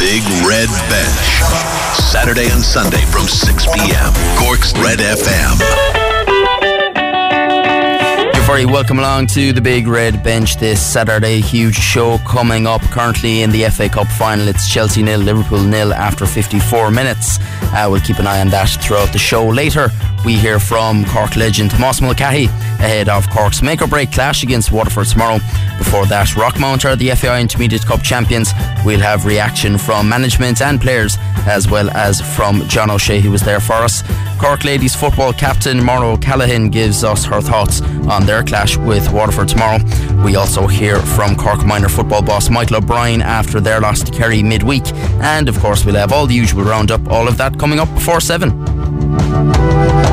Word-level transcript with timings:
Big 0.00 0.22
Red 0.48 0.70
Bench. 0.88 1.44
Saturday 2.10 2.48
and 2.48 2.62
Sunday 2.62 3.04
from 3.12 3.28
6 3.28 3.66
p.m. 3.66 4.12
Cork's 4.38 4.72
Red 4.78 4.98
FM. 4.98 5.58
Very 8.46 8.64
welcome 8.64 8.98
along 8.98 9.26
to 9.28 9.52
the 9.52 9.60
Big 9.60 9.86
Red 9.86 10.24
Bench 10.24 10.56
this 10.56 10.80
Saturday. 10.84 11.42
Huge 11.42 11.74
show 11.74 12.16
coming 12.26 12.66
up 12.66 12.80
currently 12.84 13.42
in 13.42 13.50
the 13.50 13.68
FA 13.68 13.90
Cup 13.90 14.08
final. 14.08 14.48
It's 14.48 14.72
Chelsea 14.72 15.02
nil, 15.02 15.20
Liverpool 15.20 15.62
nil 15.62 15.92
after 15.92 16.24
54 16.24 16.90
minutes. 16.90 17.38
Uh, 17.64 17.86
we'll 17.90 18.00
keep 18.00 18.18
an 18.18 18.26
eye 18.26 18.40
on 18.40 18.48
that 18.48 18.70
throughout 18.82 19.12
the 19.12 19.18
show. 19.18 19.46
Later, 19.46 19.90
we 20.24 20.34
hear 20.34 20.58
from 20.58 21.04
Cork 21.04 21.36
legend 21.36 21.72
Tomas 21.72 22.00
Mulcahy 22.00 22.48
ahead 22.80 23.08
of 23.08 23.28
Cork's 23.30 23.62
make 23.62 23.82
or 23.82 23.86
break 23.86 24.10
clash 24.10 24.42
against 24.42 24.72
Waterford 24.72 25.06
tomorrow. 25.06 25.38
Before 25.78 26.06
that, 26.06 26.28
Rockmount 26.28 26.84
are 26.84 26.96
the 26.96 27.10
FAI 27.10 27.40
Intermediate 27.40 27.84
Cup 27.84 28.02
champions. 28.02 28.52
We'll 28.84 29.00
have 29.00 29.26
reaction 29.26 29.78
from 29.78 30.08
management 30.08 30.62
and 30.62 30.80
players, 30.80 31.16
as 31.46 31.70
well 31.70 31.90
as 31.90 32.20
from 32.20 32.66
John 32.68 32.90
O'Shea, 32.90 33.20
who 33.20 33.30
was 33.30 33.42
there 33.42 33.60
for 33.60 33.74
us. 33.74 34.02
Cork 34.38 34.64
ladies 34.64 34.94
football 34.94 35.32
captain 35.32 35.84
Maura 35.84 36.16
Callaghan 36.16 36.70
gives 36.70 37.04
us 37.04 37.24
her 37.26 37.40
thoughts 37.40 37.82
on 38.08 38.24
their 38.24 38.42
clash 38.42 38.76
with 38.76 39.10
Waterford 39.12 39.48
tomorrow. 39.48 39.78
We 40.24 40.36
also 40.36 40.66
hear 40.66 40.98
from 41.00 41.36
Cork 41.36 41.64
minor 41.64 41.88
football 41.88 42.22
boss 42.22 42.48
Michael 42.48 42.78
O'Brien 42.78 43.20
after 43.20 43.60
their 43.60 43.80
loss 43.80 44.02
to 44.02 44.12
Kerry 44.12 44.42
midweek. 44.42 44.86
And 45.22 45.48
of 45.48 45.58
course, 45.60 45.84
we'll 45.84 45.96
have 45.96 46.12
all 46.12 46.26
the 46.26 46.34
usual 46.34 46.64
roundup, 46.64 47.06
all 47.08 47.28
of 47.28 47.36
that 47.36 47.58
coming 47.58 47.78
up 47.78 47.92
before 47.94 48.20
7. 48.20 50.09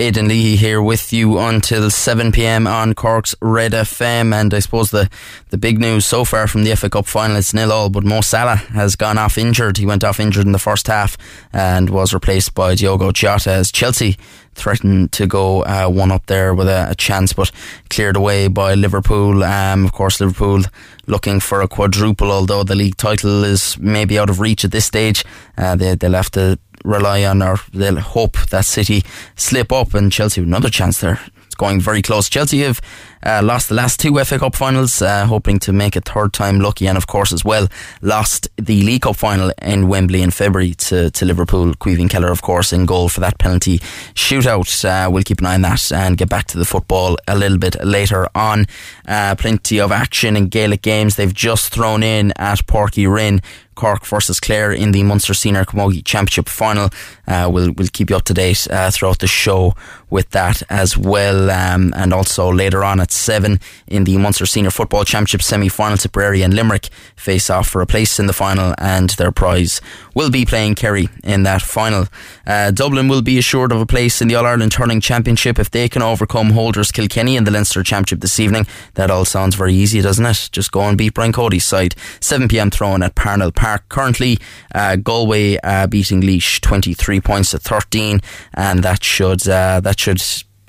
Aidan 0.00 0.28
Leahy 0.28 0.56
here 0.56 0.80
with 0.80 1.12
you 1.12 1.38
until 1.38 1.90
7 1.90 2.32
pm 2.32 2.66
on 2.66 2.94
Cork's 2.94 3.34
Red 3.42 3.72
FM. 3.72 4.32
And 4.32 4.54
I 4.54 4.60
suppose 4.60 4.90
the, 4.90 5.10
the 5.50 5.58
big 5.58 5.78
news 5.78 6.06
so 6.06 6.24
far 6.24 6.46
from 6.46 6.64
the 6.64 6.74
FA 6.74 6.88
Cup 6.88 7.04
final 7.04 7.36
is 7.36 7.52
nil 7.52 7.70
all, 7.70 7.90
but 7.90 8.02
Mo 8.02 8.22
Salah 8.22 8.56
has 8.56 8.96
gone 8.96 9.18
off 9.18 9.36
injured. 9.36 9.76
He 9.76 9.84
went 9.84 10.02
off 10.02 10.18
injured 10.18 10.46
in 10.46 10.52
the 10.52 10.58
first 10.58 10.86
half 10.86 11.18
and 11.52 11.90
was 11.90 12.14
replaced 12.14 12.54
by 12.54 12.74
Diogo 12.76 13.12
Jota 13.12 13.50
as 13.50 13.70
Chelsea 13.70 14.16
threatened 14.54 15.12
to 15.12 15.26
go 15.26 15.64
uh, 15.64 15.86
one 15.86 16.10
up 16.10 16.24
there 16.26 16.54
with 16.54 16.68
a, 16.68 16.90
a, 16.90 16.94
chance, 16.94 17.34
but 17.34 17.52
cleared 17.90 18.16
away 18.16 18.48
by 18.48 18.74
Liverpool. 18.74 19.44
Um, 19.44 19.84
of 19.84 19.92
course, 19.92 20.18
Liverpool 20.18 20.62
looking 21.08 21.40
for 21.40 21.60
a 21.60 21.68
quadruple, 21.68 22.32
although 22.32 22.64
the 22.64 22.74
league 22.74 22.96
title 22.96 23.44
is 23.44 23.78
maybe 23.78 24.18
out 24.18 24.30
of 24.30 24.40
reach 24.40 24.64
at 24.64 24.72
this 24.72 24.86
stage. 24.86 25.24
Uh, 25.58 25.76
they, 25.76 25.94
they'll 25.94 26.12
have 26.12 26.30
to 26.30 26.58
rely 26.84 27.24
on 27.24 27.42
or 27.42 27.56
they'll 27.72 28.00
hope 28.00 28.38
that 28.50 28.64
City 28.64 29.04
slip 29.36 29.72
up 29.72 29.94
and 29.94 30.12
Chelsea 30.12 30.42
another 30.42 30.70
chance 30.70 31.00
there. 31.00 31.20
It's 31.46 31.54
going 31.54 31.80
very 31.80 32.02
close. 32.02 32.28
Chelsea 32.28 32.60
have 32.60 32.80
uh, 33.22 33.40
lost 33.42 33.68
the 33.68 33.74
last 33.74 34.00
two 34.00 34.18
FA 34.24 34.38
Cup 34.38 34.56
finals, 34.56 35.02
uh, 35.02 35.26
hoping 35.26 35.58
to 35.60 35.72
make 35.72 35.96
a 35.96 36.00
third 36.00 36.32
time 36.32 36.60
lucky, 36.60 36.86
and 36.86 36.96
of 36.96 37.06
course 37.06 37.32
as 37.32 37.44
well 37.44 37.68
lost 38.02 38.48
the 38.56 38.82
League 38.82 39.02
Cup 39.02 39.16
final 39.16 39.52
in 39.62 39.88
Wembley 39.88 40.22
in 40.22 40.30
February 40.30 40.74
to, 40.74 41.10
to 41.10 41.24
Liverpool. 41.24 41.74
Caoimhín 41.74 42.10
Kelleher, 42.10 42.30
of 42.30 42.42
course, 42.42 42.72
in 42.72 42.86
goal 42.86 43.08
for 43.08 43.20
that 43.20 43.38
penalty 43.38 43.78
shootout. 44.14 44.84
Uh, 44.84 45.10
we'll 45.10 45.22
keep 45.22 45.40
an 45.40 45.46
eye 45.46 45.54
on 45.54 45.62
that 45.62 45.92
and 45.92 46.16
get 46.16 46.28
back 46.28 46.46
to 46.46 46.58
the 46.58 46.64
football 46.64 47.16
a 47.28 47.36
little 47.36 47.58
bit 47.58 47.82
later 47.84 48.28
on. 48.34 48.66
Uh, 49.06 49.34
plenty 49.34 49.80
of 49.80 49.92
action 49.92 50.36
in 50.36 50.48
Gaelic 50.48 50.82
games. 50.82 51.16
They've 51.16 51.34
just 51.34 51.72
thrown 51.72 52.02
in 52.02 52.32
at 52.36 52.66
Páirc 52.66 53.06
Uí 53.06 53.40
Cork 53.80 54.04
versus 54.04 54.40
Clare 54.40 54.72
in 54.72 54.92
the 54.92 55.02
Munster 55.02 55.32
Senior 55.32 55.64
Camogie 55.64 56.04
Championship 56.04 56.50
final. 56.50 56.90
Uh, 57.26 57.48
we'll 57.50 57.72
we'll 57.72 57.88
keep 57.90 58.10
you 58.10 58.16
up 58.16 58.24
to 58.24 58.34
date 58.34 58.68
uh, 58.70 58.90
throughout 58.90 59.20
the 59.20 59.26
show 59.26 59.74
with 60.10 60.28
that 60.30 60.62
as 60.68 60.98
well, 60.98 61.50
um, 61.50 61.94
and 61.96 62.12
also 62.12 62.52
later 62.52 62.84
on 62.84 63.00
at 63.00 63.09
seven 63.12 63.60
in 63.86 64.04
the 64.04 64.16
Munster 64.16 64.46
Senior 64.46 64.70
Football 64.70 65.04
Championship 65.04 65.42
semi 65.42 65.68
final, 65.68 65.96
Tipperary 65.96 66.42
and 66.42 66.54
Limerick 66.54 66.88
face 67.16 67.50
off 67.50 67.68
for 67.68 67.80
a 67.80 67.86
place 67.86 68.18
in 68.18 68.26
the 68.26 68.32
final, 68.32 68.74
and 68.78 69.10
their 69.10 69.32
prize 69.32 69.80
will 70.14 70.30
be 70.30 70.44
playing 70.44 70.74
Kerry 70.74 71.08
in 71.22 71.42
that 71.44 71.62
final. 71.62 72.06
Uh, 72.46 72.70
Dublin 72.70 73.08
will 73.08 73.22
be 73.22 73.38
assured 73.38 73.72
of 73.72 73.80
a 73.80 73.86
place 73.86 74.20
in 74.20 74.28
the 74.28 74.34
All 74.34 74.46
Ireland 74.46 74.72
Turning 74.72 75.00
Championship 75.00 75.58
if 75.58 75.70
they 75.70 75.88
can 75.88 76.02
overcome 76.02 76.50
holders 76.50 76.90
Kilkenny 76.90 77.36
in 77.36 77.44
the 77.44 77.50
Leinster 77.50 77.82
Championship 77.82 78.20
this 78.20 78.40
evening. 78.40 78.66
That 78.94 79.10
all 79.10 79.24
sounds 79.24 79.54
very 79.54 79.74
easy, 79.74 80.00
doesn't 80.00 80.24
it? 80.24 80.48
Just 80.52 80.72
go 80.72 80.82
and 80.82 80.98
beat 80.98 81.14
Brian 81.14 81.32
Cody's 81.32 81.64
side. 81.64 81.94
7 82.20 82.48
pm 82.48 82.70
thrown 82.70 83.02
at 83.02 83.14
Parnell 83.14 83.52
Park. 83.52 83.88
Currently, 83.88 84.38
uh, 84.74 84.96
Galway 84.96 85.58
uh, 85.62 85.86
beating 85.86 86.20
Laois 86.20 86.60
23 86.60 87.20
points 87.20 87.50
to 87.50 87.58
13, 87.58 88.20
and 88.54 88.82
that 88.82 89.04
should 89.04 89.48
uh, 89.48 89.80
that 89.80 89.98
should 89.98 90.20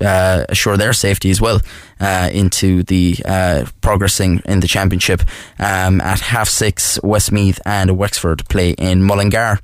uh, 0.01 0.45
assure 0.49 0.77
their 0.77 0.93
safety 0.93 1.29
as 1.29 1.39
well 1.39 1.61
uh, 1.99 2.29
into 2.31 2.83
the 2.83 3.15
uh, 3.25 3.65
progressing 3.81 4.41
in 4.45 4.59
the 4.59 4.67
championship. 4.67 5.21
Um, 5.59 6.01
at 6.01 6.19
half 6.19 6.49
six, 6.49 6.99
Westmeath 7.03 7.59
and 7.65 7.97
Wexford 7.97 8.47
play 8.49 8.71
in 8.71 9.03
Mullingar. 9.03 9.59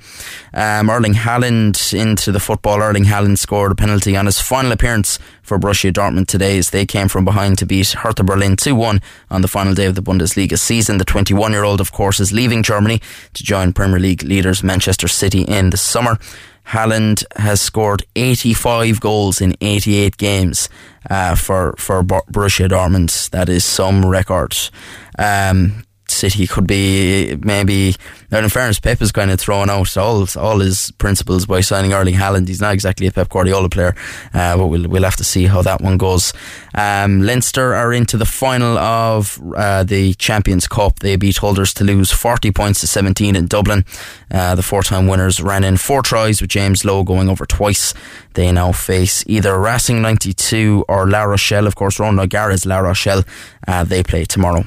Um, 0.53 0.89
Erling 0.89 1.13
Haaland 1.13 1.93
into 1.93 2.31
the 2.31 2.39
football. 2.39 2.81
Erling 2.81 3.05
Haaland 3.05 3.37
scored 3.37 3.71
a 3.71 3.75
penalty 3.75 4.15
on 4.15 4.25
his 4.25 4.39
final 4.39 4.71
appearance 4.71 5.19
for 5.41 5.57
Borussia 5.57 5.91
Dortmund 5.91 6.27
today 6.27 6.57
as 6.57 6.71
they 6.71 6.85
came 6.85 7.07
from 7.07 7.25
behind 7.25 7.57
to 7.59 7.65
beat 7.65 7.89
Hertha 7.89 8.23
Berlin 8.23 8.55
2-1 8.57 9.01
on 9.31 9.41
the 9.41 9.47
final 9.47 9.73
day 9.73 9.85
of 9.85 9.95
the 9.95 10.01
Bundesliga 10.01 10.59
season. 10.59 10.97
The 10.97 11.05
21-year-old, 11.05 11.79
of 11.79 11.91
course, 11.91 12.19
is 12.19 12.33
leaving 12.33 12.63
Germany 12.63 13.01
to 13.33 13.43
join 13.43 13.73
Premier 13.73 13.99
League 13.99 14.23
leaders 14.23 14.61
Manchester 14.61 15.07
City 15.07 15.41
in 15.41 15.69
the 15.69 15.77
summer. 15.77 16.19
Haaland 16.67 17.23
has 17.37 17.61
scored 17.61 18.03
85 18.15 18.99
goals 18.99 19.39
in 19.41 19.55
88 19.61 20.17
games 20.17 20.69
uh, 21.09 21.35
for 21.35 21.73
for 21.77 22.03
Borussia 22.03 22.67
Dortmund. 22.67 23.29
That 23.29 23.47
is 23.49 23.63
some 23.63 24.05
record. 24.05 24.55
Um, 25.17 25.83
City 26.11 26.47
could 26.47 26.67
be 26.67 27.35
maybe. 27.41 27.95
Now, 28.31 28.39
in 28.39 28.49
fairness, 28.49 28.79
Pep 28.79 29.01
is 29.01 29.11
kind 29.11 29.31
of 29.31 29.39
throwing 29.39 29.69
out 29.69 29.95
all 29.97 30.27
all 30.37 30.59
his 30.59 30.91
principles 30.91 31.45
by 31.45 31.61
signing 31.61 31.93
Erling 31.93 32.15
Haaland. 32.15 32.47
He's 32.47 32.61
not 32.61 32.73
exactly 32.73 33.07
a 33.07 33.11
Pep 33.11 33.29
Guardiola 33.29 33.69
player, 33.69 33.95
uh, 34.33 34.57
but 34.57 34.67
we'll 34.67 34.87
we'll 34.87 35.03
have 35.03 35.15
to 35.17 35.23
see 35.23 35.45
how 35.45 35.61
that 35.61 35.81
one 35.81 35.97
goes. 35.97 36.33
Um, 36.73 37.21
Leinster 37.21 37.73
are 37.73 37.93
into 37.93 38.17
the 38.17 38.25
final 38.25 38.77
of 38.77 39.39
uh, 39.55 39.83
the 39.83 40.13
Champions 40.15 40.67
Cup. 40.67 40.99
They 40.99 41.15
beat 41.15 41.37
holders 41.37 41.73
Toulouse 41.73 42.11
forty 42.11 42.51
points 42.51 42.81
to 42.81 42.87
seventeen 42.87 43.35
in 43.35 43.47
Dublin. 43.47 43.85
Uh, 44.29 44.55
the 44.55 44.63
four-time 44.63 45.07
winners 45.07 45.41
ran 45.41 45.63
in 45.63 45.77
four 45.77 46.01
tries 46.01 46.41
with 46.41 46.49
James 46.49 46.83
Lowe 46.83 47.03
going 47.03 47.29
over 47.29 47.45
twice. 47.45 47.93
They 48.33 48.51
now 48.51 48.71
face 48.71 49.23
either 49.27 49.57
Racing 49.57 50.01
92 50.01 50.85
or 50.87 51.09
La 51.09 51.23
Rochelle. 51.23 51.65
Of 51.65 51.75
course, 51.75 51.99
Ronan 51.99 52.19
O'Gara's 52.19 52.65
La 52.65 52.79
Rochelle. 52.79 53.23
Uh, 53.67 53.83
they 53.83 54.03
play 54.03 54.25
tomorrow. 54.25 54.65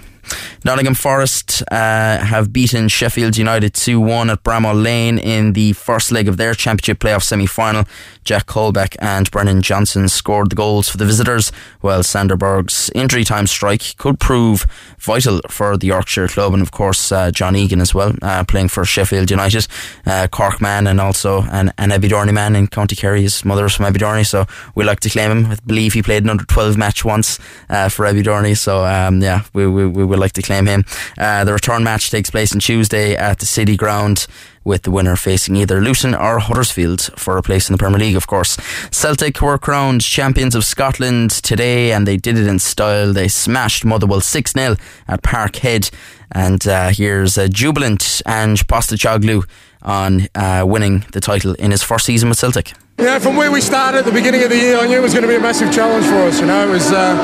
Nottingham 0.65 0.95
Forest 0.95 1.63
uh, 1.71 2.19
have 2.19 2.53
beaten 2.53 2.89
Sheffield 2.89 3.37
United 3.37 3.75
2 3.75 3.99
1 4.01 4.31
at 4.31 4.43
Bramall 4.43 4.83
Lane 4.83 5.19
in 5.19 5.55
the 5.55 5.73
first 5.73 6.13
leg 6.13 6.29
of 6.29 6.37
their 6.37 6.55
Championship 6.55 6.99
playoff 6.99 7.23
semi 7.23 7.47
final. 7.47 7.85
Jack 8.25 8.47
Colback 8.47 8.97
and 9.01 9.31
Brennan 9.31 9.63
Johnson 9.63 10.09
scored 10.09 10.51
the 10.51 10.57
goals 10.57 10.89
for 10.89 10.99
the 10.99 11.07
visitors, 11.07 11.51
while 11.81 12.03
Sander 12.03 12.37
Berge's 12.37 12.91
injury 12.95 13.25
time 13.25 13.47
strike 13.47 13.97
could 13.97 14.21
prove 14.21 14.67
vital 14.99 15.41
for 15.49 15.77
the 15.77 15.87
Yorkshire 15.89 16.29
club, 16.29 16.53
and 16.53 16.63
of 16.63 16.71
course, 16.71 17.11
uh, 17.11 17.31
John 17.31 17.57
Egan 17.57 17.81
as 17.81 17.95
well, 17.95 18.15
uh, 18.23 18.45
playing 18.45 18.69
for 18.69 18.85
Sheffield 18.85 19.31
United, 19.31 19.67
uh, 20.07 20.29
Cork 20.31 20.61
man, 20.61 20.87
and 20.87 21.01
also 21.01 21.43
an, 21.51 21.73
an 21.79 21.91
Abbeydorney 21.91 22.33
man 22.33 22.55
in 22.55 22.69
County 22.69 22.95
Kerry. 22.95 23.23
His 23.23 23.45
mother 23.45 23.65
is 23.67 23.75
from 23.75 23.87
Abbeydorney, 23.87 24.27
so 24.27 24.47
we 24.75 24.85
like 24.85 25.01
to 25.01 25.11
claim 25.11 25.31
him. 25.31 25.47
I 25.47 25.57
believe 25.67 25.95
he 25.95 26.03
played 26.03 26.23
an 26.23 26.31
under 26.31 26.45
12 26.45 26.77
match 26.77 27.05
once 27.05 27.39
uh, 27.69 27.89
for 27.89 28.05
Abbeydorney, 28.05 28.57
so 28.57 28.85
um, 28.85 29.21
yeah, 29.23 29.43
we, 29.55 29.67
we, 29.67 29.87
we 29.87 30.05
would 30.05 30.20
like 30.21 30.33
to 30.35 30.43
claim 30.43 30.67
him. 30.67 30.85
Uh, 31.19 31.45
the 31.45 31.53
return 31.53 31.83
match 31.83 32.11
takes 32.11 32.31
place 32.31 32.53
on 32.53 32.61
Tuesday 32.61 33.17
at 33.17 33.39
the 33.39 33.47
City 33.47 33.77
Ground 33.77 34.27
with 34.63 34.83
the 34.83 34.91
winner 34.91 35.17
facing 35.17 35.57
either 35.57 35.81
Luton 35.81 36.15
or 36.15 36.39
Huddersfield 36.39 37.01
for 37.17 37.39
a 37.39 37.43
place 37.43 37.69
in 37.69 37.73
the 37.73 37.79
Premier 37.79 37.99
League, 37.99 38.17
of 38.17 38.27
course. 38.27 38.57
Celtic 38.91 39.41
were 39.41 39.59
crowned 39.59 40.03
champions 40.03 40.55
of 40.55 40.65
Scotland 40.65 41.31
today 41.31 41.93
and 41.93 42.07
they 42.07 42.17
did 42.17 42.37
it 42.37 42.47
in 42.47 42.59
style. 42.59 43.13
They 43.13 43.29
smashed 43.29 43.85
Motherwell 43.85 44.21
6 44.21 44.53
0 44.53 44.77
at 45.09 45.23
Parkhead. 45.23 45.91
And 46.33 46.67
uh, 46.69 46.91
here's 46.91 47.37
a 47.39 47.49
jubilant 47.49 48.23
Ange 48.27 48.67
Postecoglou 48.67 49.45
on 49.83 50.29
uh, 50.35 50.65
winning 50.67 51.05
the 51.13 51.21
title 51.21 51.55
in 51.55 51.71
his 51.71 51.83
first 51.83 52.07
season 52.07 52.29
with 52.29 52.39
Celtic. 52.39 52.73
Yeah, 52.99 53.19
from 53.19 53.37
where 53.37 53.51
we 53.51 53.63
started 53.63 53.99
at 53.99 54.05
the 54.05 54.13
beginning 54.13 54.43
of 54.45 54.51
the 54.51 54.59
year, 54.59 54.77
I 54.79 54.87
knew 54.87 54.99
it 54.99 55.03
was 55.03 55.15
going 55.15 55.25
to 55.25 55.29
be 55.29 55.37
a 55.37 55.41
massive 55.41 55.73
challenge 55.73 56.05
for 56.05 56.21
us. 56.29 56.39
You 56.39 56.47
know, 56.47 56.69
it 56.69 56.71
was 56.71 56.93
uh, 56.93 57.17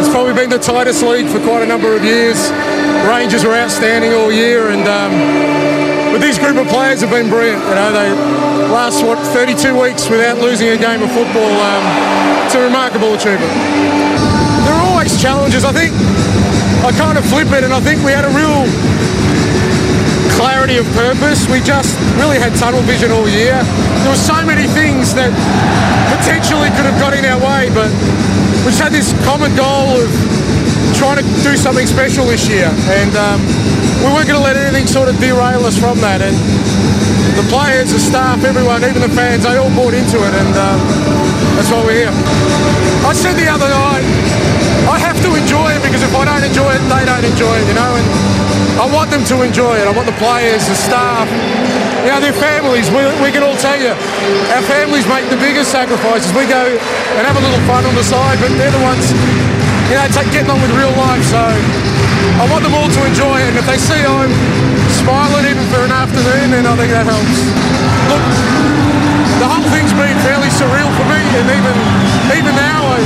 it's 0.00 0.08
probably 0.08 0.32
been 0.32 0.48
the 0.48 0.58
tightest 0.58 1.02
league 1.02 1.28
for 1.28 1.38
quite 1.44 1.60
a 1.62 1.66
number 1.66 1.94
of 1.94 2.02
years. 2.02 2.50
Rangers 3.04 3.44
were 3.44 3.52
outstanding 3.52 4.12
all 4.14 4.32
year, 4.32 4.72
and 4.72 4.88
um, 4.88 5.12
but 6.12 6.24
these 6.24 6.38
group 6.38 6.56
of 6.56 6.66
players 6.68 7.02
have 7.02 7.10
been 7.10 7.28
brilliant. 7.28 7.60
You 7.60 7.76
know, 7.76 7.92
they 7.92 8.08
last 8.72 9.04
what 9.04 9.18
32 9.36 9.76
weeks 9.76 10.08
without 10.08 10.38
losing 10.38 10.68
a 10.68 10.78
game 10.78 11.02
of 11.02 11.12
football. 11.12 11.52
Um, 11.60 11.84
it's 12.48 12.54
a 12.54 12.64
remarkable 12.64 13.12
achievement. 13.12 13.52
There 14.64 14.72
are 14.72 14.84
always 14.96 15.20
challenges. 15.20 15.64
I 15.64 15.72
think 15.76 15.92
I 16.88 16.90
kind 16.96 17.18
of 17.18 17.24
flip 17.28 17.52
it, 17.52 17.64
and 17.64 17.72
I 17.72 17.80
think 17.80 18.00
we 18.00 18.12
had 18.16 18.24
a 18.24 18.32
real 18.32 18.64
clarity 20.42 20.74
of 20.74 20.86
purpose. 20.98 21.46
We 21.46 21.62
just 21.62 21.94
really 22.18 22.34
had 22.34 22.50
tunnel 22.58 22.82
vision 22.82 23.14
all 23.14 23.30
year. 23.30 23.54
There 24.02 24.10
were 24.10 24.18
so 24.18 24.42
many 24.42 24.66
things 24.66 25.14
that 25.14 25.30
potentially 26.18 26.66
could 26.74 26.82
have 26.82 26.98
got 26.98 27.14
in 27.14 27.22
our 27.22 27.38
way, 27.38 27.70
but 27.70 27.86
we 28.66 28.74
just 28.74 28.82
had 28.82 28.90
this 28.90 29.14
common 29.22 29.54
goal 29.54 30.02
of 30.02 30.10
trying 30.98 31.22
to 31.22 31.26
do 31.46 31.54
something 31.54 31.86
special 31.86 32.26
this 32.26 32.50
year, 32.50 32.66
and 32.90 33.14
um, 33.14 33.38
we 34.02 34.10
weren't 34.10 34.26
going 34.26 34.34
to 34.34 34.42
let 34.42 34.58
anything 34.58 34.90
sort 34.90 35.06
of 35.06 35.14
derail 35.22 35.62
us 35.62 35.78
from 35.78 36.02
that. 36.02 36.18
And 36.18 36.34
the 37.38 37.46
players, 37.46 37.94
the 37.94 38.02
staff, 38.02 38.42
everyone, 38.42 38.82
even 38.82 38.98
the 38.98 39.14
fans, 39.14 39.46
they 39.46 39.54
all 39.54 39.70
bought 39.78 39.94
into 39.94 40.18
it, 40.26 40.34
and 40.42 40.52
um, 40.58 40.78
that's 41.54 41.70
why 41.70 41.86
we're 41.86 42.10
here. 42.10 42.14
I 43.06 43.14
said 43.14 43.38
the 43.38 43.46
other 43.46 43.70
night, 43.70 44.02
I 44.90 44.98
have 44.98 45.22
to 45.22 45.38
enjoy 45.38 45.70
it 45.70 45.86
because 45.86 46.02
if 46.02 46.10
I 46.10 46.26
don't 46.26 46.42
enjoy 46.42 46.74
it, 46.74 46.82
they 46.90 47.06
don't 47.06 47.26
enjoy 47.30 47.54
it, 47.62 47.66
you 47.70 47.78
know. 47.78 47.94
And 47.94 48.06
I 48.80 48.88
want 48.88 49.12
them 49.12 49.24
to 49.28 49.44
enjoy 49.44 49.76
it. 49.76 49.84
I 49.84 49.92
want 49.92 50.08
the 50.08 50.16
players, 50.16 50.64
the 50.64 50.76
staff, 50.76 51.28
you 52.04 52.10
know, 52.10 52.20
their 52.20 52.36
families. 52.36 52.88
We, 52.88 53.04
we 53.20 53.28
can 53.28 53.44
all 53.44 53.56
tell 53.60 53.76
you, 53.76 53.92
our 54.56 54.64
families 54.64 55.04
make 55.06 55.28
the 55.28 55.36
biggest 55.36 55.70
sacrifices. 55.70 56.32
We 56.32 56.48
go 56.48 56.64
and 56.64 57.22
have 57.22 57.36
a 57.36 57.44
little 57.44 57.60
fun 57.68 57.84
on 57.84 57.94
the 57.94 58.06
side, 58.06 58.40
but 58.40 58.48
they're 58.56 58.72
the 58.72 58.80
ones, 58.80 59.12
you 59.92 59.96
know, 59.96 60.06
take, 60.08 60.32
getting 60.32 60.48
on 60.48 60.60
with 60.60 60.72
real 60.72 60.92
life. 60.96 61.20
So 61.28 61.40
I 61.40 62.48
want 62.48 62.64
them 62.64 62.72
all 62.72 62.88
to 62.88 63.00
enjoy 63.04 63.44
it. 63.44 63.52
And 63.52 63.58
if 63.60 63.66
they 63.68 63.76
see 63.76 64.00
I'm 64.00 64.32
smiling 65.04 65.44
even 65.46 65.64
for 65.68 65.84
an 65.84 65.92
afternoon, 65.92 66.56
then 66.56 66.64
I 66.64 66.74
think 66.74 66.90
that 66.96 67.04
helps. 67.04 67.38
Look, 68.08 68.24
the 69.38 69.48
whole 69.52 69.68
thing's 69.68 69.92
been 69.92 70.16
fairly 70.24 70.48
surreal 70.48 70.90
for 70.96 71.06
me, 71.12 71.20
and 71.38 71.46
even 71.50 71.74
even 72.40 72.54
now, 72.56 72.88
I, 72.88 72.98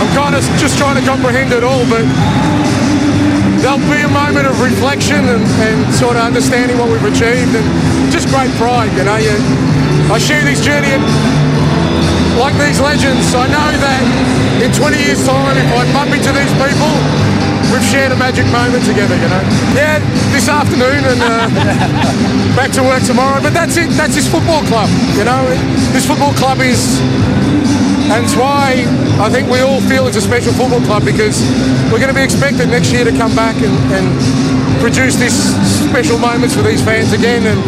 I'm 0.00 0.10
kind 0.14 0.34
of 0.38 0.42
just 0.60 0.78
trying 0.78 0.96
to 1.00 1.04
comprehend 1.04 1.52
it 1.52 1.64
all. 1.64 1.82
But 1.88 2.04
there'll 3.62 3.78
be 3.86 4.02
a 4.02 4.10
moment 4.10 4.50
of 4.50 4.58
reflection 4.58 5.22
and, 5.22 5.46
and 5.62 5.78
sort 5.94 6.18
of 6.18 6.26
understanding 6.26 6.76
what 6.76 6.90
we've 6.90 7.06
achieved, 7.06 7.54
and 7.54 7.66
just 8.10 8.28
great 8.28 8.50
pride. 8.58 8.90
You 8.98 9.06
know, 9.06 9.16
you, 9.16 9.38
I 10.10 10.18
share 10.18 10.42
this 10.42 10.60
journey. 10.60 10.98
Like 12.36 12.58
these 12.58 12.82
legends, 12.82 13.30
I 13.32 13.46
know 13.46 13.70
that 13.78 14.02
in 14.58 14.72
20 14.74 14.98
years' 14.98 15.22
time, 15.22 15.54
if 15.54 15.70
I 15.78 15.86
bump 15.94 16.10
into 16.10 16.34
these 16.34 16.50
people, 16.58 16.90
we've 17.70 17.84
shared 17.86 18.10
a 18.10 18.18
magic 18.18 18.44
moment 18.50 18.84
together, 18.84 19.14
you 19.14 19.28
know. 19.30 19.42
Yeah, 19.72 20.02
this 20.34 20.48
afternoon 20.48 21.06
and 21.06 21.20
uh, 21.22 21.48
back 22.58 22.72
to 22.76 22.82
work 22.82 23.02
tomorrow. 23.04 23.40
But 23.40 23.54
that's 23.54 23.76
it. 23.76 23.88
That's 23.94 24.14
this 24.14 24.26
football 24.26 24.64
club, 24.66 24.90
you 25.14 25.24
know. 25.24 25.44
This 25.94 26.04
football 26.04 26.32
club 26.34 26.60
is, 26.60 26.98
and 28.10 28.24
it's 28.24 28.34
why 28.34 28.82
I 29.20 29.28
think 29.30 29.48
we 29.48 29.60
all 29.60 29.80
feel 29.82 30.06
it's 30.06 30.16
a 30.16 30.20
special 30.20 30.52
football 30.52 30.80
club 30.82 31.04
because 31.04 31.40
we're 31.92 32.00
going 32.00 32.12
to 32.12 32.16
be 32.16 32.24
expected 32.24 32.68
next 32.68 32.92
year 32.92 33.04
to 33.04 33.12
come 33.12 33.34
back 33.36 33.56
and, 33.62 33.74
and 33.92 34.06
produce 34.80 35.16
these 35.16 35.36
special 35.86 36.18
moments 36.18 36.56
for 36.56 36.62
these 36.62 36.82
fans 36.82 37.12
again. 37.12 37.46
And 37.46 37.60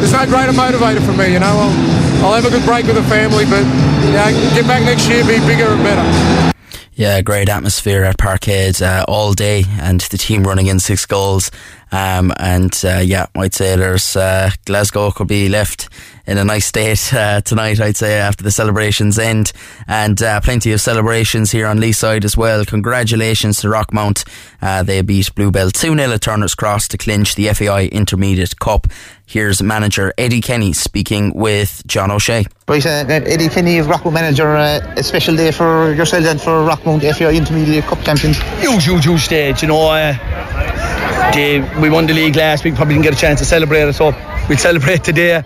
there's 0.00 0.12
no 0.12 0.26
greater 0.26 0.52
motivator 0.52 1.04
for 1.04 1.12
me, 1.12 1.32
you 1.32 1.40
know. 1.40 1.54
I'll, 1.56 2.26
I'll 2.26 2.34
have 2.34 2.44
a 2.44 2.50
good 2.50 2.64
break 2.64 2.86
with 2.86 2.96
the 2.96 3.06
family, 3.08 3.44
but 3.44 3.64
get 4.54 4.66
back 4.66 4.82
next 4.84 5.08
year, 5.08 5.24
be 5.24 5.40
bigger 5.46 5.72
and 5.72 5.82
better. 5.82 6.52
Yeah, 6.96 7.22
great 7.22 7.48
atmosphere 7.48 8.04
at 8.04 8.18
Parkhead 8.18 8.80
uh, 8.80 9.04
all 9.08 9.32
day, 9.32 9.64
and 9.80 10.00
the 10.00 10.18
team 10.18 10.44
running 10.44 10.66
in 10.66 10.78
six 10.78 11.06
goals. 11.06 11.50
Um, 11.94 12.32
and 12.38 12.74
uh, 12.84 13.02
yeah, 13.04 13.26
I'd 13.36 13.54
say 13.54 13.76
there's 13.76 14.16
uh, 14.16 14.50
Glasgow 14.64 15.12
could 15.12 15.28
be 15.28 15.48
left 15.48 15.88
in 16.26 16.38
a 16.38 16.44
nice 16.44 16.66
state 16.66 17.14
uh, 17.14 17.40
tonight, 17.42 17.80
I'd 17.80 17.96
say, 17.96 18.18
after 18.18 18.42
the 18.42 18.50
celebrations 18.50 19.16
end. 19.16 19.52
And 19.86 20.20
uh, 20.20 20.40
plenty 20.40 20.72
of 20.72 20.80
celebrations 20.80 21.52
here 21.52 21.68
on 21.68 21.78
Leeside 21.78 22.24
as 22.24 22.36
well. 22.36 22.64
Congratulations 22.64 23.60
to 23.60 23.68
Rockmount. 23.68 24.28
Uh, 24.60 24.82
they 24.82 25.02
beat 25.02 25.32
Bluebell 25.36 25.70
2 25.70 25.96
0 25.96 26.00
at 26.10 26.20
Turner's 26.20 26.56
Cross 26.56 26.88
to 26.88 26.98
clinch 26.98 27.36
the 27.36 27.46
FAI 27.54 27.86
Intermediate 27.86 28.58
Cup. 28.58 28.88
Here's 29.24 29.62
manager 29.62 30.12
Eddie 30.18 30.40
Kenny 30.40 30.72
speaking 30.72 31.32
with 31.32 31.80
John 31.86 32.10
O'Shea. 32.10 32.44
Right, 32.66 32.84
uh, 32.84 33.04
Eddie 33.08 33.48
Kenny, 33.48 33.78
Rockmount 33.78 34.14
manager, 34.14 34.56
uh, 34.56 34.94
a 34.96 35.02
special 35.04 35.36
day 35.36 35.52
for 35.52 35.92
yourself 35.92 36.24
and 36.24 36.40
for 36.40 36.66
Rockmount 36.66 37.02
FAI 37.14 37.36
Intermediate 37.36 37.84
Cup 37.84 38.02
champions. 38.02 38.38
Huge, 38.58 38.84
huge, 38.84 39.04
huge 39.04 39.20
stage, 39.20 39.62
you 39.62 39.68
know. 39.68 39.84
We 41.34 41.90
won 41.90 42.06
the 42.06 42.14
league 42.14 42.36
last 42.36 42.62
week, 42.62 42.76
probably 42.76 42.94
didn't 42.94 43.04
get 43.04 43.14
a 43.14 43.16
chance 43.16 43.40
to 43.40 43.44
celebrate 43.44 43.88
it, 43.88 43.92
so 43.94 44.14
we'll 44.48 44.56
celebrate 44.56 45.02
today. 45.02 45.42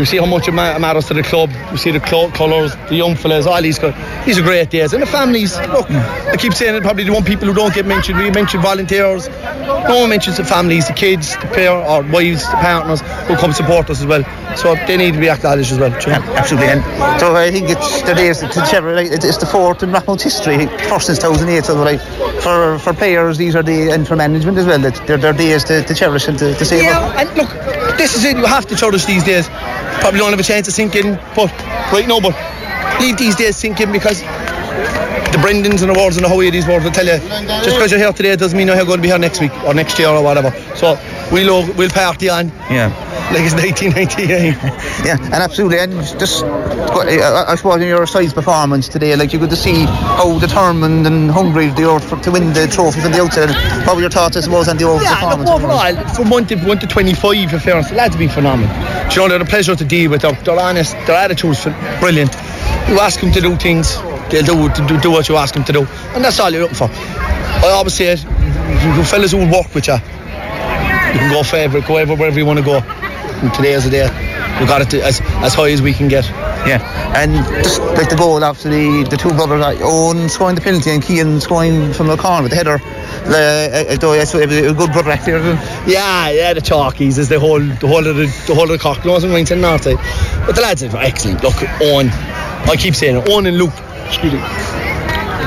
We 0.00 0.06
see 0.06 0.16
how 0.16 0.24
much 0.24 0.48
it 0.48 0.52
matters 0.52 1.08
to 1.08 1.14
the 1.14 1.22
club. 1.22 1.50
We 1.70 1.76
see 1.76 1.90
the 1.90 2.00
club 2.00 2.32
colours, 2.32 2.74
the 2.88 2.96
young 2.96 3.16
fellas, 3.16 3.46
all 3.46 3.60
these. 3.60 3.78
These 4.24 4.38
are 4.38 4.42
great 4.42 4.70
days. 4.70 4.94
And 4.94 5.02
the 5.02 5.06
families, 5.06 5.54
look, 5.58 5.90
I 5.90 6.36
keep 6.38 6.54
saying 6.54 6.74
it, 6.74 6.82
probably 6.82 7.04
the 7.04 7.12
one 7.12 7.22
people 7.22 7.46
who 7.46 7.52
don't 7.52 7.74
get 7.74 7.84
mentioned. 7.84 8.18
We 8.18 8.30
mention 8.30 8.62
volunteers. 8.62 9.28
No 9.28 10.00
one 10.00 10.08
mentions 10.08 10.38
the 10.38 10.44
families, 10.44 10.88
the 10.88 10.94
kids, 10.94 11.34
the 11.36 11.46
pair, 11.48 11.72
or 11.72 12.02
wives, 12.02 12.48
the 12.48 12.56
partners 12.56 13.02
who 13.28 13.36
come 13.36 13.52
support 13.52 13.90
us 13.90 14.00
as 14.00 14.06
well. 14.06 14.24
So 14.56 14.74
they 14.86 14.96
need 14.96 15.12
to 15.12 15.20
be 15.20 15.28
acknowledged 15.28 15.70
as 15.70 15.78
well. 15.78 15.90
Yeah, 15.90 16.24
absolutely. 16.32 16.70
And 16.70 17.20
so 17.20 17.36
I 17.36 17.50
think 17.50 17.68
it's 17.68 18.00
the 18.00 18.14
days, 18.14 18.42
like, 18.42 19.08
it's 19.12 19.36
the 19.36 19.44
fourth 19.44 19.82
in 19.82 19.90
Rockmount's 19.90 20.22
history, 20.22 20.66
first 20.88 21.08
since 21.08 21.18
2008. 21.18 21.64
So 21.64 21.74
like, 21.74 22.00
for, 22.40 22.78
for 22.78 22.94
players, 22.94 23.36
these 23.36 23.54
are 23.54 23.62
the, 23.62 23.90
and 23.90 24.08
for 24.08 24.16
management 24.16 24.56
as 24.56 24.64
well, 24.64 24.78
they're, 24.78 25.18
they're 25.18 25.34
days 25.34 25.64
to, 25.64 25.82
to 25.82 25.94
cherish 25.94 26.26
and 26.26 26.38
to, 26.38 26.54
to 26.54 26.64
save. 26.64 26.84
Yeah, 26.84 27.20
and 27.20 27.28
look, 27.36 27.50
this 27.98 28.16
is 28.16 28.24
it. 28.24 28.38
You 28.38 28.46
have 28.46 28.64
to 28.68 28.76
cherish 28.76 29.04
these 29.04 29.24
days 29.24 29.46
probably 30.00 30.18
don't 30.20 30.30
have 30.30 30.40
a 30.40 30.42
chance 30.42 30.66
to 30.66 30.72
sink 30.72 30.96
in, 30.96 31.14
but 31.36 31.52
right 31.92 32.06
now, 32.08 32.20
but 32.20 32.34
leave 33.00 33.16
these 33.16 33.36
days 33.36 33.56
sink 33.56 33.80
in 33.80 33.92
because 33.92 34.22
the 35.32 35.38
Brendans 35.38 35.82
and 35.82 35.94
the 35.94 35.98
Wards 35.98 36.16
and 36.16 36.24
the 36.24 36.28
Howie 36.28 36.50
these 36.50 36.66
Wards 36.66 36.84
will 36.84 36.92
tell 36.92 37.06
you 37.06 37.18
just 37.62 37.76
because 37.76 37.90
you're 37.90 38.00
here 38.00 38.12
today 38.12 38.36
doesn't 38.36 38.56
mean 38.56 38.68
you're 38.68 38.76
going 38.84 38.98
to 38.98 39.02
be 39.02 39.08
here 39.08 39.18
next 39.18 39.40
week 39.40 39.52
or 39.64 39.74
next 39.74 39.98
year 39.98 40.08
or 40.08 40.22
whatever. 40.22 40.50
So 40.76 40.98
we'll 41.32 41.66
we'll 41.74 41.90
party 41.90 42.28
on. 42.28 42.48
Yeah. 42.70 42.88
Like 43.30 43.42
it's 43.42 43.54
1998. 43.54 44.26
yeah, 45.06 45.16
and 45.22 45.34
absolutely. 45.34 45.78
And 45.78 45.92
just, 46.18 46.42
uh, 46.42 47.44
I 47.46 47.54
suppose 47.54 47.80
in 47.80 47.86
your 47.86 48.04
size 48.06 48.32
performance 48.32 48.88
today, 48.88 49.14
like 49.14 49.32
you 49.32 49.38
to 49.38 49.54
see 49.54 49.84
how 49.84 50.38
determined 50.40 51.06
and 51.06 51.30
hungry 51.30 51.68
they 51.68 51.84
are 51.84 52.00
for, 52.00 52.18
to 52.22 52.32
win 52.32 52.52
the 52.52 52.66
trophy 52.66 53.00
from 53.00 53.12
the 53.12 53.22
outside. 53.22 53.50
What 53.86 53.94
were 53.94 54.00
your 54.00 54.10
thoughts, 54.10 54.36
I 54.36 54.40
suppose, 54.40 54.68
on 54.68 54.78
the 54.78 54.84
overall 54.84 55.02
yeah, 55.02 55.14
performance? 55.14 55.48
Look, 55.48 55.62
overall, 55.62 56.14
from 56.14 56.30
1 56.30 56.46
to, 56.46 56.56
1 56.56 56.78
to 56.80 56.86
25, 56.88 57.50
for 57.50 57.58
fairness, 57.60 57.90
the 57.90 57.94
lads 57.94 58.14
have 58.14 58.18
been 58.18 58.30
phenomenal. 58.30 58.74
You 59.12 59.16
know, 59.16 59.28
they're 59.28 59.42
a 59.42 59.44
pleasure 59.44 59.76
to 59.76 59.84
deal 59.84 60.10
with. 60.10 60.22
They're, 60.22 60.32
they're 60.32 60.58
honest. 60.58 60.94
Their 61.06 61.16
attitude's 61.16 61.62
brilliant. 62.00 62.34
You 62.88 62.98
ask 62.98 63.20
them 63.20 63.30
to 63.30 63.40
do 63.40 63.54
things, 63.54 63.96
they'll 64.30 64.68
do, 64.68 64.86
do, 64.86 65.00
do 65.00 65.10
what 65.10 65.28
you 65.28 65.36
ask 65.36 65.54
them 65.54 65.64
to 65.64 65.72
do. 65.72 65.80
And 66.14 66.24
that's 66.24 66.38
all 66.40 66.50
you're 66.50 66.62
looking 66.62 66.76
for. 66.76 66.88
I 66.90 67.70
always 67.74 67.94
say 67.94 68.12
it, 68.12 68.22
you 68.24 69.04
fellas 69.04 69.32
who 69.32 69.38
will 69.38 69.52
work 69.52 69.74
with 69.74 69.86
you, 69.86 69.94
you 69.94 71.18
can 71.18 71.32
go 71.32 71.42
favourite, 71.42 71.86
go 71.86 71.94
wherever 71.94 72.38
you 72.38 72.46
want 72.46 72.58
to 72.58 72.64
go. 72.64 72.78
And 72.78 73.52
today 73.54 73.72
is 73.72 73.84
the 73.84 73.90
day. 73.90 74.08
We 74.60 74.66
got 74.66 74.82
it 74.82 74.90
to, 74.90 75.02
as, 75.02 75.20
as 75.42 75.54
high 75.54 75.70
as 75.70 75.80
we 75.80 75.92
can 75.92 76.08
get. 76.08 76.24
Yeah, 76.66 76.82
and 77.16 77.32
just 77.64 77.80
like 77.80 78.10
the 78.10 78.16
goal 78.16 78.44
after 78.44 78.68
the, 78.68 79.06
the 79.08 79.16
two 79.16 79.30
brothers, 79.30 79.60
like 79.60 79.78
Owen 79.80 80.28
scoring 80.28 80.56
the 80.56 80.60
penalty 80.60 80.90
and 80.90 81.02
Keane 81.02 81.40
scoring 81.40 81.94
from 81.94 82.08
the 82.08 82.18
corner 82.18 82.42
with 82.42 82.50
the 82.50 82.56
header. 82.56 82.76
The, 83.24 83.88
uh, 83.88 83.92
uh 83.92 84.14
it 84.14 84.34
was 84.34 84.34
a 84.34 84.74
good 84.74 84.92
brother 84.92 85.10
actor. 85.10 85.38
Yeah, 85.86 86.28
yeah, 86.28 86.52
the 86.52 86.60
chalkies 86.60 87.16
is 87.16 87.30
the 87.30 87.40
whole 87.40 87.60
the 87.60 87.88
whole 87.88 88.06
of 88.06 88.16
the, 88.16 88.26
the 88.46 88.54
whole 88.54 88.64
of 88.64 88.70
the 88.70 88.78
cock 88.78 89.04
and 89.06 89.32
Wington 89.32 89.62
North 89.62 89.84
side. 89.84 89.96
But 90.44 90.54
the 90.54 90.60
lads 90.60 90.82
are 90.82 90.94
excellent. 90.98 91.42
Look, 91.42 91.56
Owen, 91.80 92.10
I 92.10 92.76
keep 92.78 92.94
saying 92.94 93.16
it, 93.16 93.28
Owen 93.30 93.46
and 93.46 93.56
Luke, 93.56 93.72
excuse 94.10 94.34
me, 94.34 94.42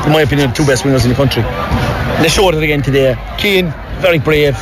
in 0.07 0.11
my 0.11 0.23
opinion, 0.23 0.49
the 0.49 0.55
two 0.55 0.65
best 0.65 0.83
wingers 0.83 1.03
in 1.03 1.09
the 1.09 1.15
country. 1.15 1.43
And 1.43 2.23
they 2.23 2.29
showed 2.29 2.55
it 2.55 2.63
again 2.63 2.81
today. 2.81 3.15
Keane, 3.37 3.73
very 3.99 4.19
brave 4.19 4.55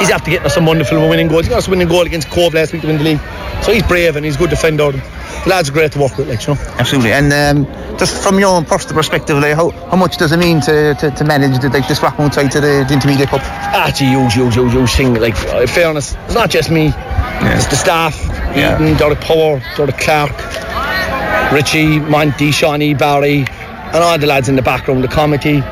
he's 0.00 0.10
after 0.10 0.30
getting 0.30 0.46
us 0.46 0.54
some 0.54 0.66
wonderful 0.66 1.08
winning 1.08 1.28
goals. 1.28 1.44
He 1.44 1.50
got 1.50 1.58
us 1.58 1.68
a 1.68 1.70
winning 1.70 1.88
goal 1.88 2.02
against 2.02 2.28
Cobh 2.30 2.54
last 2.54 2.72
week 2.72 2.82
to 2.82 2.88
win 2.88 2.98
the 2.98 3.04
league. 3.04 3.20
So 3.62 3.72
he's 3.72 3.82
brave 3.82 4.16
and 4.16 4.24
he's 4.24 4.36
a 4.36 4.38
good 4.38 4.50
defender. 4.50 4.90
The 4.92 5.48
lads 5.48 5.68
are 5.68 5.72
great 5.72 5.92
to 5.92 5.98
work 5.98 6.16
with, 6.16 6.28
like, 6.28 6.46
you 6.46 6.54
know. 6.54 6.60
Absolutely. 6.78 7.12
And 7.12 7.32
um, 7.32 7.98
just 7.98 8.22
from 8.22 8.38
your 8.38 8.48
own 8.48 8.64
personal 8.64 8.96
perspective, 8.96 9.36
like, 9.36 9.54
how, 9.54 9.70
how 9.70 9.96
much 9.96 10.16
does 10.16 10.32
it 10.32 10.38
mean 10.38 10.60
to, 10.62 10.94
to, 10.94 11.10
to 11.10 11.24
manage 11.24 11.60
the, 11.60 11.68
like, 11.68 11.86
this 11.86 12.00
Rockmount 12.00 12.34
side 12.34 12.50
to 12.52 12.60
the, 12.60 12.84
the 12.88 12.94
Intermediate 12.94 13.28
Cup? 13.28 13.40
Ah, 13.42 13.88
it's 13.88 14.00
a 14.00 14.04
huge, 14.04 14.34
huge, 14.34 14.54
huge, 14.54 14.72
huge 14.72 14.92
thing. 14.92 15.14
Like, 15.14 15.36
in 15.54 15.68
fairness, 15.68 16.16
it's 16.24 16.34
not 16.34 16.50
just 16.50 16.70
me. 16.70 16.86
Yeah. 16.86 17.56
It's 17.56 17.66
the 17.66 17.76
staff. 17.76 18.18
Yeah. 18.56 18.82
Eden, 18.82 18.96
Derek 18.96 19.20
Power, 19.20 19.62
Derek 19.76 19.98
Clark, 19.98 20.32
Richie, 21.52 21.98
Monty, 21.98 22.52
Shawnee, 22.52 22.94
Barry, 22.94 23.44
and 23.92 24.04
all 24.04 24.16
the 24.18 24.26
lads 24.26 24.48
in 24.48 24.54
the 24.54 24.62
background, 24.62 25.02
the 25.02 25.08
committee 25.08 25.62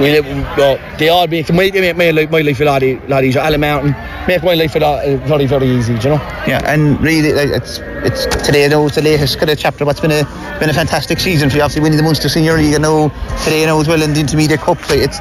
we, 0.00 0.20
well, 0.20 0.78
they 0.98 1.08
all 1.08 1.26
make, 1.26 1.50
make, 1.52 1.74
make 1.74 1.96
my, 1.96 2.10
life, 2.10 2.30
my 2.30 2.42
life 2.42 2.60
a 2.60 2.64
lot, 2.64 2.82
lot 3.08 3.24
easier. 3.24 3.40
Alan 3.40 3.60
Mountain 3.60 3.94
make 4.26 4.42
my 4.42 4.54
life 4.54 4.74
a 4.76 4.78
lot 4.78 5.06
very 5.26 5.46
very 5.46 5.66
easy, 5.68 5.94
you 5.94 6.10
know. 6.10 6.20
Yeah, 6.46 6.60
and 6.64 7.00
really, 7.00 7.32
like, 7.32 7.48
it's 7.48 7.78
it's 8.04 8.26
today. 8.44 8.68
Though 8.68 8.86
it's 8.86 8.96
the 8.96 9.02
latest 9.02 9.38
kind 9.38 9.50
of 9.50 9.58
chapter. 9.58 9.84
What's 9.84 10.00
been 10.00 10.12
a 10.12 10.24
been 10.60 10.68
a 10.68 10.74
fantastic 10.74 11.18
season 11.18 11.50
for 11.50 11.56
you. 11.56 11.62
Obviously, 11.62 11.82
winning 11.82 11.96
the 11.96 12.02
Munster 12.02 12.28
Senior 12.28 12.56
League. 12.56 12.72
You 12.72 12.78
know, 12.78 13.08
today 13.44 13.60
you 13.60 13.66
know 13.66 13.80
as 13.80 13.88
well 13.88 14.02
in 14.02 14.12
the 14.12 14.20
Intermediate 14.20 14.60
Cup. 14.60 14.78
It's 14.90 15.18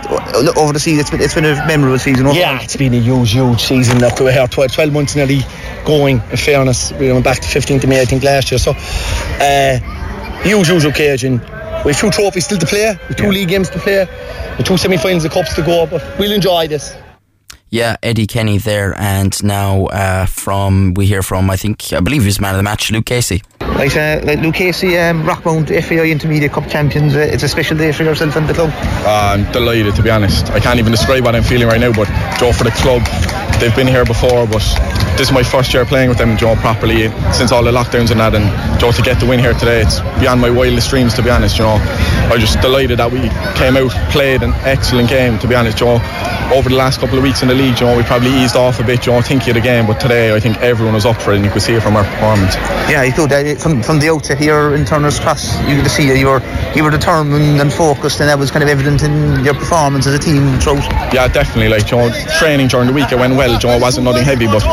over 0.57 0.73
the 0.73 0.79
season. 0.79 0.99
It's 1.01 1.09
been 1.09 1.21
it's 1.21 1.33
been 1.33 1.45
a 1.45 1.55
memorable 1.67 1.99
season. 1.99 2.25
Yeah, 2.27 2.61
it's 2.61 2.75
been 2.75 2.93
a 2.93 2.99
huge 2.99 3.31
huge 3.31 3.63
season. 3.63 3.99
Look, 3.99 4.19
we 4.19 4.25
were 4.25 4.31
here 4.31 4.47
12, 4.47 4.71
12 4.73 4.93
months 4.93 5.15
nearly 5.15 5.41
going. 5.85 6.21
In 6.31 6.37
fairness, 6.37 6.91
we 6.93 7.11
went 7.11 7.23
back 7.23 7.39
to 7.39 7.47
15th 7.47 7.83
of 7.83 7.89
May, 7.89 8.01
I 8.01 8.05
think, 8.05 8.23
last 8.23 8.51
year. 8.51 8.59
So, 8.59 8.71
uh, 8.71 9.79
huge 10.43 10.67
huge 10.67 10.85
occasion. 10.85 11.41
We 11.85 11.91
have 11.91 12.01
two 12.01 12.09
trophies 12.09 12.45
still 12.45 12.57
to 12.57 12.65
play. 12.65 12.79
We 12.79 12.97
have 12.97 13.15
two 13.15 13.23
yeah. 13.25 13.29
league 13.29 13.49
games 13.49 13.69
to 13.69 13.79
play. 13.79 14.05
The 14.57 14.63
two 14.63 14.75
semi-finals 14.75 15.23
of 15.23 15.31
cups 15.31 15.53
to 15.53 15.61
go. 15.61 15.85
But 15.85 16.03
we'll 16.17 16.31
enjoy 16.31 16.67
this. 16.67 16.95
Yeah, 17.69 17.97
Eddie 18.01 18.25
Kenny 18.25 18.57
there, 18.57 18.95
and 18.97 19.43
now 19.43 19.87
uh, 19.87 20.27
from 20.27 20.93
we 20.93 21.07
hear 21.07 21.21
from 21.21 21.49
I 21.49 21.57
think 21.57 21.91
I 21.91 21.99
believe 21.99 22.23
he's 22.23 22.39
man 22.39 22.51
of 22.51 22.57
the 22.57 22.63
match, 22.63 22.89
Luke 22.91 23.05
Casey. 23.05 23.41
Right, 23.59 23.95
uh, 23.97 24.21
Luke 24.41 24.55
Casey, 24.55 24.97
um, 24.97 25.23
Rockmount 25.23 25.67
FAI 25.83 26.09
Intermediate 26.09 26.53
Cup 26.53 26.69
champions. 26.69 27.15
Uh, 27.15 27.19
it's 27.19 27.43
a 27.43 27.49
special 27.49 27.77
day 27.77 27.91
for 27.91 28.03
yourself 28.03 28.35
and 28.35 28.47
the 28.47 28.53
club. 28.53 28.69
Uh, 28.73 29.35
I'm 29.35 29.51
delighted 29.51 29.95
to 29.95 30.03
be 30.03 30.09
honest. 30.09 30.49
I 30.51 30.59
can't 30.59 30.79
even 30.79 30.91
describe 30.91 31.25
what 31.25 31.35
I'm 31.35 31.43
feeling 31.43 31.67
right 31.67 31.81
now, 31.81 31.91
but 31.91 32.07
Joe 32.39 32.53
for 32.53 32.63
the 32.63 32.71
club, 32.71 33.01
they've 33.59 33.75
been 33.75 33.87
here 33.87 34.05
before, 34.05 34.45
but 34.45 34.63
this 35.17 35.29
is 35.29 35.31
my 35.31 35.43
first 35.43 35.73
year 35.73 35.85
playing 35.85 36.09
with 36.09 36.17
them, 36.17 36.35
Joe, 36.37 36.55
properly 36.55 37.09
since 37.31 37.51
all 37.51 37.63
the 37.63 37.71
lockdowns 37.71 38.11
and 38.11 38.19
that. 38.19 38.35
And 38.35 38.45
Joe, 38.79 38.91
to 38.91 39.01
get 39.01 39.19
the 39.19 39.25
win 39.25 39.39
here 39.39 39.53
today, 39.53 39.81
it's 39.81 40.01
beyond 40.19 40.41
my 40.41 40.49
wildest 40.49 40.89
dreams, 40.89 41.13
to 41.15 41.23
be 41.23 41.29
honest. 41.29 41.57
You 41.57 41.63
know, 41.63 41.77
I'm 41.79 42.39
just 42.39 42.59
delighted 42.59 42.99
that 42.99 43.11
we 43.11 43.21
came 43.57 43.77
out, 43.77 43.91
played 44.11 44.43
an 44.43 44.51
excellent 44.65 45.09
game, 45.09 45.39
to 45.39 45.47
be 45.47 45.55
honest, 45.55 45.77
Joe. 45.77 45.99
Over 46.53 46.69
the 46.69 46.75
last 46.75 46.99
couple 46.99 47.17
of 47.17 47.23
weeks 47.23 47.41
in 47.41 47.47
the 47.47 47.55
league, 47.55 47.79
you 47.79 47.87
know, 47.87 47.97
we 47.97 48.03
probably 48.03 48.29
eased 48.29 48.55
off 48.55 48.79
a 48.79 48.83
bit, 48.83 49.05
you 49.05 49.13
know, 49.13 49.21
thinking 49.21 49.49
of 49.49 49.55
the 49.55 49.61
game, 49.61 49.87
but 49.87 49.99
today 49.99 50.35
I 50.35 50.39
think 50.39 50.57
everyone 50.57 50.93
was 50.93 51.05
up 51.05 51.21
for 51.21 51.31
it, 51.31 51.37
and 51.37 51.45
you 51.45 51.51
could 51.51 51.61
see 51.61 51.73
it 51.73 51.81
from 51.81 51.95
our 51.95 52.03
performance. 52.03 52.55
Yeah, 52.91 53.03
you 53.03 53.13
could. 53.13 53.31
Uh, 53.31 53.55
from, 53.55 53.81
from 53.81 53.99
the 53.99 54.09
outset 54.09 54.37
here 54.37 54.75
in 54.75 54.85
Turner's 54.85 55.19
Cross, 55.19 55.57
you 55.67 55.81
could 55.81 55.89
see 55.89 56.07
you 56.19 56.27
were 56.27 56.41
you 56.75 56.83
were 56.83 56.91
determined 56.91 57.61
and 57.61 57.71
focused, 57.71 58.19
and 58.19 58.29
that 58.29 58.37
was 58.37 58.51
kind 58.51 58.63
of 58.63 58.69
evident 58.69 59.01
in 59.01 59.43
your 59.43 59.53
performance 59.53 60.05
as 60.07 60.13
a 60.13 60.19
team 60.19 60.59
throughout. 60.59 60.83
Yeah, 61.13 61.27
definitely. 61.27 61.69
Like, 61.69 61.89
you 61.89 61.97
know, 61.97 62.11
training 62.37 62.67
during 62.67 62.87
the 62.87 62.93
week, 62.93 63.11
it 63.11 63.17
went 63.17 63.34
well. 63.37 63.51
You 63.51 63.67
know, 63.67 63.75
it 63.75 63.81
wasn't 63.81 64.05
nothing 64.05 64.23
heavy, 64.23 64.47
but 64.47 64.63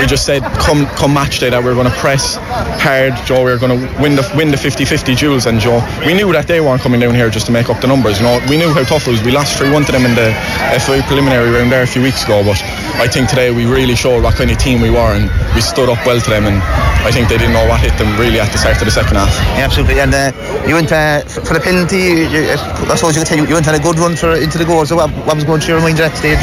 we 0.00 0.06
just 0.06 0.24
said 0.26 0.42
come 0.58 0.86
come 0.96 1.14
match 1.14 1.40
day 1.40 1.50
that 1.50 1.62
we 1.62 1.68
were 1.68 1.74
going 1.74 1.90
to 1.90 1.98
press 1.98 2.36
hard, 2.80 3.14
Joe. 3.26 3.44
We 3.44 3.50
were 3.52 3.58
going 3.58 3.78
to 3.78 4.00
win 4.00 4.16
the 4.16 4.24
win 4.36 4.50
the 4.50 4.56
50-50 4.56 5.16
duels, 5.18 5.46
and 5.46 5.60
Joe, 5.60 5.80
we 6.06 6.14
knew 6.14 6.32
that 6.32 6.46
they 6.46 6.60
weren't 6.60 6.82
coming 6.82 7.00
down 7.00 7.14
here 7.14 7.30
just 7.30 7.46
to 7.46 7.52
make 7.52 7.68
up 7.68 7.80
the 7.80 7.86
numbers. 7.86 8.18
You 8.20 8.26
know, 8.26 8.40
we 8.48 8.56
knew 8.56 8.72
how 8.72 8.84
tough 8.84 9.06
it 9.06 9.10
was. 9.10 9.22
We 9.22 9.32
lost 9.32 9.58
three 9.58 9.70
one 9.70 9.84
to 9.84 9.92
them 9.92 10.04
in 10.04 10.14
the 10.14 10.32
FA 10.80 11.02
preliminary 11.06 11.50
round 11.50 11.72
there 11.72 11.82
a 11.82 11.86
few 11.86 12.02
weeks 12.02 12.24
ago, 12.24 12.42
but 12.44 12.58
I 12.96 13.06
think 13.06 13.28
today 13.28 13.50
we 13.50 13.66
really 13.66 13.94
showed 13.94 14.22
what 14.22 14.34
kind 14.34 14.50
of 14.50 14.58
team 14.58 14.80
we 14.80 14.90
were, 14.90 15.12
and 15.14 15.30
we 15.54 15.60
stood 15.60 15.88
up 15.88 16.04
well 16.06 16.20
to 16.20 16.30
them. 16.30 16.46
And 16.46 16.62
I 17.06 17.10
think 17.12 17.28
they 17.28 17.38
didn't 17.38 17.52
know 17.52 17.66
what 17.66 17.80
hit 17.80 17.96
them 17.98 18.18
really 18.18 18.40
at 18.40 18.50
the 18.52 18.58
start 18.58 18.78
of 18.78 18.84
the 18.84 18.90
second 18.90 19.16
half. 19.16 19.32
Yeah, 19.56 19.64
absolutely. 19.64 20.00
And 20.00 20.12
uh, 20.12 20.32
you 20.66 20.74
went 20.74 20.92
uh, 20.92 21.22
for 21.22 21.54
the 21.54 21.60
penalty. 21.60 22.26
You, 22.28 22.50
I 22.50 22.94
suppose 22.96 23.16
you 23.16 23.22
could 23.22 23.28
tell 23.28 23.38
you, 23.38 23.46
you 23.46 23.54
went 23.54 23.68
on 23.68 23.74
a 23.74 23.80
good 23.80 23.98
run 23.98 24.16
for 24.16 24.32
into 24.34 24.58
the 24.58 24.64
goal. 24.64 24.84
So 24.86 24.96
what, 24.96 25.10
what 25.26 25.34
was 25.36 25.44
going 25.44 25.60
through 25.60 25.76
your 25.76 25.82
mind 25.82 26.00
at 26.00 26.12
that 26.12 26.16
stage? 26.16 26.40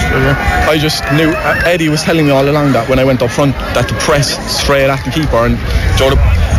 I 0.68 0.78
just 0.78 1.04
knew 1.14 1.30
uh, 1.32 1.62
Eddie 1.66 1.90
was 1.90 2.04
telling 2.04 2.26
me 2.26 2.32
all 2.32 2.48
along 2.48 2.74
that 2.74 2.90
when 2.90 3.00
I 3.00 3.04
went 3.04 3.22
up 3.22 3.32
front 3.32 3.54
that 3.76 3.88
to 3.90 3.96
press 4.00 4.38
straight 4.50 4.90
at 4.90 5.04
the 5.06 5.12
keeper 5.12 5.46
and 5.46 5.58
Joe, 5.98 6.14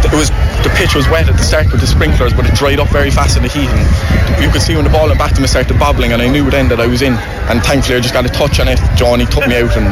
it 0.05 0.15
was 0.15 0.31
the 0.63 0.71
pitch 0.75 0.95
was 0.95 1.09
wet 1.09 1.29
at 1.29 1.37
the 1.37 1.43
start 1.43 1.71
with 1.71 1.81
the 1.81 1.87
sprinklers, 1.87 2.35
but 2.35 2.47
it 2.47 2.55
dried 2.55 2.81
up 2.81 2.89
very 2.89 3.11
fast 3.11 3.37
in 3.37 3.43
the 3.43 3.49
heat. 3.49 3.71
And 3.71 4.43
you 4.43 4.51
could 4.51 4.63
see 4.63 4.75
when 4.75 4.85
the 4.85 4.91
ball 4.91 5.07
went 5.07 5.19
back 5.19 5.35
to 5.35 5.41
me 5.41 5.47
started 5.47 5.79
bobbling, 5.79 6.13
and 6.13 6.21
I 6.21 6.29
knew 6.29 6.51
then 6.51 6.69
that 6.69 6.81
I 6.81 6.87
was 6.87 7.03
in. 7.03 7.15
And 7.49 7.63
thankfully, 7.63 7.99
I 7.99 8.01
just 8.01 8.15
got 8.15 8.27
a 8.27 8.29
touch 8.29 8.61
on 8.61 8.69
it. 8.69 8.79
Johnny 8.97 9.27
took 9.27 9.47
me 9.47 9.57
out, 9.57 9.77
and 9.79 9.87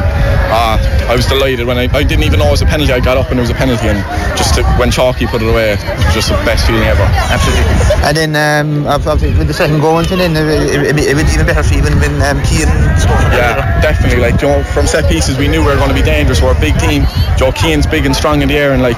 uh, 0.51 0.77
I 1.07 1.15
was 1.15 1.25
delighted 1.25 1.65
when 1.65 1.77
I, 1.77 1.87
I 1.95 2.03
didn't 2.03 2.23
even 2.23 2.39
know 2.39 2.47
it 2.47 2.59
was 2.59 2.61
a 2.61 2.69
penalty. 2.69 2.93
I 2.93 2.99
got 2.99 3.17
up 3.17 3.31
and 3.31 3.39
it 3.39 3.43
was 3.43 3.49
a 3.49 3.57
penalty, 3.57 3.87
and 3.87 3.99
just 4.37 4.55
to, 4.55 4.63
when 4.75 4.91
Chalky 4.91 5.25
put 5.25 5.41
it 5.41 5.49
away, 5.49 5.73
it 5.73 5.79
was 5.79 6.13
just 6.13 6.29
the 6.29 6.35
best 6.43 6.67
feeling 6.67 6.83
ever. 6.83 7.07
Absolutely. 7.31 7.63
And 8.03 8.15
then 8.15 8.31
um, 8.35 8.83
with 8.85 9.47
the 9.47 9.53
second 9.53 9.79
goal, 9.79 9.97
and 9.97 10.07
then 10.07 10.35
it, 10.35 10.93
it, 10.93 10.99
it 10.99 11.15
went 11.15 11.31
even 11.33 11.45
better 11.45 11.63
for 11.63 11.73
you 11.73 11.83
when, 11.83 11.95
um, 12.21 12.43
Keane 12.43 12.69
scored. 12.99 13.31
Yeah, 13.33 13.79
definitely. 13.81 14.19
Like 14.19 14.37
Joe, 14.37 14.63
from 14.75 14.87
set 14.87 15.09
pieces, 15.09 15.37
we 15.37 15.47
knew 15.47 15.61
we 15.61 15.67
were 15.67 15.79
going 15.79 15.89
to 15.89 15.95
be 15.95 16.03
dangerous. 16.03 16.41
We're 16.41 16.55
a 16.55 16.59
big 16.59 16.77
team. 16.79 17.07
Joe 17.37 17.51
Keane's 17.51 17.87
big 17.87 18.05
and 18.05 18.15
strong 18.15 18.41
in 18.41 18.47
the 18.47 18.57
air, 18.57 18.73
and 18.73 18.81
like 18.81 18.97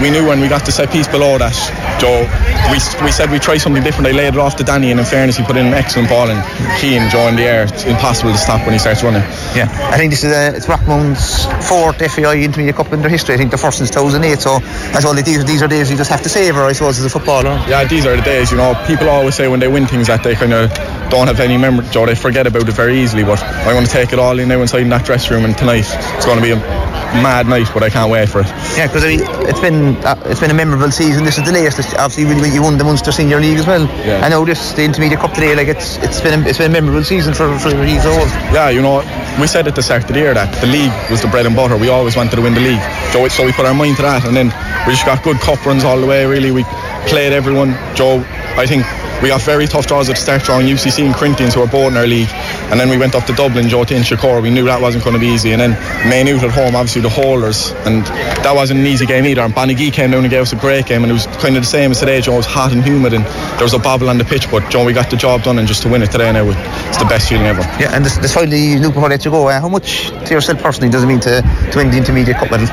we 0.00 0.10
knew 0.10 0.26
when 0.26 0.40
we 0.40 0.48
got 0.48 0.64
the 0.66 0.72
set 0.72 0.90
piece 0.90 1.08
below 1.08 1.38
that, 1.38 1.56
Joe, 2.00 2.28
we, 2.68 2.76
we 3.04 3.10
said 3.12 3.30
we'd 3.30 3.42
try 3.42 3.56
something 3.56 3.82
different. 3.82 4.06
I 4.08 4.12
laid 4.12 4.34
it 4.34 4.40
off 4.40 4.56
to 4.56 4.64
Danny, 4.64 4.90
and 4.90 5.00
in 5.00 5.06
fairness, 5.06 5.36
he 5.36 5.44
put 5.44 5.56
in 5.56 5.66
an 5.66 5.74
excellent 5.74 6.08
ball, 6.08 6.28
and 6.28 6.40
Keane, 6.80 7.08
Joe, 7.08 7.28
in 7.28 7.36
the 7.36 7.44
air, 7.44 7.64
it's 7.64 7.84
impossible 7.84 8.32
to 8.32 8.38
stop 8.38 8.60
when 8.66 8.72
he 8.72 8.78
starts 8.78 9.02
running. 9.02 9.22
Yeah, 9.54 9.68
I 9.92 9.96
think 9.96 10.10
this 10.12 10.24
is 10.24 10.32
a, 10.32 10.56
it's 10.56 10.66
Rockmount's 10.66 11.46
fourth 11.68 11.98
FAI 11.98 12.42
Intermediate 12.42 12.76
Cup 12.76 12.92
in 12.92 13.00
their 13.00 13.10
history. 13.10 13.34
I 13.34 13.38
think 13.38 13.50
the 13.50 13.58
first 13.58 13.78
since 13.78 13.90
2008. 13.90 14.38
So, 14.40 14.58
as 14.96 15.04
well, 15.04 15.14
these, 15.14 15.44
these 15.44 15.62
are 15.62 15.68
days 15.68 15.90
you 15.90 15.96
just 15.96 16.10
have 16.10 16.22
to 16.22 16.28
savour, 16.28 16.62
I 16.62 16.72
suppose, 16.72 16.98
as 16.98 17.04
a 17.04 17.10
footballer. 17.10 17.50
Yeah, 17.68 17.84
these 17.84 18.06
are 18.06 18.16
the 18.16 18.22
days, 18.22 18.50
you 18.50 18.56
know, 18.56 18.74
people 18.86 19.08
always 19.08 19.34
say 19.34 19.48
when 19.48 19.60
they 19.60 19.68
win 19.68 19.86
things 19.86 20.06
that 20.06 20.22
they 20.22 20.34
kind 20.34 20.52
of 20.52 20.70
don't 21.10 21.26
have 21.26 21.40
any 21.40 21.58
memory, 21.58 21.86
Joe, 21.90 22.06
they 22.06 22.14
forget 22.14 22.46
about 22.46 22.68
it 22.68 22.72
very 22.72 22.98
easily, 22.98 23.24
but 23.24 23.42
I'm 23.42 23.74
going 23.74 23.84
to 23.84 23.90
take 23.90 24.12
it 24.12 24.18
all 24.18 24.38
in 24.38 24.48
now 24.48 24.60
inside 24.60 24.82
in 24.82 24.88
that 24.90 25.04
dressing 25.04 25.34
room, 25.34 25.44
and 25.44 25.58
tonight 25.58 25.86
it's 25.88 26.24
going 26.24 26.38
to 26.38 26.42
be 26.42 26.52
a 26.52 26.90
mad 27.18 27.48
night, 27.48 27.68
but 27.74 27.82
I 27.82 27.90
can't 27.90 28.10
wait 28.10 28.28
for 28.28 28.40
it. 28.40 28.46
Yeah, 28.76 28.86
because 28.86 29.04
I 29.04 29.08
mean, 29.08 29.20
it's 29.48 29.60
been 29.60 29.96
uh, 30.04 30.20
it's 30.26 30.40
been 30.40 30.50
a 30.50 30.54
memorable 30.54 30.90
season. 30.90 31.24
This 31.24 31.38
is 31.38 31.44
the 31.44 31.52
latest. 31.52 31.94
Obviously, 31.96 32.24
you, 32.24 32.54
you 32.54 32.62
won 32.62 32.78
the 32.78 32.84
Munster 32.84 33.12
Senior 33.12 33.40
League 33.40 33.58
as 33.58 33.66
well. 33.66 33.86
Yeah. 34.06 34.24
I 34.24 34.28
know 34.28 34.44
this 34.44 34.72
the 34.72 34.84
Intermediate 34.84 35.20
Cup 35.20 35.32
today. 35.34 35.54
Like 35.54 35.68
it's 35.68 35.98
it's 35.98 36.20
been 36.20 36.40
a, 36.40 36.46
it's 36.46 36.58
been 36.58 36.70
a 36.70 36.72
memorable 36.72 37.02
season 37.04 37.34
for 37.34 37.58
for 37.58 37.70
these 37.70 38.06
all. 38.06 38.26
Yeah, 38.54 38.70
you 38.70 38.82
know, 38.82 39.02
we 39.40 39.46
said 39.46 39.66
at 39.66 39.74
the 39.74 39.82
start 39.82 40.02
of 40.02 40.08
the 40.08 40.18
year 40.18 40.34
that 40.34 40.52
the 40.60 40.66
league 40.66 40.92
was 41.10 41.22
the 41.22 41.28
bread 41.28 41.46
and 41.46 41.56
butter. 41.56 41.76
We 41.76 41.88
always 41.88 42.16
wanted 42.16 42.36
to 42.36 42.42
win 42.42 42.54
the 42.54 42.60
league, 42.60 42.82
so 43.12 43.26
so 43.28 43.44
we 43.44 43.52
put 43.52 43.64
our 43.64 43.74
mind 43.74 43.96
to 43.96 44.02
that, 44.02 44.24
and 44.24 44.36
then 44.36 44.52
we 44.86 44.92
just 44.92 45.06
got 45.06 45.22
good 45.22 45.38
cup 45.38 45.64
runs 45.64 45.84
all 45.84 46.00
the 46.00 46.06
way. 46.06 46.26
Really, 46.26 46.50
we 46.50 46.64
played 47.06 47.32
everyone. 47.32 47.72
Joe, 47.94 48.24
I 48.56 48.66
think 48.66 48.84
we 49.22 49.28
got 49.28 49.42
very 49.42 49.66
tough 49.66 49.86
draws 49.86 50.08
at 50.08 50.16
the 50.16 50.20
start 50.20 50.42
drawing 50.42 50.66
UCC 50.66 51.04
and 51.04 51.14
Corinthians 51.14 51.54
who 51.54 51.60
were 51.60 51.66
both 51.66 51.90
in 51.90 51.96
our 51.96 52.06
league. 52.06 52.28
And 52.70 52.80
then 52.80 52.88
we 52.88 52.96
went 52.96 53.14
up 53.14 53.24
to 53.26 53.34
Dublin 53.34 53.68
Joe 53.68 53.84
to 53.84 53.94
Inchicore 53.94 54.42
we 54.42 54.50
knew 54.50 54.64
that 54.64 54.80
wasn't 54.80 55.04
going 55.04 55.14
to 55.14 55.20
be 55.20 55.26
easy. 55.26 55.52
And 55.52 55.60
then 55.60 55.72
Maynooth 56.08 56.42
at 56.42 56.50
home 56.50 56.74
obviously 56.74 57.02
the 57.02 57.10
holders 57.10 57.70
and 57.84 58.04
that 58.44 58.52
wasn't 58.54 58.80
an 58.80 58.86
easy 58.86 59.06
game 59.06 59.26
either. 59.26 59.42
And 59.42 59.52
Banagee 59.52 59.92
came 59.92 60.10
down 60.10 60.24
and 60.24 60.30
gave 60.30 60.42
us 60.42 60.52
a 60.52 60.56
great 60.56 60.86
game. 60.86 61.02
And 61.02 61.10
it 61.10 61.14
was 61.14 61.26
kind 61.38 61.56
of 61.56 61.62
the 61.62 61.68
same 61.68 61.90
as 61.90 62.00
today. 62.00 62.20
Joe 62.20 62.34
it 62.34 62.36
was 62.38 62.46
hot 62.46 62.72
and 62.72 62.82
humid 62.82 63.12
and 63.12 63.24
there 63.24 63.64
was 63.64 63.74
a 63.74 63.78
bobble 63.78 64.08
on 64.08 64.18
the 64.18 64.24
pitch. 64.24 64.50
But 64.50 64.70
Joe 64.70 64.84
we 64.84 64.92
got 64.92 65.10
the 65.10 65.16
job 65.16 65.42
done 65.42 65.58
and 65.58 65.68
just 65.68 65.82
to 65.82 65.88
win 65.88 66.02
it 66.02 66.10
today 66.10 66.32
now 66.32 66.48
it's 66.48 66.98
the 66.98 67.04
best 67.04 67.28
feeling 67.28 67.46
ever. 67.46 67.62
Yeah 67.80 67.94
and 67.94 68.04
this, 68.04 68.16
this 68.18 68.34
finally 68.34 68.78
Luke 68.78 68.94
before 68.94 69.06
I 69.06 69.10
let 69.10 69.24
you 69.24 69.30
go 69.30 69.48
uh, 69.48 69.60
how 69.60 69.68
much 69.68 70.08
to 70.10 70.30
yourself 70.30 70.62
personally 70.62 70.90
does 70.90 71.04
it 71.04 71.06
mean 71.06 71.20
to, 71.20 71.42
to 71.72 71.78
win 71.78 71.90
the 71.90 71.98
Intermediate 71.98 72.36
Cup 72.36 72.50
medal 72.50 72.68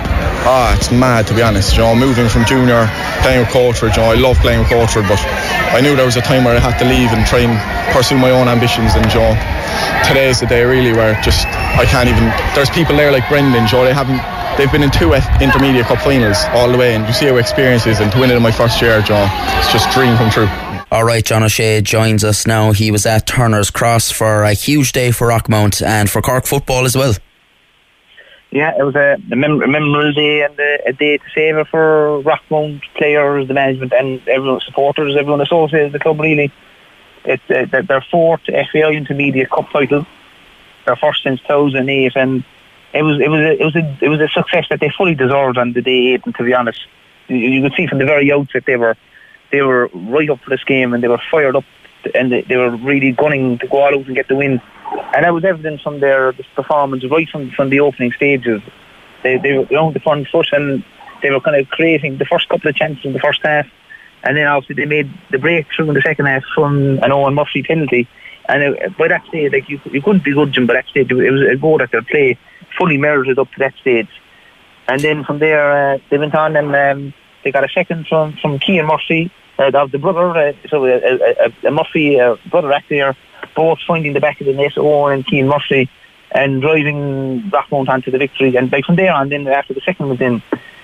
Ah, 0.49 0.71
it's 0.77 0.91
mad 0.91 1.27
to 1.27 1.33
be 1.35 1.41
honest. 1.41 1.75
You 1.75 1.83
know, 1.83 1.93
moving 1.93 2.29
from 2.29 2.45
junior, 2.45 2.87
playing 3.19 3.41
with 3.43 3.49
Coultridge. 3.49 3.97
You 3.97 4.03
know, 4.03 4.11
I 4.11 4.15
love 4.15 4.37
playing 4.37 4.59
with 4.59 4.69
Coultridge, 4.69 5.05
but 5.07 5.19
I 5.75 5.81
knew 5.81 5.93
there 5.93 6.05
was 6.05 6.15
a 6.15 6.21
time 6.21 6.36
where 6.43 6.55
I 6.55 6.59
had 6.59 6.77
to 6.79 6.85
leave 6.85 7.11
and 7.13 7.25
try 7.25 7.39
and 7.39 7.55
pursue 7.93 8.17
my 8.17 8.31
own 8.31 8.47
ambitions. 8.47 8.95
And 8.95 9.07
Joe, 9.09 9.33
today's 10.07 10.39
the 10.39 10.47
day 10.47 10.63
really 10.63 10.93
where 10.93 11.19
just 11.21 11.47
I 11.47 11.85
can't 11.85 12.09
even. 12.09 12.29
There's 12.55 12.69
people 12.69 12.95
there 12.95 13.11
like 13.11 13.27
Brendan, 13.29 13.67
Joe. 13.67 13.83
They 13.83 13.93
haven't. 13.93 14.21
They've 14.57 14.71
been 14.71 14.83
in 14.83 14.91
two 14.91 15.13
intermediate 15.13 15.85
cup 15.85 15.99
finals 15.99 16.37
all 16.49 16.71
the 16.71 16.77
way, 16.77 16.95
and 16.95 17.05
you 17.05 17.13
see 17.13 17.27
how 17.27 17.37
experience 17.37 17.85
is. 17.85 17.99
And 17.99 18.11
to 18.11 18.19
win 18.19 18.31
it 18.31 18.35
in 18.35 18.41
my 18.41 18.51
first 18.51 18.81
year, 18.81 19.01
Joe, 19.01 19.27
it's 19.59 19.71
just 19.71 19.89
dream 19.91 20.17
come 20.17 20.31
true. 20.31 20.49
All 20.89 21.03
right, 21.03 21.23
John 21.23 21.43
O'Shea 21.43 21.81
joins 21.81 22.23
us 22.23 22.47
now. 22.47 22.71
He 22.71 22.91
was 22.91 23.05
at 23.05 23.27
Turner's 23.27 23.69
Cross 23.69 24.11
for 24.11 24.43
a 24.43 24.53
huge 24.53 24.93
day 24.93 25.11
for 25.11 25.27
Rockmount 25.27 25.85
and 25.85 26.09
for 26.09 26.21
Cork 26.21 26.45
football 26.45 26.85
as 26.85 26.95
well 26.95 27.13
yeah, 28.51 28.73
it 28.77 28.83
was 28.83 28.95
a, 28.95 29.17
a, 29.31 29.35
mem- 29.35 29.61
a 29.61 29.67
memorable 29.67 30.13
day 30.13 30.43
and 30.43 30.57
a, 30.59 30.89
a, 30.89 30.93
day 30.93 31.17
to 31.17 31.23
savour 31.35 31.65
for 31.65 32.23
Rockmount 32.23 32.81
players, 32.95 33.47
the 33.47 33.53
management, 33.53 33.91
and 33.93 34.25
everyone, 34.27 34.61
supporters, 34.61 35.15
everyone 35.17 35.41
associated 35.41 35.91
with 35.91 35.93
the 35.93 35.99
club. 35.99 36.19
Really, 36.19 36.51
it's 37.25 37.43
uh, 37.49 37.81
their 37.81 38.05
fourth 38.09 38.41
FAI 38.45 38.93
Intermediate 38.93 39.49
Cup 39.49 39.69
title, 39.71 40.05
their 40.85 40.95
first 40.95 41.23
since 41.23 41.41
2008, 41.41 42.13
and 42.15 42.45
it 42.93 43.03
was 43.03 43.19
it 43.19 43.29
was 43.29 43.41
a, 43.41 43.61
it 43.61 43.65
was 43.65 43.75
a 43.75 43.97
it 44.01 44.09
was 44.09 44.21
a 44.21 44.29
success 44.29 44.65
that 44.69 44.79
they 44.79 44.91
fully 44.97 45.13
deserved 45.13 45.57
on 45.57 45.73
the 45.73 45.81
day 45.81 46.13
eight. 46.13 46.21
And 46.25 46.33
to 46.35 46.43
be 46.43 46.53
honest, 46.53 46.79
you, 47.27 47.37
you 47.37 47.61
could 47.61 47.73
see 47.75 47.87
from 47.87 47.99
the 47.99 48.05
very 48.05 48.31
outset 48.31 48.63
they 48.65 48.77
were 48.77 48.95
they 49.51 49.61
were 49.61 49.89
right 49.93 50.29
up 50.29 50.39
for 50.39 50.49
this 50.49 50.63
game 50.63 50.93
and 50.93 51.03
they 51.03 51.09
were 51.09 51.21
fired 51.29 51.55
up 51.57 51.65
and 52.15 52.31
they, 52.31 52.41
they 52.43 52.55
were 52.55 52.75
really 52.77 53.11
gunning 53.11 53.57
to 53.59 53.67
go 53.67 53.81
all 53.81 53.99
out 53.99 54.05
and 54.05 54.15
get 54.15 54.27
the 54.27 54.35
win 54.35 54.61
and 54.91 55.23
that 55.23 55.33
was 55.33 55.43
evident 55.43 55.81
from 55.81 55.99
their 55.99 56.33
performance 56.55 57.03
right 57.09 57.27
from, 57.29 57.51
from 57.51 57.69
the 57.69 57.79
opening 57.79 58.11
stages. 58.13 58.61
They 59.23 59.37
they 59.37 59.57
were 59.57 59.77
on 59.77 59.93
the 59.93 59.99
front 59.99 60.27
foot 60.27 60.47
and 60.51 60.83
they 61.21 61.31
were 61.31 61.41
kind 61.41 61.59
of 61.59 61.67
creating 61.69 62.17
the 62.17 62.25
first 62.25 62.47
couple 62.49 62.69
of 62.69 62.75
chances 62.75 63.03
in 63.05 63.13
the 63.13 63.19
first 63.19 63.41
half, 63.43 63.65
and 64.23 64.37
then 64.37 64.47
obviously 64.47 64.75
they 64.75 64.85
made 64.85 65.11
the 65.31 65.39
breakthrough 65.39 65.89
in 65.89 65.95
the 65.95 66.01
second 66.01 66.27
half 66.27 66.43
from 66.53 66.99
an 67.03 67.11
Owen 67.11 67.33
Murphy 67.33 67.63
penalty. 67.63 68.07
And 68.49 68.95
by 68.97 69.09
that 69.09 69.25
stage, 69.25 69.51
like 69.51 69.67
you, 69.67 69.81
you 69.91 70.01
couldn't 70.01 70.23
begrudge 70.23 70.55
them. 70.55 70.67
but 70.67 70.73
that 70.73 70.87
stage, 70.87 71.11
it 71.11 71.31
was 71.31 71.41
a 71.51 71.57
goal 71.57 71.79
that 71.79 71.91
their 71.91 72.01
play 72.01 72.37
fully 72.77 72.97
merited 72.97 73.37
up 73.39 73.51
to 73.51 73.59
that 73.59 73.73
stage. 73.81 74.07
And 74.87 75.01
then 75.01 75.25
from 75.25 75.39
there, 75.39 75.95
uh, 75.95 75.97
they 76.09 76.17
went 76.17 76.33
on 76.33 76.55
and 76.55 76.73
um, 76.73 77.13
they 77.43 77.51
got 77.51 77.65
a 77.65 77.73
second 77.73 78.07
from 78.07 78.37
from 78.41 78.59
Keane 78.59 78.85
Murphy, 78.85 79.31
uh, 79.59 79.71
of 79.73 79.91
the 79.91 79.97
brother, 79.97 80.29
uh, 80.37 80.53
so 80.69 80.85
a, 80.85 80.97
a, 80.97 81.67
a 81.67 81.71
Murphy 81.71 82.19
uh, 82.19 82.37
brother 82.49 82.71
actor 82.71 83.15
both 83.57 83.79
finding 83.87 84.13
the 84.13 84.21
back 84.21 84.39
of 84.39 84.45
the 84.45 84.53
net, 84.53 84.77
Owen 84.77 85.13
and 85.13 85.25
Keane 85.25 85.47
Murphy, 85.47 85.89
and 86.31 86.61
driving 86.61 87.41
Rockmount 87.49 87.89
onto 87.89 88.11
the 88.11 88.19
victory. 88.19 88.55
And 88.55 88.71
like 88.71 88.85
from 88.85 88.95
there 88.95 89.11
on, 89.11 89.29
then 89.29 89.47
after 89.47 89.73
the 89.73 89.81
second 89.81 90.07
was 90.07 90.21
in, 90.21 90.41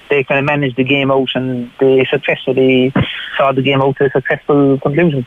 they 0.09 0.23
kind 0.23 0.39
of 0.39 0.45
managed 0.45 0.75
the 0.75 0.83
game 0.83 1.11
out 1.11 1.29
and 1.35 1.71
they 1.79 2.05
successfully 2.09 2.91
saw 3.37 3.51
the 3.51 3.61
game 3.61 3.81
out 3.81 3.95
to 3.97 4.05
a 4.05 4.09
successful 4.09 4.79
conclusion. 4.79 5.25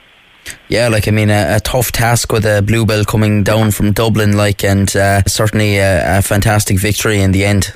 Yeah, 0.68 0.88
like 0.88 1.08
I 1.08 1.12
mean, 1.12 1.30
a, 1.30 1.56
a, 1.56 1.60
tough 1.60 1.90
task 1.90 2.32
with 2.32 2.44
a 2.44 2.62
bluebell 2.62 3.04
coming 3.04 3.42
down 3.42 3.72
from 3.72 3.92
Dublin, 3.92 4.36
like, 4.36 4.62
and 4.62 4.94
uh, 4.94 5.22
certainly 5.26 5.78
a, 5.78 6.18
a, 6.18 6.22
fantastic 6.22 6.78
victory 6.78 7.20
in 7.20 7.32
the 7.32 7.44
end. 7.44 7.72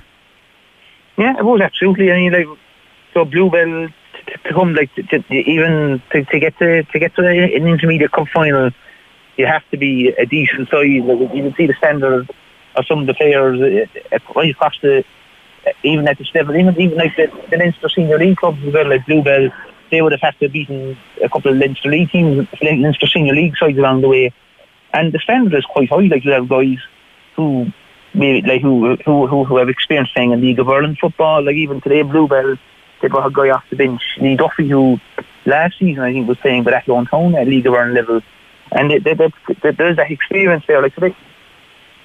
Yeah, 1.19 1.37
it 1.37 1.45
was 1.45 1.61
absolutely. 1.61 2.13
I 2.13 2.17
mean, 2.17 2.33
like, 2.33 2.47
so 3.13 3.25
bluebell 3.25 3.89
to, 3.89 4.39
to 4.45 4.55
come, 4.55 4.75
like, 4.75 4.95
to, 4.95 5.03
to, 5.03 5.35
even 5.35 6.01
to, 6.13 6.25
to 6.25 6.39
get 6.39 6.57
to 6.59 6.85
to 6.85 6.99
get 7.01 7.15
to 7.17 7.27
an 7.27 7.67
intermediate 7.67 8.13
cup 8.13 8.29
final 8.29 8.71
you 9.41 9.47
have 9.47 9.69
to 9.71 9.77
be 9.77 10.09
a 10.09 10.27
decent 10.27 10.69
size. 10.69 10.87
You 10.87 11.43
can 11.45 11.55
see 11.57 11.67
the 11.67 11.75
standard 11.75 12.29
of 12.77 12.87
some 12.87 13.01
of 13.01 13.07
the 13.07 13.15
players 13.15 13.61
uh, 13.61 14.19
right 14.37 14.51
across 14.51 14.77
the 14.81 15.05
even 15.83 16.09
at 16.09 16.19
this 16.19 16.35
level, 16.35 16.57
even 16.57 16.79
even 16.81 16.97
like 16.97 17.17
the, 17.17 17.27
the 17.51 17.57
Leinster 17.57 17.89
Senior 17.89 18.19
League 18.19 18.37
clubs 18.37 18.59
as 18.67 18.73
well, 18.73 18.89
like 18.89 19.05
Bluebell, 19.07 19.51
they 19.91 20.01
would 20.03 20.13
have 20.13 20.21
had 20.21 20.39
to 20.39 20.47
have 20.47 20.53
beaten 20.53 20.97
a 21.23 21.29
couple 21.29 21.51
of 21.51 21.59
Leinster 21.59 21.89
League 21.89 22.11
teams, 22.11 22.47
Leinster 22.63 23.07
Senior 23.07 23.35
League 23.35 23.57
sides 23.57 23.79
along 23.79 24.01
the 24.01 24.09
way. 24.09 24.33
And 24.93 25.13
the 25.13 25.19
standard 25.19 25.57
is 25.57 25.65
quite 25.67 25.91
high. 25.91 26.07
Like 26.07 26.25
you 26.25 26.33
have 26.33 26.49
guys 26.49 26.79
who 27.37 27.67
maybe 28.15 28.47
like 28.47 28.63
who 28.63 28.97
who 29.05 29.27
who, 29.27 29.45
who 29.45 29.57
have 29.57 29.69
experience 29.69 30.11
playing 30.15 30.33
in 30.33 30.41
League 30.41 30.59
of 30.59 30.69
Ireland 30.69 30.99
football. 30.99 31.45
Like 31.45 31.57
even 31.57 31.81
today, 31.81 32.03
Bluebell, 32.03 32.57
they 33.01 33.09
brought 33.09 33.27
a 33.27 33.31
guy 33.31 33.51
off 33.51 33.65
the 33.71 33.77
bench, 33.77 34.03
Lee 34.21 34.37
Duffy, 34.37 34.69
who 34.69 34.99
last 35.47 35.79
season 35.79 36.03
I 36.03 36.13
think 36.13 36.29
was 36.29 36.39
playing 36.39 36.65
with 36.65 36.75
Athlone 36.75 37.07
Town 37.07 37.35
at 37.35 37.47
League 37.47 37.67
of 37.67 37.75
Ireland 37.75 37.95
level. 37.95 38.21
And 38.73 38.91
they, 38.91 38.99
they, 38.99 39.15
they, 39.15 39.71
there's 39.73 39.97
that 39.97 40.11
experience 40.11 40.65
there. 40.67 40.81
Like 40.83 40.95
today, 40.95 41.15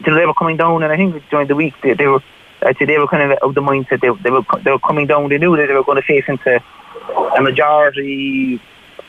they 0.03 0.25
were 0.25 0.33
coming 0.33 0.57
down, 0.57 0.83
and 0.83 0.91
I 0.91 0.97
think 0.97 1.23
during 1.29 1.47
the 1.47 1.55
week 1.55 1.73
they, 1.83 1.93
they 1.93 2.07
were 2.07 2.23
I'd 2.61 2.77
say 2.77 2.85
they 2.85 2.97
were 2.97 3.07
kind 3.07 3.31
of 3.31 3.37
of 3.39 3.55
the 3.55 3.61
mindset 3.61 4.01
they, 4.01 4.09
they 4.23 4.31
were 4.31 4.41
they 4.63 4.71
were 4.71 4.79
coming 4.79 5.07
down. 5.07 5.29
They 5.29 5.37
knew 5.37 5.55
that 5.57 5.67
they 5.67 5.73
were 5.73 5.83
going 5.83 6.01
to 6.01 6.07
face 6.07 6.25
into 6.27 6.61
a 7.37 7.41
majority 7.41 8.59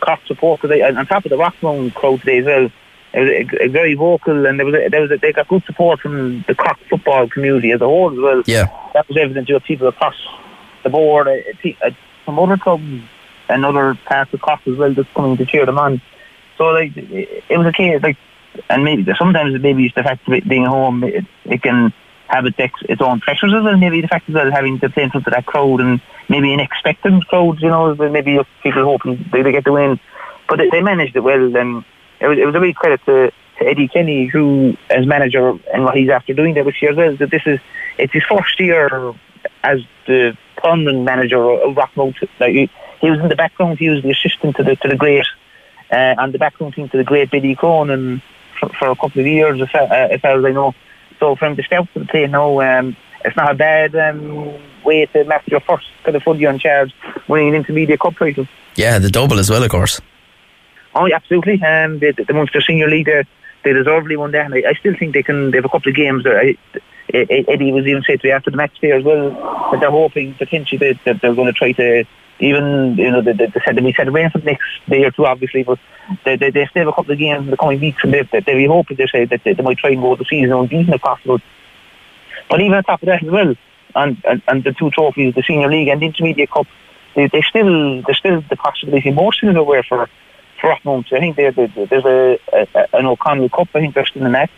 Cork 0.00 0.20
support. 0.26 0.60
Cause 0.60 0.70
they, 0.70 0.82
on 0.82 1.06
top 1.06 1.24
of 1.24 1.30
the 1.30 1.36
Rockmount 1.36 1.94
crowd 1.94 2.20
today 2.20 2.38
as 2.38 2.44
well, 2.44 2.70
it 3.14 3.20
was 3.20 3.60
a, 3.60 3.64
a 3.64 3.68
very 3.68 3.94
vocal, 3.94 4.46
and 4.46 4.58
there 4.58 4.66
was 4.66 4.74
a, 4.74 4.88
there 4.88 5.00
was 5.00 5.10
a, 5.10 5.16
they 5.16 5.32
got 5.32 5.48
good 5.48 5.64
support 5.64 6.00
from 6.00 6.44
the 6.46 6.54
Cork 6.54 6.78
football 6.90 7.28
community 7.28 7.70
as 7.72 7.80
a 7.80 7.84
whole 7.84 8.12
as 8.12 8.18
well. 8.18 8.42
Yeah, 8.46 8.66
that 8.94 9.08
was 9.08 9.16
evident. 9.16 9.48
to 9.48 9.60
people 9.60 9.88
across 9.88 10.14
the 10.82 10.90
board, 10.90 11.28
uh, 11.28 11.68
uh, 11.84 11.90
from 12.24 12.38
other 12.38 12.56
clubs 12.56 12.84
and 13.48 13.64
other 13.64 13.94
parts 14.04 14.32
of 14.34 14.40
Cork 14.40 14.60
as 14.66 14.76
well, 14.76 14.92
just 14.92 15.12
coming 15.14 15.36
to 15.36 15.46
cheer 15.46 15.64
them 15.64 15.78
on. 15.78 16.00
So 16.58 16.64
like 16.64 16.92
it 16.96 17.58
was 17.58 17.66
a 17.66 17.72
case 17.72 18.02
like, 18.02 18.16
and 18.70 18.84
maybe 18.84 19.06
sometimes 19.18 19.60
maybe 19.60 19.86
it's 19.86 19.94
the 19.94 20.02
fact 20.02 20.26
of 20.28 20.48
being 20.48 20.64
home, 20.64 21.04
it, 21.04 21.24
it 21.44 21.62
can 21.62 21.92
have 22.28 22.46
its, 22.46 22.56
its 22.58 23.00
own 23.00 23.20
pressures 23.20 23.52
as 23.54 23.62
well. 23.62 23.76
Maybe 23.76 24.00
the 24.00 24.08
fact 24.08 24.28
well 24.28 24.50
having 24.50 24.80
to 24.80 24.90
play 24.90 25.04
in 25.04 25.10
front 25.10 25.26
of 25.26 25.32
that 25.32 25.46
crowd 25.46 25.80
and 25.80 26.00
maybe 26.28 26.52
an 26.52 26.60
expectant 26.60 27.26
crowd, 27.28 27.60
you 27.60 27.68
know, 27.68 27.94
maybe 27.94 28.38
people 28.62 28.84
hoping 28.84 29.28
they, 29.32 29.42
they 29.42 29.52
get 29.52 29.64
the 29.64 29.72
win. 29.72 30.00
But 30.48 30.58
they, 30.58 30.70
they 30.70 30.80
managed 30.80 31.16
it 31.16 31.20
well, 31.20 31.56
and 31.56 31.84
it 32.20 32.26
was, 32.26 32.38
it 32.38 32.46
was 32.46 32.54
a 32.54 32.60
big 32.60 32.74
credit 32.74 33.00
to, 33.06 33.32
to 33.58 33.64
Eddie 33.64 33.88
Kenny, 33.88 34.26
who 34.26 34.76
as 34.90 35.06
manager 35.06 35.50
and 35.72 35.84
what 35.84 35.96
he's 35.96 36.10
after 36.10 36.34
doing 36.34 36.54
there 36.54 36.64
this 36.64 36.80
year 36.80 36.92
as 36.92 36.96
well. 36.96 37.16
That 37.16 37.30
this 37.30 37.42
is 37.46 37.60
it's 37.98 38.12
his 38.12 38.22
first 38.24 38.58
year 38.58 39.14
as 39.62 39.80
the 40.06 40.36
permanent 40.56 41.04
manager 41.04 41.42
of 41.42 41.74
Rockmount. 41.74 42.16
Like 42.40 42.52
he, 42.52 42.70
he 43.00 43.10
was 43.10 43.20
in 43.20 43.28
the 43.28 43.36
background. 43.36 43.78
He 43.78 43.88
was 43.88 44.02
the 44.02 44.10
assistant 44.10 44.56
to 44.56 44.62
the 44.62 44.76
to 44.76 44.88
the 44.88 44.96
great 44.96 45.26
uh, 45.90 46.14
and 46.18 46.32
the 46.32 46.38
background 46.38 46.74
team 46.74 46.88
to 46.88 46.96
the 46.96 47.04
great 47.04 47.30
Billy 47.30 47.54
Cronin 47.54 48.22
for, 48.58 48.68
for 48.70 48.88
a 48.88 48.96
couple 48.96 49.20
of 49.20 49.26
years, 49.26 49.60
as 49.60 49.70
far, 49.70 49.82
uh, 49.82 50.08
as 50.08 50.20
far 50.20 50.38
as 50.38 50.44
I 50.44 50.52
know. 50.52 50.74
So 51.18 51.36
from 51.36 51.54
the 51.54 51.62
start 51.62 51.88
of 51.94 52.02
the 52.02 52.06
play 52.06 52.26
now, 52.26 52.60
um, 52.60 52.96
it's 53.24 53.36
not 53.36 53.50
a 53.50 53.54
bad 53.54 53.94
um, 53.96 54.54
way 54.84 55.06
to 55.06 55.24
match 55.24 55.48
your 55.48 55.60
first 55.60 55.86
kind 56.04 56.16
of 56.16 56.22
fully 56.22 56.46
on 56.46 56.58
charge 56.58 56.94
winning 57.28 57.48
an 57.48 57.54
intermediate 57.54 58.00
cup 58.00 58.16
title. 58.16 58.46
Yeah, 58.74 58.98
the 58.98 59.10
double 59.10 59.38
as 59.38 59.50
well, 59.50 59.62
of 59.62 59.70
course. 59.70 60.00
Oh, 60.94 61.06
yeah, 61.06 61.16
absolutely. 61.16 61.54
Um, 61.54 61.98
the, 61.98 62.12
the 62.12 62.32
Munster 62.32 62.60
Senior 62.60 62.88
League, 62.88 63.06
they, 63.06 63.24
they 63.64 63.72
deservedly 63.72 64.16
won 64.16 64.32
that. 64.32 64.46
And 64.46 64.54
I, 64.54 64.70
I 64.70 64.74
still 64.74 64.94
think 64.98 65.14
they 65.14 65.22
can. 65.22 65.50
They 65.50 65.58
have 65.58 65.64
a 65.64 65.68
couple 65.68 65.90
of 65.90 65.96
games. 65.96 66.24
There. 66.24 66.38
I, 66.38 66.56
Eddie 67.12 67.72
was 67.72 67.86
even 67.86 68.02
saying 68.02 68.18
to 68.18 68.26
me 68.26 68.32
after 68.32 68.50
the 68.50 68.56
match 68.56 68.72
there 68.82 68.96
as 68.96 69.04
well 69.04 69.30
that 69.70 69.80
they're 69.80 69.90
hoping 69.90 70.34
potentially 70.34 70.78
that, 70.78 71.00
that 71.04 71.20
they're 71.20 71.34
going 71.34 71.46
to 71.46 71.52
try 71.52 71.72
to 71.72 72.04
even 72.38 72.96
you 72.96 73.10
know 73.10 73.22
they, 73.22 73.32
said 73.64 73.82
we 73.82 73.92
said 73.94 74.08
away 74.08 74.28
for 74.30 74.38
the 74.38 74.44
next 74.44 74.64
day 74.88 75.04
or 75.04 75.10
two 75.10 75.24
obviously 75.24 75.62
but 75.62 75.78
they, 76.24 76.36
they, 76.36 76.50
they 76.50 76.66
still 76.66 76.80
have 76.82 76.88
a 76.88 76.92
couple 76.92 77.12
of 77.12 77.18
games 77.18 77.44
in 77.44 77.50
the 77.50 77.56
coming 77.56 77.80
weeks 77.80 78.02
and 78.04 78.12
they, 78.12 78.22
they, 78.22 78.40
they 78.40 78.64
hope 78.66 78.86
they 78.88 79.06
say 79.06 79.24
that 79.24 79.42
they, 79.44 79.54
they 79.54 79.62
might 79.62 79.78
try 79.78 79.90
and 79.90 80.02
go 80.02 80.14
the 80.16 80.24
season 80.24 80.52
unbeaten 80.52 80.92
if 80.92 81.00
possible. 81.00 81.40
But 82.48 82.60
even 82.60 82.74
on 82.74 82.84
top 82.84 83.02
of 83.02 83.06
that 83.06 83.22
as 83.24 83.30
well 83.30 83.54
and, 83.94 84.22
and, 84.28 84.42
and 84.48 84.64
the 84.64 84.72
two 84.72 84.90
trophies 84.90 85.34
the 85.34 85.42
senior 85.42 85.68
league 85.68 85.88
and 85.88 86.00
the 86.00 86.06
intermediate 86.06 86.50
cup 86.50 86.66
they, 87.14 87.28
they 87.28 87.42
still 87.42 88.02
there's 88.02 88.18
still 88.18 88.42
the 88.48 88.56
possibility 88.56 89.10
more 89.10 89.32
still 89.32 89.56
aware 89.56 89.82
for 89.82 90.08
for 90.60 90.70
Rockmount 90.70 91.12
I 91.12 91.20
think 91.20 91.36
they, 91.36 91.50
they, 91.50 91.86
there's 91.86 92.04
a, 92.04 92.38
a, 92.52 92.86
an 92.92 93.06
O'Connell 93.06 93.48
Cup 93.48 93.68
I 93.74 93.80
think 93.80 93.94
they're 93.94 94.06
still 94.06 94.26
in 94.26 94.32
that 94.32 94.50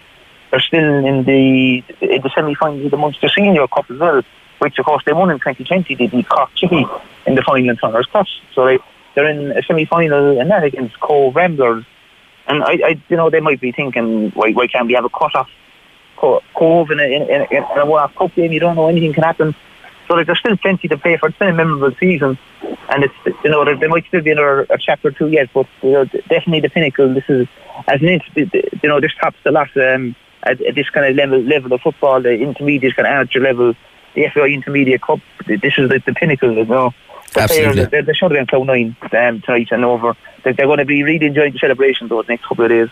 they're 0.50 0.61
still 0.61 1.07
in 1.07 1.24
the 1.24 1.85
in 2.00 2.22
the 2.22 2.31
semi-finals 2.35 2.87
of 2.87 2.90
the 2.90 2.96
Munster 2.96 3.29
Senior 3.29 3.66
Cup 3.68 3.90
as 3.90 3.98
well 3.98 4.22
which 4.59 4.79
of 4.79 4.85
course 4.85 5.03
they 5.05 5.12
won 5.12 5.31
in 5.31 5.38
2020. 5.38 5.94
They 5.94 6.07
beat 6.07 6.29
Cork 6.29 6.51
City 6.57 6.87
in 7.27 7.35
the 7.35 7.42
final 7.42 7.68
in 7.71 7.77
Turner's 7.77 8.07
Cross. 8.07 8.40
So 8.55 8.66
they, 8.66 8.79
they're 9.14 9.29
in 9.29 9.53
a 9.53 9.62
semi-final 9.62 10.40
and 10.40 10.51
that 10.51 10.64
against 10.64 10.99
Cobh 11.01 11.35
Ramblers. 11.35 11.85
And 12.47 12.64
I, 12.64 12.73
I, 12.73 13.03
you 13.09 13.16
know, 13.16 13.31
they 13.31 13.40
might 13.40 13.61
be 13.61 13.73
thinking, 13.73 14.31
why, 14.31 14.53
why 14.53 14.66
can't 14.68 14.87
we 14.87 14.94
have 14.94 15.05
a 15.05 15.11
cut-off 15.11 15.51
Cobh 16.16 16.90
in 16.90 16.99
a, 16.99 17.03
in, 17.03 17.23
in, 17.23 17.47
in 17.51 17.79
a 17.79 17.87
one-off 17.87 18.14
cup 18.14 18.35
game? 18.35 18.53
You 18.53 18.61
don't 18.61 18.77
know 18.77 18.88
anything 18.88 19.12
can 19.12 19.25
happen. 19.25 19.55
So 20.09 20.14
like, 20.14 20.27
there's 20.27 20.38
still 20.38 20.57
plenty 20.57 20.88
to 20.88 20.97
play 20.97 21.18
for. 21.18 21.29
It's 21.29 21.38
been 21.38 21.51
a 21.51 21.53
memorable 21.53 21.94
season, 22.01 22.38
and 22.88 23.05
it's 23.05 23.14
you 23.44 23.51
know 23.51 23.62
there, 23.66 23.77
there 23.77 23.90
might 23.90 24.07
still 24.07 24.23
be 24.23 24.31
another 24.31 24.62
a 24.71 24.79
chapter 24.79 25.11
two 25.11 25.29
yet, 25.29 25.51
but 25.53 25.66
you 25.83 25.92
know, 25.92 26.05
definitely 26.07 26.61
the 26.61 26.71
pinnacle. 26.71 27.12
This 27.12 27.29
is 27.29 27.47
as 27.87 28.01
an 28.01 28.21
you 28.35 28.88
know 28.88 29.01
this 29.01 29.12
tops 29.21 29.37
the 29.44 29.51
lot 29.51 29.68
um, 29.77 30.16
at, 30.44 30.62
at 30.62 30.75
this 30.75 30.88
kind 30.88 31.07
of 31.07 31.14
level 31.14 31.42
level 31.42 31.75
of 31.75 31.83
football, 31.83 32.23
the 32.23 32.33
intermediate 32.33 32.97
kind 32.97 33.07
of 33.07 33.12
amateur 33.12 33.40
level 33.40 33.75
the 34.14 34.29
FAI 34.29 34.49
Intermediate 34.49 35.03
Cup. 35.03 35.21
This 35.47 35.75
is 35.79 35.88
the, 35.88 36.03
the 36.05 36.14
pinnacle, 36.14 36.53
you 36.53 36.64
know. 36.64 36.92
The 37.35 37.42
Absolutely. 37.42 37.87
Players, 37.87 38.07
they, 38.07 38.12
should 38.14 38.31
have 38.33 38.38
been 38.38 38.47
cloud 38.47 38.66
nine 38.66 38.97
um, 39.12 39.42
tonight 39.42 39.68
and 39.71 39.85
over. 39.85 40.16
They're, 40.42 40.55
they're 40.55 40.66
going 40.66 40.79
to 40.79 40.87
be 40.87 41.03
really 41.03 41.27
enjoying 41.27 41.53
the 41.53 41.59
celebrations 41.59 42.09
celebration 42.09 42.27
the 42.27 42.33
next 42.33 42.47
couple 42.47 42.64
of 42.64 42.71
days. 42.71 42.88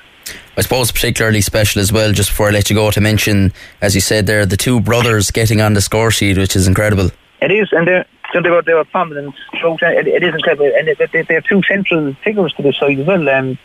I 0.57 0.61
suppose 0.61 0.91
particularly 0.91 1.41
special 1.41 1.81
as 1.81 1.93
well, 1.93 2.13
just 2.13 2.31
before 2.31 2.49
I 2.49 2.51
let 2.51 2.69
you 2.69 2.77
go, 2.77 2.91
to 2.91 3.01
mention, 3.01 3.53
as 3.81 3.95
you 3.95 4.01
said 4.01 4.27
there, 4.27 4.45
the 4.45 4.57
two 4.57 4.81
brothers 4.81 5.31
getting 5.31 5.61
on 5.61 5.73
the 5.75 5.81
score 5.81 6.11
sheet, 6.11 6.37
which 6.37 6.57
is 6.57 6.69
incredible. 6.69 7.11
It 7.41 7.51
is, 7.51 7.69
and 7.73 7.87
they're, 7.87 8.07
so 8.33 8.43
they 8.43 8.51
were, 8.51 8.63
they 8.63 8.75
were 8.75 8.85
prominent 8.85 9.35
throughout. 9.59 9.83
It, 9.83 10.07
it 10.07 10.23
is 10.23 10.35
incredible, 10.35 10.71
and 10.77 10.89
they, 10.89 11.07
they, 11.13 11.23
they're 11.23 11.41
two 11.41 11.63
central 11.63 12.13
figures 12.25 12.53
to 12.55 12.63
the 12.63 12.73
side 12.73 12.99
as 12.99 13.07
well. 13.07 13.29
Um, 13.29 13.59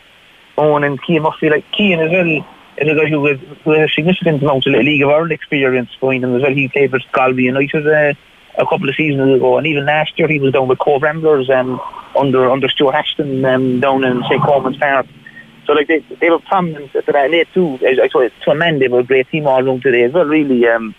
Owen 0.56 0.84
and 0.84 1.02
Keane 1.02 1.22
must 1.22 1.40
be 1.40 1.50
like 1.50 1.70
Keane 1.72 2.00
as 2.00 2.10
well 2.10 2.46
is 2.86 2.96
a 2.96 3.00
guy 3.00 3.08
who, 3.08 3.26
has, 3.26 3.38
who 3.64 3.70
has 3.72 3.90
a 3.90 3.92
significant 3.92 4.42
amount 4.42 4.66
of 4.66 4.72
League 4.74 5.02
of 5.02 5.10
Ireland 5.10 5.32
experience 5.32 5.90
behind 6.00 6.24
him 6.24 6.34
as 6.36 6.42
well. 6.42 6.52
He 6.52 6.68
played 6.68 6.92
with 6.92 7.02
Galway 7.12 7.42
United 7.42 7.86
uh, 7.86 8.14
a 8.58 8.66
couple 8.66 8.88
of 8.88 8.94
seasons 8.96 9.36
ago, 9.36 9.58
and 9.58 9.66
even 9.66 9.86
last 9.86 10.18
year 10.18 10.28
he 10.28 10.38
was 10.38 10.52
down 10.52 10.68
with 10.68 10.78
Cobh 10.78 11.02
Ramblers 11.02 11.50
um, 11.50 11.80
under 12.16 12.50
under 12.50 12.68
Stuart 12.68 12.94
Ashton 12.94 13.44
um, 13.44 13.80
down 13.80 14.04
in 14.04 14.22
St 14.24 14.42
Colman's 14.42 14.76
Park. 14.76 15.06
So 15.66 15.72
like 15.72 15.88
they 15.88 16.00
they 16.20 16.30
were 16.30 16.40
prominent 16.40 16.94
at 16.94 17.06
that 17.06 17.30
late 17.30 17.48
too. 17.54 17.78
I 17.82 18.08
saw 18.08 18.28
to 18.28 18.50
a 18.50 18.54
man 18.54 18.78
they 18.78 18.88
were 18.88 19.00
a 19.00 19.04
great 19.04 19.28
team 19.30 19.46
all 19.46 19.64
around 19.64 19.82
today 19.82 20.04
as 20.04 20.12
well. 20.12 20.26
Really, 20.26 20.66
um, 20.68 20.94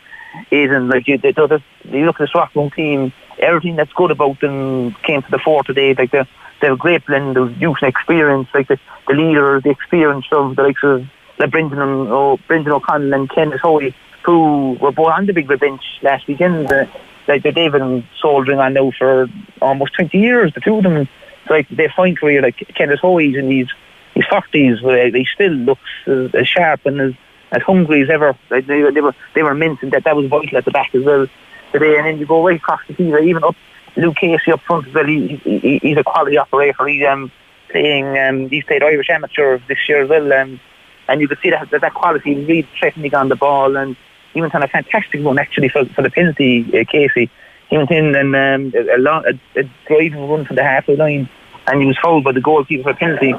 Aidan, 0.52 0.90
like 0.90 1.08
you, 1.08 1.18
they, 1.18 1.32
they, 1.32 1.64
you 1.86 2.06
look 2.06 2.20
at 2.20 2.24
this 2.24 2.34
Rockmount 2.34 2.74
team, 2.74 3.14
everything 3.40 3.76
that's 3.76 3.94
good 3.94 4.12
about 4.12 4.40
them 4.40 4.96
came 5.04 5.22
to 5.22 5.32
the 5.32 5.40
fore 5.40 5.64
today. 5.64 5.94
Like 5.94 6.12
they 6.12 6.24
they 6.62 6.68
have 6.68 6.78
a 6.78 6.82
great 6.82 7.06
blend 7.06 7.38
of 7.38 7.62
youth 7.62 7.78
and 7.82 7.90
experience. 7.90 8.48
Like 8.54 8.68
the 8.68 8.80
the 9.08 9.14
leader, 9.14 9.60
the 9.62 9.70
experience 9.70 10.26
of 10.32 10.56
the 10.56 10.64
likes 10.64 10.84
of 10.84 11.06
like 11.44 11.52
Brendan, 11.52 11.80
oh, 11.80 12.40
Brendan 12.48 12.74
O'Connell 12.74 13.14
and 13.14 13.30
Kenneth 13.30 13.60
Hoey, 13.62 13.94
who 14.24 14.74
were 14.80 14.92
both 14.92 15.12
on 15.12 15.26
the 15.26 15.34
big 15.34 15.50
red 15.50 15.60
bench 15.60 15.84
last 16.02 16.28
weekend. 16.28 16.72
Uh, 16.72 16.86
like 17.28 17.44
they've 17.44 17.54
been 17.54 18.06
soldiering 18.20 18.60
on 18.60 18.74
now 18.74 18.92
for 18.98 19.28
almost 19.62 19.94
20 19.96 20.18
years, 20.18 20.54
the 20.54 20.62
two 20.62 20.78
of 20.78 20.84
them. 20.84 21.08
Like 21.50 21.68
they 21.70 21.90
find 21.96 22.18
career 22.18 22.42
like 22.42 22.58
Kenneth 22.76 23.00
Hoey's 23.00 23.36
in 23.36 23.52
his 23.52 23.68
his 24.14 24.26
forties, 24.28 24.80
he 24.80 25.28
still 25.34 25.52
looks 25.52 25.82
as, 26.06 26.34
as 26.36 26.48
sharp 26.48 26.86
and 26.86 27.02
as, 27.02 27.14
as 27.52 27.64
hungry 27.64 28.04
as 28.04 28.10
ever. 28.10 28.38
Like 28.50 28.68
they, 28.68 28.82
they 28.92 29.02
were 29.02 29.16
they 29.34 29.44
were 29.44 29.52
and 29.52 29.92
that 29.92 30.04
that 30.06 30.16
was 30.16 30.28
vital 30.28 30.58
at 30.58 30.66
the 30.66 30.72
back 30.72 30.94
as 30.94 31.04
well 31.04 31.28
today. 31.72 31.98
And 31.98 32.06
then 32.06 32.18
you 32.20 32.26
go 32.26 32.46
right 32.46 32.58
across 32.58 32.82
the 32.88 32.94
field, 32.94 33.24
even 33.24 33.44
up 33.44 33.56
Luke 33.98 34.16
Casey 34.16 34.52
up 34.52 34.62
front 34.62 34.88
as 34.88 34.94
well. 34.94 35.06
He, 35.06 35.36
he, 35.44 35.80
he's 35.82 35.98
a 35.98 36.04
quality 36.04 36.38
operator. 36.38 36.88
He's 36.88 37.06
um, 37.06 37.32
playing 37.70 38.18
um, 38.18 38.50
he's 38.50 38.64
played 38.64 38.84
Irish 38.84 39.10
amateur 39.10 39.60
this 39.68 39.90
year 39.90 40.04
as 40.04 40.10
well. 40.10 40.32
Um, 40.32 40.60
and 41.08 41.22
you 41.22 41.28
could 41.28 41.40
see 41.42 41.50
that 41.50 41.70
that, 41.70 41.94
quality 41.94 42.36
really 42.36 42.68
threatening 42.80 43.14
on 43.16 43.30
the 43.30 43.36
ball, 43.36 43.76
and 43.78 43.96
he 44.34 44.42
went 44.42 44.56
on 44.56 44.64
a 44.64 44.68
fantastic 44.68 45.24
run 45.24 45.40
actually 45.40 45.70
for, 45.70 45.86
for 45.86 46.02
the 46.02 46.10
penalty, 46.10 46.66
uh, 46.80 46.84
Casey. 46.90 47.30
He 47.70 47.78
went 47.78 47.92
in 47.92 48.16
and 48.16 48.36
um, 48.36 48.74
a, 48.76 48.98
long, 48.98 49.26
a, 49.26 49.60
a 49.60 49.64
driving 49.88 50.28
run 50.30 50.46
from 50.46 50.56
the 50.56 50.64
halfway 50.64 50.96
line, 50.96 51.30
and 51.68 51.82
he 51.82 51.88
was 51.88 51.98
fouled 52.02 52.24
by 52.24 52.32
the 52.32 52.42
goalkeeper 52.42 52.84
for 52.84 52.90
a 52.92 52.96
penalty. 52.96 53.34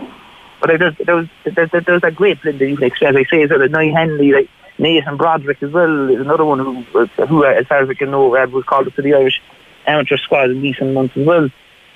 But 0.60 0.78
there, 0.78 0.96
there 1.04 1.16
was 1.16 1.28
there, 1.44 1.66
there, 1.66 1.94
was 1.94 2.04
a 2.04 2.10
great 2.10 2.40
blend 2.42 2.60
of 2.62 2.80
like, 2.80 3.00
as 3.02 3.16
I 3.16 3.24
say, 3.24 3.42
as 3.42 3.50
well, 3.50 3.68
Nye 3.68 3.92
Hanley, 3.92 4.32
like 4.32 4.48
Nathan 4.78 5.16
Broderick 5.16 5.62
as 5.62 5.70
well 5.70 6.10
is 6.10 6.20
another 6.20 6.44
one 6.44 6.58
who, 6.58 6.82
who 7.26 7.44
as 7.44 7.66
far 7.66 7.82
as 7.82 7.88
I 7.88 7.94
can 7.94 8.10
know, 8.10 8.28
was 8.28 8.64
called 8.64 8.86
up 8.86 8.94
to 8.94 9.02
the 9.02 9.14
Irish 9.14 9.40
amateur 9.86 10.16
squad 10.16 10.50
in 10.50 10.62
recent 10.62 10.94
months 10.94 11.16
as 11.16 11.26
well. 11.26 11.48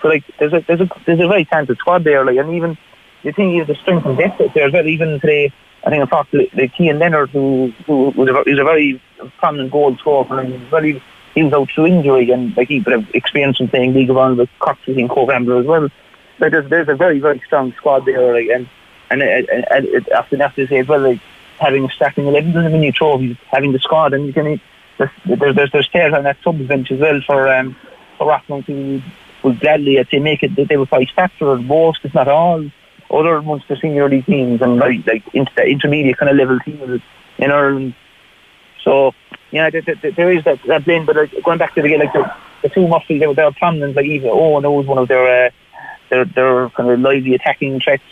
So 0.03 0.09
like, 0.09 0.25
there's 0.39 0.53
a 0.53 0.61
there's 0.67 0.81
a 0.81 0.89
there's 1.07 1.21
a 1.21 1.27
very 1.27 1.45
talented 1.45 1.79
squad 1.79 2.05
there, 2.05 2.25
like, 2.25 2.37
and 2.37 2.55
even 2.55 2.79
you 3.23 3.33
think 3.33 3.53
he 3.53 3.59
has 3.59 3.67
the 3.67 3.75
strength 3.75 4.07
and 4.07 4.17
depth 4.17 4.55
there 4.55 4.67
as 4.67 4.73
well. 4.73 4.87
Even 4.87 5.21
today, 5.21 5.53
I 5.85 5.91
think 5.91 6.03
I 6.03 6.07
talked 6.07 6.33
to 6.33 6.47
like 6.55 6.75
Keane 6.75 6.99
Leonard, 6.99 7.31
who 7.31 7.73
who 7.87 8.11
was 8.11 8.29
a, 8.29 8.43
he's 8.45 8.59
a 8.59 8.65
very 8.65 9.01
prominent 9.39 9.71
goal 9.71 9.97
scorer 9.99 10.41
and 10.41 10.55
very 10.69 11.03
he 11.35 11.43
was 11.43 11.53
out 11.53 11.71
through 11.71 11.87
injury 11.87 12.31
and 12.31 12.57
like 12.57 12.69
he 12.69 12.83
could 12.83 12.93
have 12.93 13.09
experience 13.15 13.61
in 13.61 13.69
playing 13.69 13.95
League 13.95 14.11
of 14.11 14.17
Ireland 14.17 14.39
with 14.39 14.51
City 14.85 15.01
and 15.01 15.11
Cobh 15.11 15.29
Ramblers 15.29 15.63
as 15.63 15.67
well. 15.67 15.89
So 16.39 16.51
there's 16.51 16.69
there's 16.71 16.89
a 16.89 16.95
very 16.95 17.19
very 17.19 17.41
strong 17.47 17.73
squad 17.75 18.07
there, 18.07 18.33
like, 18.33 18.49
and 18.49 18.69
and, 19.11 19.23
and, 19.23 20.09
after 20.11 20.41
after 20.43 20.67
say 20.67 20.79
as 20.79 20.89
well, 20.89 21.01
like 21.01 21.21
having 21.59 21.85
a 21.85 21.91
starting 21.91 22.27
eleven 22.27 22.53
doesn't 22.53 22.73
mean 22.73 22.83
you 22.83 22.93
trophies. 22.93 23.37
Having 23.51 23.73
the 23.73 23.79
squad 23.79 24.15
and 24.15 24.27
you 24.27 24.33
can 24.33 24.61
there's 24.99 25.11
there's 25.25 25.71
there's 25.73 25.89
players 25.89 26.15
on 26.15 26.25
that 26.25 26.39
sub 26.43 26.67
bench 26.67 26.91
as 26.91 27.01
well 27.01 27.21
for 27.27 27.49
um 27.49 27.77
for 28.17 28.27
Rockmount 28.27 28.65
who 28.65 29.01
would 29.43 29.61
gladly 29.61 29.99
I'd 29.99 30.09
say 30.09 30.19
make 30.19 30.43
it 30.43 30.55
they 30.55 30.77
would 30.77 30.89
probably 30.89 31.07
start 31.07 31.31
for 31.39 31.57
most 31.57 32.01
if 32.05 32.15
not 32.15 32.29
all 32.29 32.69
other 33.11 33.41
Munster 33.43 33.77
senior 33.77 34.09
league 34.09 34.27
teams 34.27 34.61
and 34.61 34.77
like 34.77 35.07
like 35.07 35.25
the 35.33 35.65
intermediate 35.65 36.19
kind 36.19 36.31
of 36.31 36.37
level 36.37 36.59
teams 36.61 37.03
in 37.39 37.51
Ireland. 37.51 37.95
So 38.83 39.13
yeah, 39.51 39.71
there, 39.71 39.83
there, 39.83 40.13
there 40.13 40.33
is 40.33 40.45
that, 40.45 40.61
that 40.67 40.85
blend. 40.85 41.07
But 41.07 41.17
like, 41.17 41.43
going 41.43 41.59
back 41.59 41.75
to 41.75 41.83
the 41.83 41.97
like 41.97 42.13
the, 42.13 42.33
the 42.63 42.69
two 42.69 42.87
Murphy, 42.87 43.19
they 43.19 43.27
were 43.27 43.35
their 43.35 43.51
prominent. 43.53 43.97
Like 43.97 44.07
even 44.07 44.31
Owen 44.31 44.65
was 44.71 44.87
one 44.87 44.99
of 44.99 45.09
their 45.09 45.47
uh, 45.47 45.51
their 46.11 46.25
their 46.25 46.69
kind 46.71 46.91
of 46.91 47.01
lively 47.01 47.35
attacking 47.35 47.81
threats, 47.81 48.03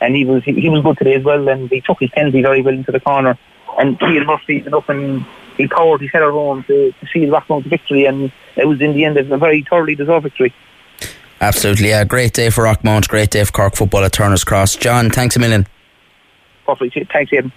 and 0.00 0.14
he 0.14 0.24
was 0.24 0.42
he, 0.44 0.52
he 0.60 0.68
was 0.68 0.82
good 0.82 0.98
today 0.98 1.14
as 1.14 1.24
well. 1.24 1.48
And 1.48 1.70
he 1.70 1.80
took 1.80 2.00
his 2.00 2.10
penalty 2.10 2.42
very 2.42 2.62
well 2.62 2.74
into 2.74 2.92
the 2.92 3.00
corner. 3.00 3.38
And 3.78 3.98
Keane 4.00 4.26
Murphy 4.26 4.62
went 4.62 4.74
up 4.74 4.88
and 4.88 5.24
he 5.56 5.68
powered 5.68 6.00
his 6.00 6.10
header 6.10 6.32
home 6.32 6.64
to, 6.64 6.92
to 6.92 7.06
seal 7.12 7.30
Rockmount's 7.30 7.68
victory, 7.68 8.06
and 8.06 8.32
it 8.56 8.66
was 8.66 8.80
in 8.80 8.94
the 8.94 9.04
end 9.04 9.16
a 9.16 9.38
very 9.38 9.62
thoroughly 9.62 9.94
deserved 9.94 10.24
victory. 10.24 10.52
Absolutely, 11.40 11.88
yeah. 11.88 12.04
Great 12.04 12.34
day 12.34 12.50
for 12.50 12.64
Rockmount, 12.64 13.08
great 13.08 13.30
day 13.30 13.44
for 13.44 13.52
Cork 13.52 13.74
football 13.74 14.04
at 14.04 14.12
Turner's 14.12 14.44
Cross. 14.44 14.76
John, 14.76 15.10
thanks 15.10 15.36
a 15.36 15.38
million. 15.38 15.66
Perfect. 16.66 16.98
Thanks, 17.12 17.32
Aidan. 17.32 17.52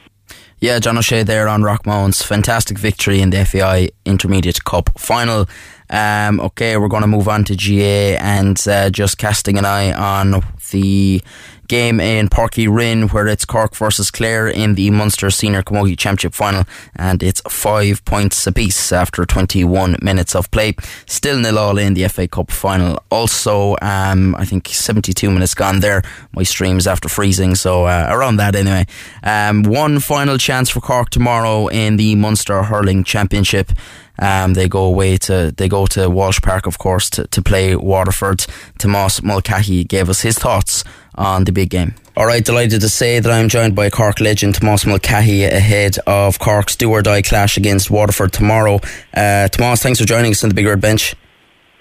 Yeah, 0.59 0.79
John 0.79 0.97
O'Shea 0.97 1.23
there 1.23 1.49
on 1.49 1.61
Rockmount's 1.61 2.23
fantastic 2.23 2.77
victory 2.77 3.19
in 3.19 3.31
the 3.31 3.43
FAI 3.43 3.89
Intermediate 4.05 4.63
Cup 4.63 4.97
final. 4.97 5.47
Um, 5.89 6.39
okay, 6.39 6.77
we're 6.77 6.87
going 6.87 7.01
to 7.01 7.07
move 7.07 7.27
on 7.27 7.43
to 7.45 7.55
GA 7.55 8.17
and 8.17 8.61
uh, 8.67 8.89
just 8.89 9.17
casting 9.17 9.57
an 9.57 9.65
eye 9.65 9.93
on 9.93 10.43
the 10.71 11.21
game 11.67 11.99
in 11.99 12.27
Páirc 12.27 12.67
Uí 12.67 12.75
Rinn 12.75 13.07
where 13.09 13.27
it's 13.27 13.45
Cork 13.45 13.75
versus 13.75 14.11
Clare 14.11 14.47
in 14.47 14.75
the 14.75 14.89
Munster 14.89 15.29
Senior 15.29 15.63
Camogie 15.63 15.97
Championship 15.97 16.33
final 16.33 16.65
and 16.95 17.23
it's 17.23 17.41
five 17.49 18.03
points 18.05 18.45
apiece 18.45 18.91
after 18.91 19.25
21 19.25 19.97
minutes 20.01 20.35
of 20.35 20.51
play. 20.51 20.75
Still 21.05 21.39
nil 21.39 21.57
all 21.57 21.77
in 21.77 21.93
the 21.93 22.07
FA 22.09 22.27
Cup 22.27 22.51
final. 22.51 23.01
Also, 23.09 23.75
um, 23.81 24.35
I 24.35 24.45
think 24.45 24.67
72 24.67 25.31
minutes 25.31 25.53
gone 25.53 25.79
there. 25.79 26.01
My 26.33 26.43
stream's 26.43 26.85
after 26.85 27.07
freezing, 27.09 27.55
so 27.55 27.85
uh, 27.85 28.07
around 28.09 28.37
that 28.37 28.55
anyway. 28.55 28.85
Um, 29.23 29.63
one 29.63 29.99
final 29.99 30.37
chance 30.37 30.69
for 30.69 30.81
Cork 30.81 31.09
tomorrow 31.09 31.67
in 31.67 31.97
the 31.97 32.15
Munster 32.15 32.63
Hurling 32.63 33.03
Championship. 33.03 33.71
Um, 34.19 34.53
they 34.53 34.67
go 34.67 34.83
away 34.85 35.17
to 35.17 35.53
they 35.55 35.67
go 35.67 35.85
to 35.87 36.09
Walsh 36.09 36.39
Park, 36.41 36.67
of 36.67 36.77
course, 36.77 37.09
to, 37.11 37.27
to 37.27 37.41
play 37.41 37.75
Waterford. 37.75 38.45
Tomas 38.77 39.23
Mulcahy 39.23 39.83
gave 39.83 40.09
us 40.09 40.21
his 40.21 40.37
thoughts 40.37 40.83
on 41.15 41.45
the 41.45 41.51
big 41.51 41.69
game. 41.69 41.95
All 42.15 42.27
right, 42.27 42.45
delighted 42.45 42.81
to 42.81 42.89
say 42.89 43.19
that 43.19 43.31
I'm 43.31 43.49
joined 43.49 43.75
by 43.75 43.89
Cork 43.89 44.19
legend 44.19 44.55
Tomas 44.55 44.85
Mulcahy 44.85 45.45
ahead 45.45 45.97
of 46.05 46.37
Cork's 46.37 46.75
do 46.75 46.91
or 46.91 47.01
die 47.01 47.23
clash 47.23 47.57
against 47.57 47.89
Waterford 47.89 48.31
tomorrow. 48.33 48.79
Uh, 49.15 49.47
Tomas, 49.47 49.81
thanks 49.81 49.99
for 49.99 50.05
joining 50.05 50.31
us 50.31 50.43
on 50.43 50.49
the 50.49 50.55
Big 50.55 50.67
Red 50.67 50.79
Bench. 50.81 51.15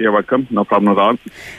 You're 0.03 0.11
welcome. 0.11 0.49
No 0.51 0.65
problem 0.65 0.99
at 0.99 1.01
all. 1.01 1.17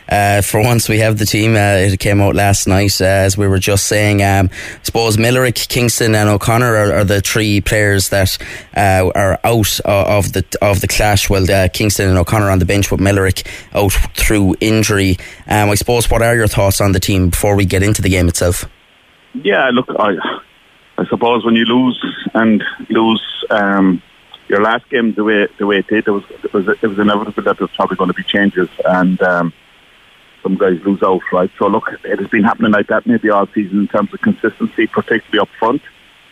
Uh, 0.09 0.41
for 0.41 0.61
once, 0.61 0.89
we 0.89 0.99
have 0.99 1.17
the 1.17 1.25
team. 1.25 1.55
Uh, 1.55 1.77
it 1.77 1.97
came 1.97 2.19
out 2.19 2.35
last 2.35 2.67
night, 2.67 2.99
uh, 2.99 3.05
as 3.05 3.37
we 3.37 3.47
were 3.47 3.57
just 3.57 3.85
saying. 3.85 4.21
Um, 4.21 4.49
I 4.51 4.83
suppose 4.83 5.15
Millerick, 5.15 5.69
Kingston, 5.69 6.13
and 6.13 6.27
O'Connor 6.27 6.75
are, 6.75 6.93
are 6.93 7.03
the 7.05 7.21
three 7.21 7.61
players 7.61 8.09
that 8.09 8.37
uh, 8.75 9.09
are 9.15 9.39
out 9.45 9.79
of 9.85 10.33
the 10.33 10.45
of 10.61 10.81
the 10.81 10.89
clash. 10.89 11.29
Well, 11.29 11.49
uh, 11.49 11.69
Kingston 11.69 12.09
and 12.09 12.17
O'Connor 12.17 12.49
on 12.49 12.59
the 12.59 12.65
bench, 12.65 12.89
but 12.89 12.99
Millerick 12.99 13.47
out 13.73 13.93
through 14.13 14.55
injury. 14.59 15.15
Um, 15.47 15.69
I 15.69 15.75
suppose. 15.75 16.09
What 16.09 16.21
are 16.21 16.35
your 16.35 16.49
thoughts 16.49 16.81
on 16.81 16.91
the 16.91 16.99
team 16.99 17.29
before 17.29 17.55
we 17.55 17.63
get 17.63 17.81
into 17.81 18.01
the 18.01 18.09
game 18.09 18.27
itself? 18.27 18.65
Yeah, 19.35 19.69
look, 19.71 19.87
I, 19.97 20.15
I 20.97 21.05
suppose 21.07 21.45
when 21.45 21.55
you 21.55 21.63
lose 21.63 21.97
and 22.33 22.61
lose. 22.89 23.23
Um, 23.49 24.01
your 24.47 24.61
last 24.61 24.89
game 24.89 25.13
the 25.13 25.23
way 25.23 25.47
the 25.57 25.65
way 25.65 25.77
it 25.77 25.87
did, 25.87 26.07
it 26.07 26.11
was 26.11 26.23
it 26.43 26.53
was 26.53 26.67
it 26.67 26.87
was 26.87 26.99
inevitable 26.99 27.43
that 27.43 27.57
there 27.57 27.67
was 27.67 27.75
probably 27.75 27.97
going 27.97 28.09
to 28.09 28.13
be 28.13 28.23
changes 28.23 28.69
and 28.85 29.21
um, 29.21 29.53
some 30.41 30.55
guys 30.55 30.79
lose 30.85 31.01
out, 31.01 31.21
right? 31.31 31.49
So 31.57 31.67
look, 31.67 31.87
it 32.03 32.19
has 32.19 32.27
been 32.29 32.43
happening 32.43 32.71
like 32.71 32.87
that 32.87 33.07
maybe 33.07 33.29
all 33.29 33.47
season 33.47 33.79
in 33.79 33.87
terms 33.87 34.13
of 34.13 34.21
consistency, 34.21 34.87
particularly 34.87 35.39
up 35.39 35.49
front. 35.57 35.81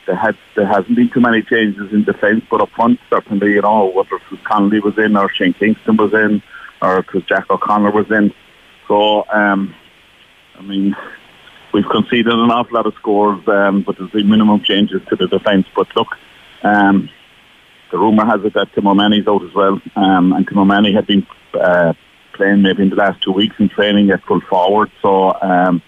There 0.05 0.15
had 0.15 0.37
there 0.55 0.67
hasn't 0.67 0.95
been 0.95 1.09
too 1.09 1.21
many 1.21 1.41
changes 1.41 1.93
in 1.93 2.03
defence, 2.03 2.43
but 2.49 2.61
up 2.61 2.69
front 2.71 2.99
certainly, 3.09 3.53
you 3.53 3.61
know, 3.61 3.85
whether 3.85 4.15
it 4.15 4.31
was 4.31 4.39
Connolly 4.43 4.79
was 4.79 4.97
in 4.97 5.15
or 5.15 5.29
Shane 5.29 5.53
Kingston 5.53 5.97
was 5.97 6.13
in 6.13 6.41
or 6.81 6.99
it 6.99 7.13
was 7.13 7.23
Jack 7.25 7.49
O'Connor 7.49 7.91
was 7.91 8.09
in. 8.11 8.33
So 8.87 9.25
um, 9.31 9.73
I 10.57 10.61
mean 10.61 10.95
we've 11.73 11.87
conceded 11.89 12.33
an 12.33 12.51
awful 12.51 12.75
lot 12.75 12.85
of 12.85 12.93
scores, 12.95 13.47
um, 13.47 13.83
but 13.83 13.97
there's 13.97 14.11
been 14.11 14.29
minimum 14.29 14.61
changes 14.63 15.01
to 15.09 15.15
the 15.15 15.27
defence. 15.27 15.67
But 15.75 15.87
look, 15.95 16.17
um, 16.63 17.09
the 17.91 17.97
rumour 17.97 18.25
has 18.25 18.43
it 18.43 18.53
that 18.53 18.73
Tim 18.73 18.87
O'Mahony's 18.87 19.27
out 19.27 19.43
as 19.43 19.53
well, 19.53 19.81
um, 19.95 20.33
and 20.33 20.47
Tim 20.47 20.59
O'Mahony 20.59 20.93
had 20.93 21.07
been 21.07 21.27
uh, 21.53 21.93
playing 22.33 22.61
maybe 22.61 22.83
in 22.83 22.89
the 22.89 22.95
last 22.95 23.21
two 23.21 23.31
weeks 23.31 23.55
in 23.59 23.69
training 23.69 24.09
at 24.11 24.23
full 24.23 24.41
forward, 24.41 24.91
so 25.01 25.37
um, 25.41 25.81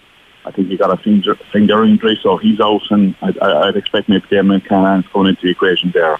I 0.44 0.50
think 0.50 0.68
he 0.68 0.76
got 0.76 0.92
a 0.92 1.02
finger, 1.02 1.34
finger 1.52 1.84
injury, 1.84 2.18
so 2.22 2.36
he's 2.36 2.60
out, 2.60 2.82
and 2.90 3.14
I, 3.22 3.32
I'd 3.40 3.76
expect 3.76 4.08
maybe 4.08 4.26
Damien 4.28 4.60
Cahalane's 4.60 5.08
going 5.08 5.28
into 5.28 5.42
the 5.42 5.50
equation 5.50 5.90
there. 5.92 6.18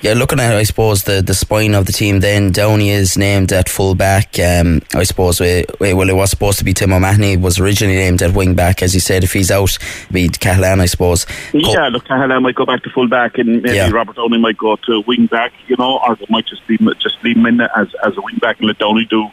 Yeah, 0.00 0.14
looking 0.14 0.38
at 0.38 0.54
I 0.54 0.62
suppose 0.62 1.02
the, 1.02 1.22
the 1.22 1.34
spine 1.34 1.74
of 1.74 1.86
the 1.86 1.92
team. 1.92 2.20
Then 2.20 2.52
Downey 2.52 2.90
is 2.90 3.18
named 3.18 3.52
at 3.52 3.68
full 3.68 3.96
back. 3.96 4.38
Um, 4.38 4.80
I 4.94 5.02
suppose 5.02 5.40
well 5.40 5.64
it 6.08 6.14
was 6.14 6.30
supposed 6.30 6.58
to 6.58 6.64
be 6.64 6.72
Tim 6.72 6.92
O'Mahony 6.92 7.36
was 7.36 7.58
originally 7.58 7.96
named 7.96 8.22
at 8.22 8.32
wing 8.32 8.54
back. 8.54 8.80
As 8.80 8.94
you 8.94 9.00
said, 9.00 9.24
if 9.24 9.32
he's 9.32 9.50
out, 9.50 9.76
be 10.12 10.28
Cahalane, 10.28 10.80
I 10.80 10.86
suppose. 10.86 11.26
Yeah, 11.52 11.88
look, 11.88 12.04
Cahalane 12.04 12.42
might 12.42 12.54
go 12.54 12.64
back 12.64 12.84
to 12.84 12.90
full 12.90 13.08
back, 13.08 13.38
and 13.38 13.60
maybe 13.62 13.74
yeah. 13.76 13.90
Robert 13.90 14.14
Downey 14.14 14.38
might 14.38 14.56
go 14.56 14.76
to 14.76 15.02
wing 15.06 15.26
back. 15.26 15.52
You 15.66 15.76
know, 15.76 15.98
or 16.06 16.14
they 16.14 16.26
might 16.30 16.46
just 16.46 16.62
leave 16.68 16.80
just 16.98 17.22
leave 17.24 17.36
him 17.36 17.46
in 17.46 17.60
as 17.60 17.88
as 18.04 18.16
a 18.16 18.20
wing 18.20 18.38
back 18.40 18.58
and 18.58 18.68
let 18.68 18.78
Downey 18.78 19.04
do 19.04 19.26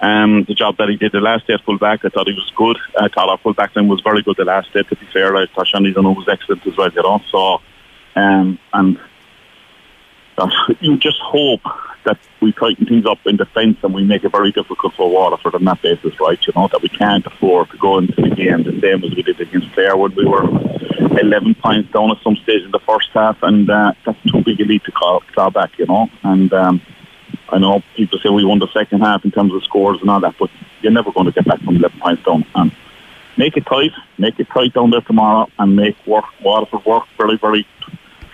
um, 0.00 0.44
the 0.44 0.54
job 0.54 0.76
that 0.76 0.88
he 0.88 0.96
did 0.96 1.12
the 1.12 1.20
last 1.20 1.46
day 1.46 1.54
at 1.54 1.62
full 1.62 1.78
back. 1.78 2.04
I 2.04 2.10
thought 2.10 2.28
he 2.28 2.34
was 2.34 2.52
good. 2.54 2.78
I 2.98 3.08
thought 3.08 3.28
our 3.28 3.38
full 3.38 3.54
back 3.54 3.74
line 3.74 3.88
was 3.88 4.00
very 4.02 4.22
good 4.22 4.36
the 4.36 4.44
last 4.44 4.72
day. 4.72 4.82
To 4.82 4.96
be 4.96 5.06
fair, 5.06 5.36
I 5.36 5.46
thought 5.46 5.66
Shani 5.66 5.94
Dunno 5.94 6.12
was 6.12 6.28
excellent 6.28 6.66
as 6.66 6.76
well. 6.76 6.90
You 6.92 7.02
know, 7.02 7.22
so 7.30 7.60
um, 8.14 8.58
and 8.72 9.00
that 10.36 10.76
you 10.80 10.96
just 10.98 11.18
hope 11.20 11.62
that 12.04 12.18
we 12.40 12.52
tighten 12.52 12.86
things 12.86 13.04
up 13.04 13.18
in 13.26 13.36
defence 13.36 13.78
and 13.82 13.92
we 13.92 14.04
make 14.04 14.24
it 14.24 14.30
very 14.30 14.52
difficult 14.52 14.94
for 14.94 15.10
Waterford 15.10 15.54
on 15.56 15.64
that 15.64 15.82
basis, 15.82 16.18
right? 16.20 16.38
You 16.46 16.52
know, 16.54 16.68
that 16.68 16.80
we 16.80 16.88
can't 16.88 17.26
afford 17.26 17.70
to 17.70 17.78
go 17.78 17.98
into 17.98 18.22
the 18.22 18.30
game 18.30 18.62
the 18.62 18.80
same 18.80 19.02
as 19.04 19.14
we 19.14 19.22
did 19.22 19.40
against 19.40 19.72
Clare 19.72 19.96
when 19.96 20.14
we 20.14 20.24
were 20.24 20.44
11 21.18 21.56
points 21.56 21.90
down 21.92 22.10
at 22.10 22.22
some 22.22 22.36
stage 22.36 22.62
in 22.62 22.70
the 22.70 22.78
first 22.80 23.08
half, 23.12 23.42
and 23.42 23.68
uh, 23.68 23.92
that's 24.04 24.22
too 24.30 24.42
big 24.44 24.60
a 24.60 24.64
lead 24.64 24.84
to 24.84 24.92
call, 24.92 25.20
claw 25.32 25.50
back, 25.50 25.78
you 25.78 25.86
know. 25.86 26.08
And 26.22 26.52
um, 26.52 26.80
I 27.48 27.58
know 27.58 27.82
people 27.94 28.18
say 28.20 28.28
we 28.28 28.44
won 28.44 28.58
the 28.58 28.68
second 28.72 29.00
half 29.00 29.24
in 29.24 29.30
terms 29.30 29.52
of 29.54 29.64
scores 29.64 30.00
and 30.00 30.10
all 30.10 30.20
that, 30.20 30.34
but 30.38 30.50
you're 30.82 30.92
never 30.92 31.10
going 31.12 31.26
to 31.26 31.32
get 31.32 31.44
back 31.44 31.60
from 31.60 31.76
11 31.76 31.98
points 31.98 32.24
down. 32.24 32.44
And 32.54 32.72
make 33.36 33.56
it 33.56 33.66
tight, 33.66 33.92
make 34.18 34.38
it 34.38 34.48
tight 34.48 34.74
down 34.74 34.90
there 34.90 35.00
tomorrow, 35.00 35.48
and 35.58 35.74
make 35.74 35.96
work 36.06 36.26
Waterford 36.42 36.84
work 36.84 37.04
very, 37.18 37.36
very 37.36 37.66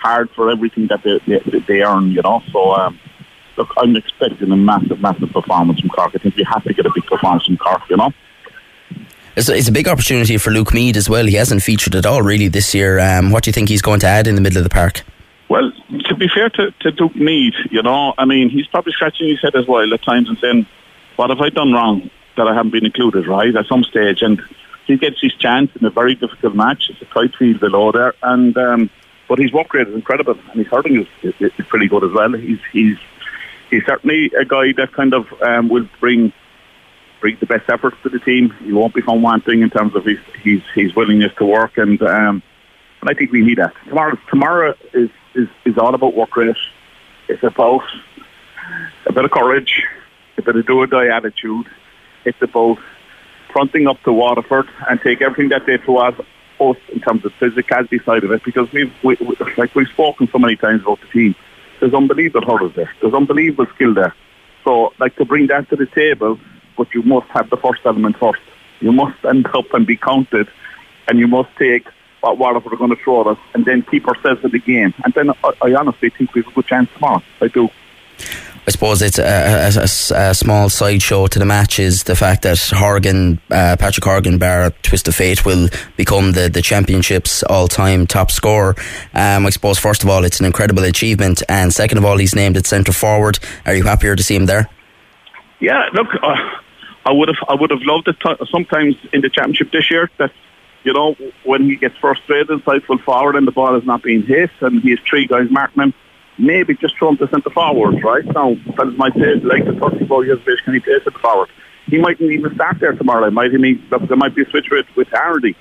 hard 0.03 0.31
for 0.31 0.51
everything 0.51 0.89
that 0.89 1.03
they, 1.03 1.19
they, 1.27 1.59
they 1.61 1.83
earn, 1.83 2.11
you 2.11 2.23
know. 2.23 2.43
So, 2.53 2.75
um, 2.75 2.99
look, 3.57 3.69
I'm 3.77 3.97
expecting 3.97 4.51
a 4.51 4.57
massive, 4.57 5.01
massive 5.01 5.31
performance 5.31 5.81
from 5.81 5.91
Cork. 5.91 6.13
I 6.15 6.19
think 6.19 6.37
we 6.37 6.45
have 6.45 6.65
to 6.65 6.75
get 6.75 6.87
a 6.87 6.91
big 6.95 7.07
performance 7.07 7.45
from 7.47 7.57
Cork, 7.57 7.83
you 7.89 7.97
know. 7.97 8.13
It's 9.35 9.49
a, 9.49 9.57
it's 9.57 9.69
a 9.69 9.73
big 9.73 9.89
opportunity 9.89 10.37
for 10.37 10.51
Luke 10.51 10.75
Meade 10.75 10.97
as 10.97 11.09
well. 11.09 11.25
He 11.25 11.37
hasn't 11.37 11.63
featured 11.63 11.95
at 11.95 12.05
all 12.05 12.23
really 12.23 12.49
this 12.49 12.75
year. 12.75 12.99
Um, 12.99 13.31
what 13.31 13.45
do 13.45 13.49
you 13.49 13.53
think 13.53 13.69
he's 13.69 13.81
going 13.81 14.01
to 14.01 14.07
add 14.07 14.27
in 14.27 14.35
the 14.35 14.43
middle 14.43 14.59
of 14.59 14.65
the 14.65 14.71
park? 14.71 15.03
Well, 15.49 15.73
to 16.09 16.15
be 16.15 16.29
fair 16.29 16.51
to, 16.51 16.71
to 16.81 16.91
Luke 16.91 17.17
Meade, 17.17 17.55
you 17.71 17.83
know, 17.83 18.15
I 18.19 18.25
mean, 18.25 18.51
he's 18.51 18.67
probably 18.67 18.93
scratching 18.93 19.29
his 19.29 19.41
head 19.41 19.55
as 19.55 19.67
well 19.67 19.93
at 19.93 20.03
times 20.03 20.29
and 20.29 20.39
saying, 20.39 20.67
what 21.17 21.31
have 21.31 21.41
I 21.41 21.49
done 21.49 21.73
wrong 21.73 22.11
that 22.37 22.47
I 22.47 22.55
haven't 22.55 22.73
been 22.73 22.87
included, 22.87 23.27
right, 23.27 23.55
at 23.55 23.67
some 23.67 23.85
stage? 23.85 24.23
And 24.23 24.41
he 24.87 24.97
gets 24.97 25.21
his 25.21 25.35
chance 25.35 25.71
in 25.77 25.85
a 25.85 25.91
very 25.91 26.15
difficult 26.15 26.55
match. 26.55 26.89
It's 26.91 27.03
a 27.03 27.05
tight 27.07 27.35
field 27.37 27.61
below 27.61 27.93
there. 27.93 28.15
And 28.23 28.57
um, 28.57 28.91
but 29.33 29.39
his 29.39 29.51
work 29.51 29.73
rate 29.73 29.89
is 29.89 29.95
incredible, 29.95 30.39
and 30.51 30.59
his 30.59 30.67
hurling 30.67 31.07
is, 31.23 31.35
is, 31.41 31.53
is 31.59 31.67
pretty 31.69 31.89
good 31.89 32.05
as 32.05 32.11
well. 32.13 32.35
He's 32.35 32.59
he's 32.71 32.99
he's 33.71 33.83
certainly 33.87 34.31
a 34.39 34.45
guy 34.45 34.75
that 34.77 34.93
kind 34.93 35.15
of 35.15 35.25
um, 35.41 35.71
will 35.71 35.89
bring 36.01 36.35
bring 37.23 37.39
the 37.41 37.47
best 37.47 37.65
efforts 37.71 37.97
to 38.03 38.11
the 38.11 38.19
team. 38.19 38.51
He 38.63 38.75
won't 38.75 38.93
be 38.93 39.01
found 39.01 39.23
wanting 39.23 39.63
in 39.63 39.71
terms 39.71 39.97
of 39.97 40.05
his 40.05 40.19
his, 40.43 40.61
his 40.75 40.95
willingness 40.95 41.33
to 41.39 41.47
work, 41.47 41.79
and 41.79 41.99
um, 42.03 42.43
and 43.01 43.09
I 43.09 43.15
think 43.15 43.33
we 43.33 43.41
need 43.41 43.57
that. 43.57 43.73
Tomorrow 43.89 44.19
tomorrow 44.29 44.75
is, 44.93 45.09
is, 45.35 45.49
is 45.65 45.79
all 45.79 45.95
about 45.95 46.15
work 46.15 46.37
rate. 46.37 46.55
It's 47.31 47.43
about 47.43 47.85
a 49.07 49.15
bit 49.15 49.25
of 49.25 49.31
courage, 49.31 49.83
a 50.37 50.43
bit 50.43 50.57
of 50.57 50.67
do 50.67 50.77
or 50.77 50.87
die 50.87 51.07
attitude. 51.07 51.71
It's 52.27 52.43
about 52.43 52.77
fronting 53.51 53.87
up 53.87 54.03
to 54.03 54.13
Waterford 54.13 54.69
and 54.91 55.01
take 55.01 55.23
everything 55.23 55.49
that 55.49 55.65
they 55.65 55.79
throw 55.79 56.07
at 56.07 56.21
us 56.61 56.77
in 56.93 57.01
terms 57.01 57.25
of 57.25 57.33
physicality 57.35 58.05
side 58.05 58.25
of 58.25 58.31
it 58.31 58.43
because 58.45 58.71
we've 58.73 58.93
we, 59.03 59.17
we, 59.21 59.37
like 59.57 59.75
we've 59.75 59.89
spoken 59.89 60.29
so 60.29 60.39
many 60.39 60.57
times 60.57 60.83
about 60.83 61.01
the 61.01 61.07
team. 61.09 61.35
There's 61.81 61.95
unbelievable 61.95 62.47
hurdles 62.47 62.75
there. 62.75 62.93
There's 63.01 63.15
unbelievable 63.15 63.67
skill 63.75 63.95
there. 63.95 64.15
So 64.65 64.93
like 64.99 65.17
to 65.17 65.25
bring 65.25 65.49
that 65.49 65.69
to 65.71 65.77
the 65.77 65.87
table, 65.87 66.39
but 66.77 66.95
you 66.95 67.03
must 67.03 67.29
have 67.29 67.51
the 67.51 67.57
first 67.57 67.81
element 67.85 68.17
first. 68.19 68.41
You 68.81 68.93
must 68.93 69.25
end 69.25 69.47
up 69.55 69.73
and 69.75 69.87
be 69.87 69.97
counted, 69.97 70.49
and 71.09 71.19
you 71.19 71.27
must 71.27 71.51
take 71.57 71.87
what 72.21 72.39
Waterford 72.39 72.73
are 72.73 72.77
going 72.77 72.91
to 72.91 73.03
throw 73.03 73.23
at 73.23 73.27
us, 73.27 73.39
and 73.55 73.65
then 73.65 73.83
keep 73.83 74.07
ourselves 74.07 74.45
in 74.45 74.51
the 74.53 74.61
game. 74.61 74.95
And 75.05 75.13
then 75.15 75.31
I, 75.31 75.53
I 75.63 75.75
honestly 75.75 76.11
think 76.11 76.35
we 76.35 76.43
have 76.43 76.53
a 76.53 76.55
good 76.55 76.67
chance 76.67 76.89
tomorrow. 76.95 77.23
I 77.41 77.49
do. 77.49 77.69
I 78.65 78.71
suppose 78.71 79.03
it's 79.03 79.19
a, 79.19 79.73
a, 79.77 80.31
a, 80.31 80.35
small 80.35 80.69
sideshow 80.69 81.27
to 81.27 81.39
the 81.41 81.45
match 81.45 81.81
is 81.81 82.05
the 82.05 82.15
fact 82.15 82.43
that 82.43 82.61
Horgan, 82.73 83.41
uh, 83.51 83.77
Patrick 83.77 84.05
Horgan, 84.05 84.39
bar 84.39 84.71
twist 84.83 85.09
of 85.09 85.17
fate, 85.17 85.45
will 85.45 85.69
become 85.97 86.31
the, 86.31 86.49
the 86.49 86.63
championship's 86.63 87.43
all 87.43 87.67
time 87.67 88.07
top 88.07 88.31
scorer. 88.31 88.77
Um, 89.15 89.47
I 89.47 89.51
suppose, 89.51 89.81
first 89.81 90.05
of 90.05 90.09
all, 90.09 90.25
it's 90.25 90.39
an 90.39 90.47
incredible 90.47 90.85
achievement, 90.85 91.43
and 91.49 91.73
second 91.73 91.99
of 91.99 92.05
all, 92.05 92.19
he's 92.19 92.37
named 92.37 92.57
at 92.57 92.67
centre 92.67 92.93
forward. 92.93 93.41
Are 93.67 93.75
you 93.75 93.83
happier 93.83 94.15
to 94.15 94.23
see 94.23 94.37
him 94.37 94.47
there? 94.47 94.71
Yeah, 95.59 95.89
look, 95.93 96.09
uh, 96.23 96.37
I 97.05 97.13
would 97.13 97.29
have 97.29 97.49
I 97.49 97.55
would 97.55 97.71
have 97.71 97.83
loved 97.83 98.07
it 98.07 98.17
t- 98.21 98.47
sometimes 98.49 98.95
in 99.13 99.23
the 99.23 99.29
championship 99.29 99.73
this 99.73 99.91
year 99.91 100.09
that 100.19 100.31
you 100.85 100.93
know 100.93 101.17
when 101.43 101.65
he 101.65 101.75
gets 101.75 101.97
frustrated 101.97 102.51
inside 102.51 102.85
full 102.85 102.99
forward 102.99 103.35
and 103.35 103.47
the 103.47 103.53
ball 103.53 103.77
is 103.77 103.85
not 103.85 104.05
being 104.05 104.23
hit 104.23 104.51
and 104.61 104.83
he 104.83 104.91
has 104.91 105.01
three 105.01 105.27
guys 105.27 105.51
marking 105.51 105.83
him 105.83 105.95
maybe 106.39 106.75
just 106.75 106.97
throw 106.99 107.11
him 107.11 107.17
to 107.19 107.29
centre 107.29 107.51
forward, 107.51 108.03
right? 108.03 108.25
Now, 108.25 108.57
fellas 108.77 108.97
might 108.97 109.15
say, 109.15 109.35
like 109.43 109.65
the 109.65 109.79
34 109.81 110.25
years 110.25 110.41
of 110.41 110.49
age, 110.49 110.59
can 110.65 110.75
he 110.75 110.81
play 110.81 110.95
centre 111.05 111.19
forward? 111.19 111.49
He 111.87 111.99
mightn't 111.99 112.31
even 112.31 112.55
start 112.55 112.79
there 112.81 112.93
tomorrow. 112.93 113.31
Might 113.31 113.53
he? 113.53 113.59
mean, 113.59 113.85
There 113.91 114.17
might 114.17 114.35
be 114.35 114.43
a 114.43 114.51
switch 114.51 114.69
with, 114.71 114.87
with 114.97 115.09
Harnedy. 115.09 115.55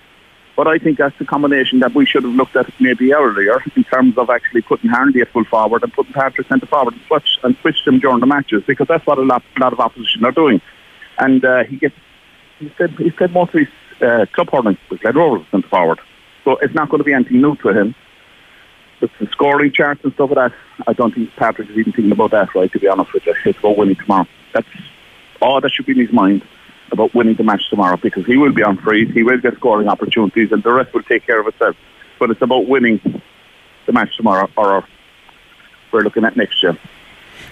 But 0.56 0.68
I 0.68 0.78
think 0.78 0.98
that's 0.98 1.18
the 1.18 1.26
combination 1.26 1.80
that 1.80 1.96
we 1.96 2.06
should 2.06 2.24
have 2.24 2.34
looked 2.34 2.56
at 2.56 2.72
maybe 2.80 3.14
earlier 3.14 3.64
in 3.76 3.84
terms 3.86 4.18
of 4.18 4.30
actually 4.30 4.62
putting 4.62 4.92
Harnedy 4.92 5.22
at 5.22 5.30
full 5.30 5.46
forward 5.46 5.82
and 5.84 5.92
putting 5.94 6.14
Patrick 6.14 6.48
centre 6.48 6.66
forward 6.68 6.94
and 6.94 7.02
switch 7.08 7.40
and 7.44 7.58
switch 7.62 7.84
them 7.86 8.00
during 8.00 8.20
the 8.20 8.26
matches 8.26 8.62
because 8.68 8.88
that's 8.88 9.06
what 9.08 9.18
a 9.18 9.24
lot, 9.24 9.44
a 9.58 9.60
lot 9.60 9.74
of 9.74 9.80
opposition 9.80 10.26
are 10.26 10.32
doing. 10.32 10.62
And 11.18 11.44
uh, 11.44 11.64
he 11.64 11.78
gets 11.78 11.96
he 12.60 12.72
said 12.78 12.92
he 12.92 13.12
said 13.18 13.32
most 13.32 13.54
of 13.54 13.62
his 13.62 13.70
uh, 14.02 14.26
club 14.34 14.50
hurling 14.52 14.78
with 14.90 15.02
Glen 15.02 15.16
Rovers 15.16 15.48
centre 15.52 15.68
forward, 15.68 16.00
so 16.44 16.58
it's 16.58 16.76
not 16.76 16.90
going 16.90 17.00
to 17.00 17.04
be 17.04 17.14
anything 17.14 17.42
new 17.42 17.56
to 17.58 17.70
him 17.70 17.96
with 19.02 19.12
the 19.20 19.28
scoring 19.28 19.72
charts 19.72 20.04
and 20.04 20.14
stuff 20.14 20.32
like 20.32 20.52
that, 20.52 20.58
I 20.88 20.94
don't 20.94 21.14
think 21.14 21.36
Patrick 21.36 21.70
is 21.70 21.78
even 21.78 21.92
thinking 21.92 22.12
about 22.12 22.32
that, 22.32 22.54
right, 22.56 22.72
to 22.72 22.80
be 22.80 22.88
honest 22.88 23.14
with 23.14 23.26
you. 23.26 23.36
It's 23.46 23.60
about 23.60 23.78
winning 23.78 23.96
tomorrow. 23.96 24.28
That's 24.54 24.68
all 25.42 25.60
that 25.60 25.72
should 25.72 25.86
be 25.86 25.94
in 25.94 26.00
his 26.00 26.14
mind 26.14 26.44
about 26.92 27.14
winning 27.14 27.36
the 27.36 27.44
match 27.44 27.70
tomorrow 27.70 27.98
because 27.98 28.26
he 28.26 28.38
will 28.38 28.54
be 28.54 28.64
on 28.64 28.78
freeze, 28.78 29.14
he 29.14 29.24
will 29.24 29.40
get 29.40 29.56
scoring 29.56 29.88
opportunities, 29.88 30.52
and 30.52 30.62
the 30.64 30.72
rest 30.72 30.94
will 30.94 31.04
take 31.04 31.26
care 31.26 31.40
of 31.40 31.48
itself. 31.48 31.76
But 32.20 32.32
it's 32.32 32.42
about 32.42 32.68
winning 32.68 33.00
the 33.86 33.94
match 33.94 34.16
tomorrow, 34.18 34.50
or 34.58 34.86
we're 35.92 36.02
looking 36.02 36.26
at 36.26 36.36
next 36.36 36.62
year. 36.62 36.78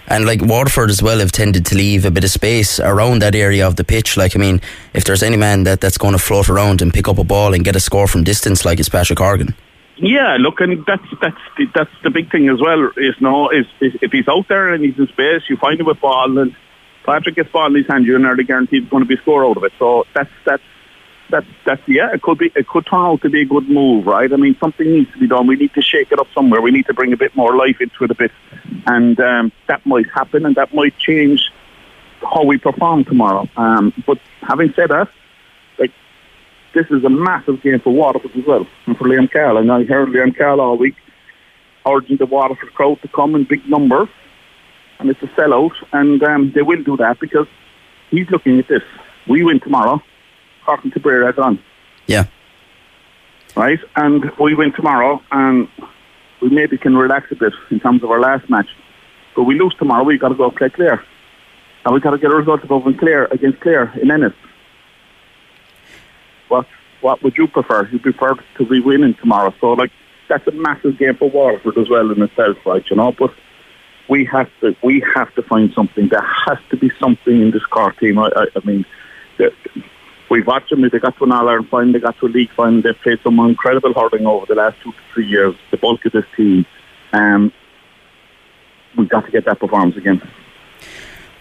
And 0.07 0.25
like 0.25 0.41
Waterford 0.41 0.89
as 0.89 1.03
well 1.03 1.19
have 1.19 1.31
tended 1.31 1.65
to 1.67 1.75
leave 1.75 2.03
a 2.03 2.11
bit 2.11 2.23
of 2.23 2.31
space 2.31 2.79
around 2.79 3.21
that 3.21 3.35
area 3.35 3.67
of 3.67 3.75
the 3.75 3.83
pitch. 3.83 4.17
Like 4.17 4.35
I 4.35 4.39
mean, 4.39 4.61
if 4.93 5.03
there's 5.03 5.23
any 5.23 5.37
man 5.37 5.63
that, 5.63 5.81
that's 5.81 5.97
going 5.97 6.13
to 6.13 6.19
float 6.19 6.49
around 6.49 6.81
and 6.81 6.93
pick 6.93 7.07
up 7.07 7.17
a 7.17 7.23
ball 7.23 7.53
and 7.53 7.63
get 7.63 7.75
a 7.75 7.79
score 7.79 8.07
from 8.07 8.23
distance, 8.23 8.65
like 8.65 8.79
it's 8.79 8.89
Patrick 8.89 9.19
Horgan. 9.19 9.55
Yeah, 10.01 10.37
look, 10.39 10.61
and 10.61 10.85
that's 10.85 11.03
that's 11.21 11.41
the, 11.57 11.65
that's 11.75 11.91
the 12.03 12.09
big 12.09 12.31
thing 12.31 12.47
as 12.47 12.59
well. 12.61 12.89
Is 12.95 13.15
no, 13.19 13.49
is, 13.49 13.65
is 13.81 13.93
if 14.01 14.11
he's 14.11 14.27
out 14.29 14.47
there 14.47 14.73
and 14.73 14.83
he's 14.83 14.97
in 14.97 15.07
space, 15.07 15.43
you 15.49 15.57
find 15.57 15.79
him 15.79 15.87
with 15.87 15.99
ball, 15.99 16.37
and 16.37 16.55
Patrick 17.05 17.35
gets 17.35 17.51
ball 17.51 17.67
in 17.67 17.75
his 17.75 17.87
hand, 17.87 18.05
you're 18.05 18.19
nearly 18.19 18.45
guaranteed 18.45 18.89
going 18.89 19.03
to 19.03 19.07
be 19.07 19.15
a 19.15 19.21
score 19.21 19.45
out 19.45 19.57
of 19.57 19.63
it. 19.65 19.73
So 19.77 20.05
that's 20.15 20.29
that's 20.45 20.63
that's 21.29 21.47
that's 21.65 21.81
yeah, 21.85 22.13
it 22.13 22.21
could 22.21 22.37
be 22.37 22.49
it 22.55 22.67
could 22.67 22.85
turn 22.85 22.99
out 22.99 23.21
to 23.23 23.29
be 23.29 23.41
a 23.41 23.45
good 23.45 23.69
move, 23.69 24.05
right? 24.05 24.31
I 24.31 24.37
mean, 24.37 24.55
something 24.59 24.89
needs 24.89 25.11
to 25.11 25.19
be 25.19 25.27
done. 25.27 25.47
We 25.47 25.57
need 25.57 25.73
to 25.73 25.81
shake 25.81 26.13
it 26.13 26.19
up 26.19 26.27
somewhere. 26.33 26.61
We 26.61 26.71
need 26.71 26.85
to 26.85 26.93
bring 26.93 27.11
a 27.11 27.17
bit 27.17 27.35
more 27.35 27.55
life 27.57 27.81
into 27.81 28.05
it 28.05 28.11
a 28.11 28.15
bit, 28.15 28.31
and 28.85 29.19
um, 29.19 29.51
that 29.67 29.85
might 29.85 30.09
happen, 30.13 30.45
and 30.45 30.55
that 30.55 30.73
might 30.73 30.97
change 30.97 31.41
how 32.21 32.45
we 32.45 32.57
perform 32.57 33.03
tomorrow. 33.03 33.47
Um, 33.57 33.93
but 34.07 34.19
having 34.41 34.73
said 34.75 34.91
that, 34.91 35.09
this 36.73 36.85
is 36.89 37.03
a 37.03 37.09
massive 37.09 37.61
game 37.61 37.79
for 37.79 37.91
Waterford 37.91 38.35
as 38.35 38.45
well, 38.45 38.67
and 38.85 38.97
for 38.97 39.05
Liam 39.05 39.31
Cahill. 39.31 39.57
And 39.57 39.71
I 39.71 39.83
heard 39.83 40.09
Liam 40.09 40.35
Cahill 40.35 40.61
all 40.61 40.77
week 40.77 40.95
urging 41.87 42.17
the 42.17 42.25
Waterford 42.25 42.73
crowd 42.73 43.01
to 43.01 43.07
come 43.07 43.35
in 43.35 43.45
big 43.45 43.67
numbers, 43.67 44.09
and 44.99 45.09
it's 45.09 45.21
a 45.23 45.27
sellout, 45.27 45.71
and 45.91 46.21
um, 46.23 46.51
they 46.53 46.61
will 46.61 46.83
do 46.83 46.97
that 46.97 47.19
because 47.19 47.47
he's 48.11 48.29
looking 48.29 48.59
at 48.59 48.67
this. 48.67 48.83
We 49.27 49.43
win 49.43 49.59
tomorrow, 49.59 50.01
Cork 50.65 50.83
and 50.83 50.93
Tipperary 50.93 51.25
are 51.25 51.33
gone. 51.33 51.59
Yeah. 52.07 52.25
Right, 53.55 53.79
and 53.95 54.31
we 54.39 54.53
win 54.53 54.71
tomorrow, 54.73 55.21
and 55.31 55.67
we 56.41 56.49
maybe 56.49 56.77
can 56.77 56.95
relax 56.95 57.31
a 57.31 57.35
bit 57.35 57.53
in 57.71 57.79
terms 57.79 58.03
of 58.03 58.11
our 58.11 58.19
last 58.19 58.49
match. 58.49 58.67
But 59.35 59.43
we 59.43 59.59
lose 59.59 59.73
tomorrow, 59.75 60.03
we've 60.03 60.19
got 60.19 60.29
to 60.29 60.35
go 60.35 60.51
play 60.51 60.69
Clare. 60.69 61.03
And 61.85 61.93
we've 61.93 62.03
got 62.03 62.11
to 62.11 62.17
get 62.17 62.29
a 62.29 62.35
result 62.35 62.63
above 62.63 62.85
over 62.85 62.97
Clare 62.97 63.25
against 63.31 63.61
Clare 63.61 63.91
in 64.01 64.11
Ennis 64.11 64.33
what 66.49 66.67
what 67.01 67.23
would 67.23 67.37
you 67.37 67.47
prefer? 67.47 67.87
You 67.91 67.99
prefer 67.99 68.35
to 68.57 68.65
be 68.65 68.81
winning 68.81 69.15
tomorrow. 69.15 69.53
So 69.61 69.73
like 69.73 69.91
that's 70.27 70.45
a 70.47 70.51
massive 70.51 70.97
game 70.97 71.15
for 71.15 71.29
Waterford 71.29 71.77
as 71.77 71.89
well 71.89 72.11
in 72.11 72.21
itself, 72.21 72.57
right? 72.65 72.83
You 72.89 72.97
know, 72.97 73.11
but 73.11 73.33
we 74.09 74.25
have 74.25 74.49
to 74.61 74.75
we 74.83 75.03
have 75.15 75.33
to 75.35 75.43
find 75.43 75.71
something. 75.73 76.09
There 76.09 76.27
has 76.47 76.59
to 76.71 76.77
be 76.77 76.91
something 76.99 77.41
in 77.41 77.51
this 77.51 77.65
car 77.65 77.91
team. 77.93 78.19
I, 78.19 78.29
I, 78.35 78.45
I 78.55 78.65
mean, 78.65 78.85
we've 80.29 80.45
watched 80.45 80.69
them. 80.69 80.81
They 80.81 80.99
got 80.99 81.17
to 81.17 81.23
an 81.23 81.31
All 81.31 81.47
Ireland 81.47 81.69
final. 81.69 81.93
They 81.93 81.99
got 81.99 82.17
to 82.19 82.27
a 82.27 82.27
league 82.27 82.51
final. 82.51 82.81
They've 82.81 82.99
played 83.01 83.19
some 83.23 83.39
incredible 83.39 83.93
hurling 83.93 84.25
over 84.27 84.45
the 84.45 84.55
last 84.55 84.77
two 84.83 84.91
to 84.91 84.97
three 85.13 85.27
years. 85.27 85.55
The 85.71 85.77
bulk 85.77 86.05
of 86.05 86.11
this 86.11 86.25
team. 86.35 86.65
Um, 87.13 87.51
we've 88.97 89.09
got 89.09 89.25
to 89.25 89.31
get 89.31 89.45
that 89.45 89.59
performance 89.59 89.95
again 89.95 90.21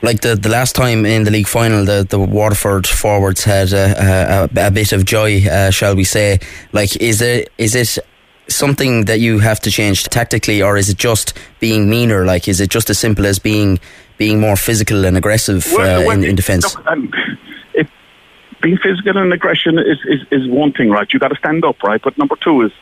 like 0.02 0.20
the, 0.20 0.36
the 0.36 0.48
last 0.48 0.74
time 0.74 1.04
in 1.04 1.24
the 1.24 1.30
league 1.30 1.48
final, 1.48 1.84
the, 1.84 2.06
the 2.08 2.18
Waterford 2.18 2.86
forwards 2.86 3.44
had 3.44 3.72
a, 3.72 4.48
a, 4.54 4.66
a 4.66 4.70
bit 4.70 4.92
of 4.92 5.04
joy, 5.04 5.44
uh, 5.46 5.70
shall 5.70 5.96
we 5.96 6.04
say? 6.04 6.38
Like, 6.72 6.96
is 6.96 7.20
it 7.20 7.50
is 7.58 7.74
it 7.74 7.98
something 8.48 9.04
that 9.04 9.20
you 9.20 9.38
have 9.40 9.60
to 9.60 9.70
change 9.70 10.04
tactically, 10.04 10.62
or 10.62 10.76
is 10.76 10.88
it 10.88 10.98
just 10.98 11.34
being 11.60 11.88
meaner? 11.90 12.24
Like, 12.24 12.48
is 12.48 12.60
it 12.60 12.70
just 12.70 12.90
as 12.90 12.98
simple 12.98 13.26
as 13.26 13.38
being 13.38 13.78
being 14.16 14.40
more 14.40 14.56
physical 14.56 15.04
and 15.04 15.16
aggressive 15.16 15.66
well, 15.72 16.02
uh, 16.02 16.06
well, 16.06 16.18
in, 16.18 16.24
in, 16.24 16.36
defence? 16.36 16.76
Um, 16.86 17.10
being 18.60 18.76
physical 18.78 19.16
and 19.16 19.32
aggression 19.32 19.78
is, 19.78 19.98
is, 20.04 20.20
is 20.30 20.48
one 20.48 20.72
thing, 20.72 20.90
right? 20.90 21.12
You 21.12 21.18
got 21.18 21.28
to 21.28 21.36
stand 21.36 21.64
up, 21.64 21.82
right? 21.82 22.00
But 22.02 22.18
number 22.18 22.36
two 22.36 22.62
is 22.62 22.72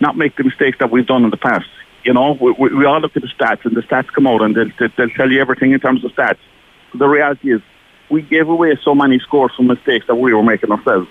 not 0.00 0.16
make 0.16 0.36
the 0.36 0.44
mistakes 0.44 0.78
that 0.78 0.90
we've 0.90 1.06
done 1.06 1.24
in 1.24 1.30
the 1.30 1.36
past. 1.36 1.68
You 2.04 2.12
know, 2.12 2.32
we, 2.40 2.52
we 2.52 2.84
all 2.84 3.00
look 3.00 3.16
at 3.16 3.22
the 3.22 3.28
stats, 3.28 3.64
and 3.64 3.76
the 3.76 3.82
stats 3.82 4.08
come 4.08 4.26
out, 4.26 4.42
and 4.42 4.54
they'll, 4.56 4.88
they'll 4.96 5.10
tell 5.10 5.30
you 5.30 5.40
everything 5.40 5.72
in 5.72 5.80
terms 5.80 6.04
of 6.04 6.12
stats. 6.12 6.38
The 6.94 7.08
reality 7.08 7.52
is, 7.52 7.60
we 8.10 8.22
gave 8.22 8.48
away 8.48 8.76
so 8.82 8.94
many 8.94 9.18
scores 9.20 9.52
from 9.56 9.68
mistakes 9.68 10.06
that 10.08 10.16
we 10.16 10.34
were 10.34 10.42
making 10.42 10.70
ourselves. 10.70 11.08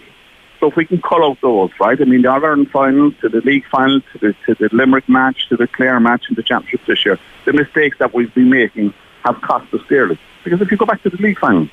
So 0.59 0.67
if 0.67 0.75
we 0.75 0.85
can 0.85 1.01
call 1.01 1.25
out 1.25 1.39
those, 1.41 1.71
right? 1.79 1.99
I 1.99 2.03
mean, 2.03 2.21
the 2.21 2.29
Ireland 2.29 2.69
final, 2.69 3.11
to 3.13 3.29
the 3.29 3.41
league 3.41 3.65
final, 3.71 4.01
to 4.01 4.17
the, 4.19 4.35
to 4.45 4.53
the 4.53 4.69
Limerick 4.71 5.09
match, 5.09 5.49
to 5.49 5.57
the 5.57 5.67
Clare 5.67 5.99
match, 5.99 6.25
and 6.27 6.37
the 6.37 6.43
championship 6.43 6.85
this 6.85 7.03
year, 7.03 7.17
the 7.45 7.53
mistakes 7.53 7.97
that 7.97 8.13
we've 8.13 8.33
been 8.35 8.49
making 8.49 8.93
have 9.23 9.41
cost 9.41 9.73
us 9.73 9.81
dearly. 9.89 10.19
Because 10.43 10.61
if 10.61 10.69
you 10.69 10.77
go 10.77 10.85
back 10.85 11.01
to 11.03 11.09
the 11.09 11.17
league 11.17 11.39
final, 11.39 11.67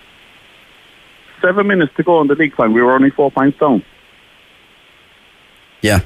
seven 1.43 1.67
minutes 1.67 1.93
to 1.97 2.03
go 2.03 2.23
in 2.23 2.29
the 2.29 2.35
league 2.35 2.55
final, 2.55 2.73
we 2.73 2.81
were 2.81 2.93
only 2.93 3.11
four 3.11 3.31
points 3.31 3.59
down. 3.59 3.85
Yeah 5.83 6.01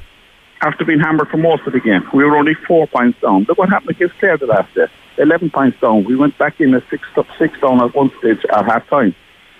after 0.62 0.84
being 0.84 1.00
hammered 1.00 1.28
for 1.28 1.36
most 1.36 1.66
of 1.66 1.72
the 1.72 1.80
game. 1.80 2.08
We 2.14 2.24
were 2.24 2.36
only 2.36 2.54
four 2.54 2.86
points 2.86 3.20
down. 3.20 3.44
Look 3.44 3.58
what 3.58 3.68
happened 3.68 3.90
against 3.90 4.18
Clare 4.18 4.38
the 4.38 4.46
last 4.46 4.72
day. 4.74 4.86
11 5.18 5.50
points 5.50 5.78
down. 5.80 6.04
We 6.04 6.16
went 6.16 6.38
back 6.38 6.60
in 6.60 6.72
a 6.74 6.82
six, 6.88 7.06
six 7.38 7.60
down 7.60 7.82
at 7.82 7.94
one 7.94 8.10
stage 8.18 8.44
at 8.50 8.64
half 8.64 8.88
time. 8.88 9.14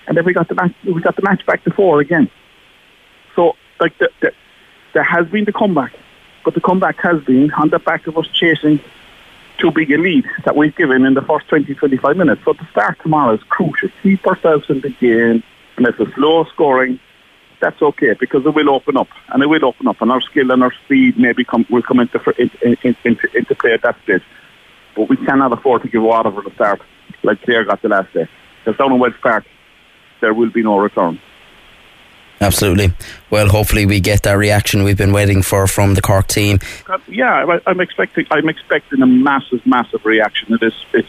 And 0.07 0.17
then 0.17 0.25
we 0.25 0.33
got 0.33 0.49
the 0.49 0.55
match, 0.55 0.75
we 0.85 1.01
got 1.01 1.17
the 1.17 1.23
match 1.23 1.45
back 1.45 1.65
to 1.65 1.71
four 1.73 2.01
again. 2.01 2.31
So, 3.35 3.57
like, 3.81 3.99
the, 3.99 4.11
the, 4.21 4.33
there 4.95 5.03
has 5.03 5.27
been 5.29 5.45
the 5.45 5.53
comeback. 5.53 5.93
But 6.45 6.55
the 6.55 6.61
comeback 6.61 6.97
has 7.03 7.23
been 7.25 7.53
on 7.53 7.71
the 7.71 7.79
back 7.79 8.07
of 8.07 8.17
us 8.17 8.27
chasing 8.29 8.81
too 9.59 9.71
big 9.71 9.91
a 9.93 9.99
lead 9.99 10.25
that 10.45 10.57
we've 10.57 10.75
given 10.75 11.05
in 11.05 11.15
the 11.15 11.23
first 11.23 11.49
20, 11.49 11.75
25 11.75 12.17
minutes. 12.17 12.43
So 12.45 12.53
the 12.53 12.67
start 12.71 12.99
tomorrow 13.01 13.35
is 13.35 13.43
crucial. 13.45 13.91
Keep 14.03 14.27
ourselves 14.27 14.67
in 14.69 14.81
the 14.81 14.91
game. 14.91 15.43
And 15.77 15.87
it's 15.87 15.99
a 16.01 16.11
slow 16.13 16.45
scoring 16.45 17.01
that's 17.63 17.81
okay 17.81 18.15
because 18.19 18.45
it 18.45 18.55
will 18.55 18.69
open 18.69 18.97
up 18.99 19.09
and 19.29 19.43
it 19.43 19.47
will 19.47 19.65
open 19.65 19.87
up 19.87 20.03
and 20.03 20.11
our 20.11 20.21
skill 20.21 20.51
and 20.51 20.63
our 20.63 20.73
speed 20.85 21.19
maybe 21.19 21.45
come, 21.45 21.65
will 21.71 21.81
come 21.81 22.01
into, 22.01 22.19
into, 22.39 22.97
into, 23.05 23.37
into 23.37 23.55
play 23.55 23.73
at 23.73 23.83
that 23.83 23.97
stage. 24.03 24.23
But 24.95 25.09
we 25.09 25.17
cannot 25.17 25.53
afford 25.53 25.83
to 25.83 25.89
give 25.89 26.03
Waterford 26.03 26.47
a 26.47 26.55
start 26.55 26.83
like 27.23 27.41
Clare 27.43 27.65
got 27.65 27.81
the 27.81 27.89
last 27.89 28.13
day. 28.13 28.29
Because 28.59 28.77
down 28.77 28.93
in 28.93 28.99
Walsh 28.99 29.15
Park, 29.23 29.45
there 30.21 30.35
will 30.35 30.51
be 30.51 30.63
no 30.63 30.77
return. 30.79 31.21
Absolutely. 32.41 32.93
Well, 33.31 33.49
hopefully 33.49 33.87
we 33.87 34.01
get 34.01 34.25
that 34.25 34.35
reaction 34.35 34.83
we've 34.83 34.97
been 34.97 35.13
waiting 35.13 35.43
for 35.43 35.69
from 35.69 35.95
the 35.95 36.03
Cork 36.03 36.27
team. 36.27 36.59
Yeah, 37.07 37.59
I'm 37.67 37.81
expecting. 37.81 38.27
I'm 38.33 38.49
expecting 38.49 39.01
a 39.01 39.07
massive, 39.07 39.65
massive 39.65 40.05
reaction. 40.05 40.53
It 40.55 40.63
is. 40.63 40.75
It's. 40.93 41.09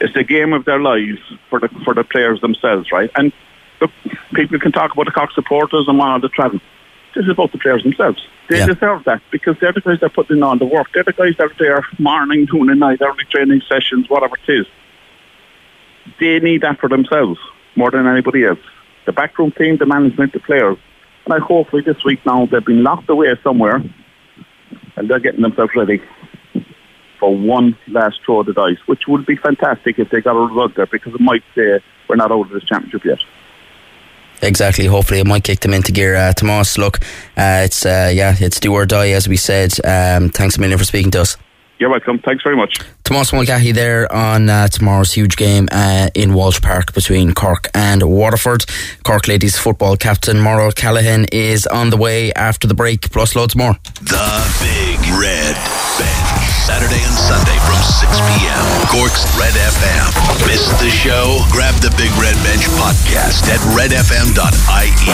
It's 0.00 0.12
the 0.12 0.24
game 0.24 0.52
of 0.52 0.64
their 0.64 0.80
lives 0.80 1.20
for 1.48 1.60
the 1.60 1.68
for 1.84 1.94
the 1.94 2.02
players 2.02 2.40
themselves, 2.40 2.90
right? 2.90 3.10
And 3.14 3.32
look, 3.80 3.90
people 4.34 4.58
can 4.58 4.72
talk 4.72 4.92
about 4.92 5.06
the 5.06 5.12
Cork 5.12 5.32
supporters 5.32 5.86
and 5.88 6.00
all 6.00 6.20
the 6.20 6.28
travel. 6.28 6.60
This 7.14 7.24
is 7.24 7.30
about 7.30 7.52
the 7.52 7.58
players 7.58 7.82
themselves. 7.82 8.26
They 8.48 8.58
yeah. 8.58 8.66
deserve 8.66 9.04
that 9.04 9.22
because 9.30 9.56
they're 9.60 9.72
the 9.72 9.80
guys 9.80 10.00
that 10.00 10.06
are 10.06 10.10
putting 10.10 10.42
on 10.42 10.58
the 10.58 10.66
work. 10.66 10.88
They're 10.92 11.04
the 11.04 11.12
guys 11.12 11.34
that 11.38 11.50
are 11.50 11.54
there 11.58 11.86
morning, 11.98 12.46
noon 12.52 12.70
and 12.70 12.80
night, 12.80 13.00
early 13.00 13.24
training 13.30 13.62
sessions, 13.68 14.10
whatever 14.10 14.36
it 14.46 14.52
is. 14.52 14.66
They 16.20 16.40
need 16.40 16.62
that 16.62 16.80
for 16.80 16.88
themselves 16.88 17.38
more 17.76 17.90
than 17.90 18.06
anybody 18.06 18.44
else. 18.44 18.58
The 19.06 19.12
backroom 19.12 19.52
team, 19.52 19.76
the 19.76 19.86
management, 19.86 20.32
the 20.32 20.40
players, 20.40 20.78
And 21.24 21.34
I 21.34 21.38
hopefully 21.38 21.82
this 21.82 22.04
week 22.04 22.24
now 22.26 22.46
they've 22.46 22.64
been 22.64 22.82
locked 22.82 23.08
away 23.08 23.34
somewhere 23.42 23.82
and 24.96 25.08
they're 25.08 25.20
getting 25.20 25.42
themselves 25.42 25.72
ready 25.74 26.02
for 27.18 27.34
one 27.34 27.76
last 27.88 28.20
throw 28.24 28.40
of 28.40 28.46
the 28.46 28.52
dice, 28.52 28.78
which 28.86 29.06
would 29.08 29.24
be 29.24 29.36
fantastic 29.36 29.98
if 29.98 30.10
they 30.10 30.20
got 30.20 30.36
a 30.36 30.46
result 30.46 30.74
there 30.74 30.86
because 30.86 31.14
it 31.14 31.20
might 31.20 31.42
say 31.54 31.80
we're 32.08 32.16
not 32.16 32.30
out 32.30 32.42
of 32.42 32.50
this 32.50 32.64
championship 32.64 33.04
yet. 33.04 33.18
Exactly. 34.44 34.86
Hopefully, 34.86 35.20
it 35.20 35.26
might 35.26 35.44
kick 35.44 35.60
them 35.60 35.72
into 35.72 35.92
gear. 35.92 36.14
Uh, 36.14 36.32
Tomas, 36.32 36.78
look, 36.78 36.98
uh, 37.36 37.62
it's 37.64 37.84
uh, 37.84 38.10
yeah, 38.12 38.34
it's 38.38 38.60
do 38.60 38.72
or 38.72 38.86
die, 38.86 39.10
as 39.10 39.28
we 39.28 39.36
said. 39.36 39.72
Um, 39.84 40.30
thanks 40.30 40.56
a 40.56 40.60
million 40.60 40.78
for 40.78 40.84
speaking 40.84 41.10
to 41.12 41.22
us. 41.22 41.36
You're 41.78 41.90
welcome. 41.90 42.20
Thanks 42.20 42.44
very 42.44 42.56
much. 42.56 42.78
Tomas 43.02 43.32
Mulcahy 43.32 43.72
there 43.72 44.10
on 44.12 44.48
uh, 44.48 44.68
tomorrow's 44.68 45.12
huge 45.12 45.36
game 45.36 45.68
uh, 45.72 46.08
in 46.14 46.32
Walsh 46.32 46.60
Park 46.60 46.94
between 46.94 47.34
Cork 47.34 47.68
and 47.74 48.02
Waterford. 48.02 48.64
Cork 49.02 49.26
ladies 49.26 49.58
football 49.58 49.96
captain 49.96 50.40
Maura 50.40 50.72
Callaghan 50.72 51.26
is 51.32 51.66
on 51.66 51.90
the 51.90 51.96
way 51.96 52.32
after 52.34 52.68
the 52.68 52.74
break, 52.74 53.10
plus 53.10 53.34
loads 53.34 53.56
more. 53.56 53.74
The 54.00 54.54
Big 54.60 55.00
Red 55.10 55.56
Bench. 55.98 56.43
Saturday 56.64 57.04
and 57.04 57.12
Sunday 57.12 57.58
from 57.60 57.76
6 57.76 58.08
p.m. 58.08 58.64
Cork's 58.88 59.28
Red 59.38 59.52
FM. 59.52 60.48
Miss 60.48 60.66
the 60.80 60.88
show? 60.88 61.44
Grab 61.52 61.74
the 61.82 61.90
Big 61.98 62.10
Red 62.16 62.36
Bench 62.42 62.64
podcast 62.80 63.44
at 63.52 63.60
redfm.ie. 63.76 65.04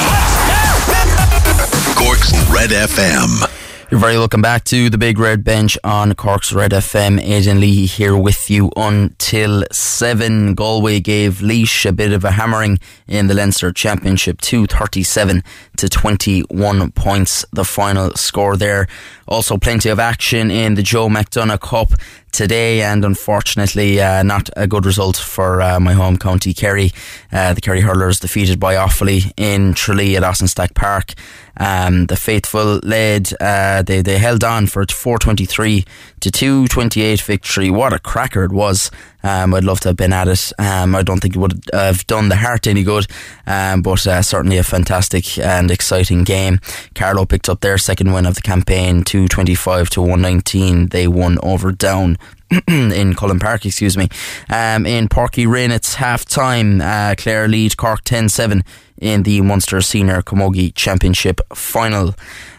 Cork's 1.96 2.32
Red 2.48 2.70
FM. 2.70 3.50
You're 3.90 3.98
very 3.98 4.16
welcome 4.16 4.40
back 4.40 4.62
to 4.66 4.88
the 4.88 4.98
Big 4.98 5.18
Red 5.18 5.42
Bench 5.42 5.76
on 5.82 6.14
Cork's 6.14 6.52
Red 6.52 6.70
FM. 6.70 7.20
Aidan 7.20 7.58
Lee 7.58 7.86
here 7.86 8.16
with 8.16 8.48
you 8.48 8.70
until 8.76 9.64
7. 9.72 10.54
Galway 10.54 11.00
gave 11.00 11.42
Laois 11.42 11.84
a 11.84 11.90
bit 11.90 12.12
of 12.12 12.24
a 12.24 12.30
hammering 12.30 12.78
in 13.08 13.26
the 13.26 13.34
Leinster 13.34 13.72
Championship, 13.72 14.40
237 14.42 15.42
to 15.78 15.88
21 15.88 16.92
points, 16.92 17.44
the 17.52 17.64
final 17.64 18.14
score 18.14 18.56
there. 18.56 18.86
Also, 19.30 19.56
plenty 19.56 19.88
of 19.88 20.00
action 20.00 20.50
in 20.50 20.74
the 20.74 20.82
Joe 20.82 21.08
McDonagh 21.08 21.60
Cup 21.60 21.92
today, 22.32 22.82
and 22.82 23.04
unfortunately, 23.04 24.00
uh, 24.00 24.24
not 24.24 24.50
a 24.56 24.66
good 24.66 24.84
result 24.84 25.16
for 25.16 25.62
uh, 25.62 25.78
my 25.78 25.92
home 25.92 26.16
county, 26.16 26.52
Kerry. 26.52 26.90
Uh, 27.32 27.54
the 27.54 27.60
Kerry 27.60 27.80
Hurlers 27.80 28.18
defeated 28.18 28.58
by 28.58 28.74
Offaly 28.74 29.32
in 29.36 29.74
Tralee 29.74 30.16
at 30.16 30.24
Austin 30.24 30.48
Stack 30.48 30.74
Park. 30.74 31.14
Um, 31.56 32.06
the 32.06 32.16
faithful 32.16 32.80
led, 32.82 33.30
uh, 33.40 33.82
they, 33.82 34.02
they 34.02 34.18
held 34.18 34.42
on 34.42 34.66
for 34.66 34.84
423 34.84 35.84
to 36.20 36.30
228 36.30 37.20
victory. 37.20 37.70
What 37.70 37.92
a 37.92 37.98
cracker 37.98 38.44
it 38.44 38.52
was. 38.52 38.90
Um, 39.22 39.54
I'd 39.54 39.64
love 39.64 39.80
to 39.80 39.88
have 39.88 39.96
been 39.96 40.12
at 40.12 40.28
it. 40.28 40.52
Um, 40.58 40.94
I 40.94 41.02
don't 41.02 41.20
think 41.20 41.36
it 41.36 41.38
would 41.38 41.60
have 41.72 42.06
done 42.06 42.28
the 42.28 42.36
heart 42.36 42.66
any 42.66 42.82
good, 42.82 43.06
um, 43.46 43.82
but 43.82 44.06
uh, 44.06 44.22
certainly 44.22 44.56
a 44.58 44.62
fantastic 44.62 45.38
and 45.38 45.70
exciting 45.70 46.24
game. 46.24 46.60
Carlow 46.94 47.26
picked 47.26 47.48
up 47.48 47.60
their 47.60 47.78
second 47.78 48.12
win 48.12 48.26
of 48.26 48.34
the 48.34 48.42
campaign, 48.42 49.04
225 49.04 49.90
to 49.90 50.00
119. 50.00 50.88
They 50.88 51.06
won 51.06 51.38
over 51.42 51.72
Down 51.72 52.18
in 52.68 53.14
Cullen 53.14 53.38
Park, 53.38 53.64
excuse 53.64 53.96
me. 53.96 54.08
Um, 54.48 54.84
in 54.84 55.08
Uí 55.08 55.50
Rinn, 55.50 55.70
it's 55.70 55.94
half 55.94 56.24
time. 56.24 56.80
Uh, 56.80 57.14
Clare 57.16 57.46
lead 57.46 57.76
Cork 57.76 58.02
10 58.02 58.28
7 58.28 58.64
in 59.00 59.22
the 59.22 59.40
Munster 59.40 59.80
Senior 59.80 60.22
Camogie 60.22 60.74
Championship 60.74 61.40
final. 61.54 62.14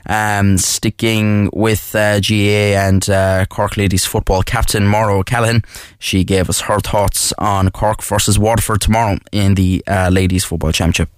Um, 0.07 0.57
sticking 0.57 1.49
with 1.53 1.93
uh, 1.93 2.19
GAA 2.21 2.73
and 2.75 3.07
uh, 3.09 3.45
Cork 3.49 3.77
Ladies 3.77 4.03
football 4.03 4.41
captain 4.41 4.87
Maura 4.87 5.15
O'Callaghan, 5.19 5.63
she 5.99 6.23
gave 6.23 6.49
us 6.49 6.61
her 6.61 6.79
thoughts 6.79 7.33
on 7.37 7.69
Cork 7.69 8.01
versus 8.01 8.39
Waterford 8.39 8.81
tomorrow 8.81 9.17
in 9.31 9.53
the 9.53 9.83
uh, 9.87 10.09
Ladies 10.11 10.43
Football 10.43 10.71
Championship 10.71 11.09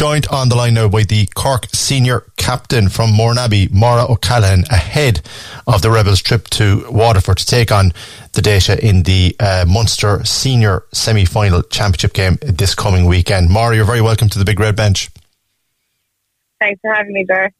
joined 0.00 0.26
on 0.28 0.48
the 0.48 0.54
line 0.54 0.72
now 0.72 0.88
by 0.88 1.02
the 1.02 1.26
Cork 1.34 1.66
senior 1.74 2.24
captain 2.38 2.88
from 2.88 3.10
Mourneabbey, 3.10 3.70
Maura 3.70 4.10
O'Callaghan, 4.10 4.64
ahead 4.70 5.20
of 5.66 5.82
the 5.82 5.90
Rebels' 5.90 6.22
trip 6.22 6.48
to 6.52 6.86
Waterford 6.90 7.36
to 7.36 7.44
take 7.44 7.70
on 7.70 7.92
the 8.32 8.40
Déise 8.40 8.78
in 8.78 9.02
the 9.02 9.36
uh, 9.38 9.66
Munster 9.68 10.24
senior 10.24 10.84
semi 10.94 11.26
final 11.26 11.62
championship 11.62 12.14
game 12.14 12.38
this 12.40 12.74
coming 12.74 13.04
weekend. 13.04 13.50
Maura, 13.50 13.76
you're 13.76 13.84
very 13.84 14.00
welcome 14.00 14.30
to 14.30 14.38
the 14.38 14.44
Big 14.46 14.58
Red 14.58 14.74
Bench. 14.74 15.10
Thanks 16.60 16.80
for 16.80 16.94
having 16.94 17.12
me, 17.12 17.26
there. 17.28 17.52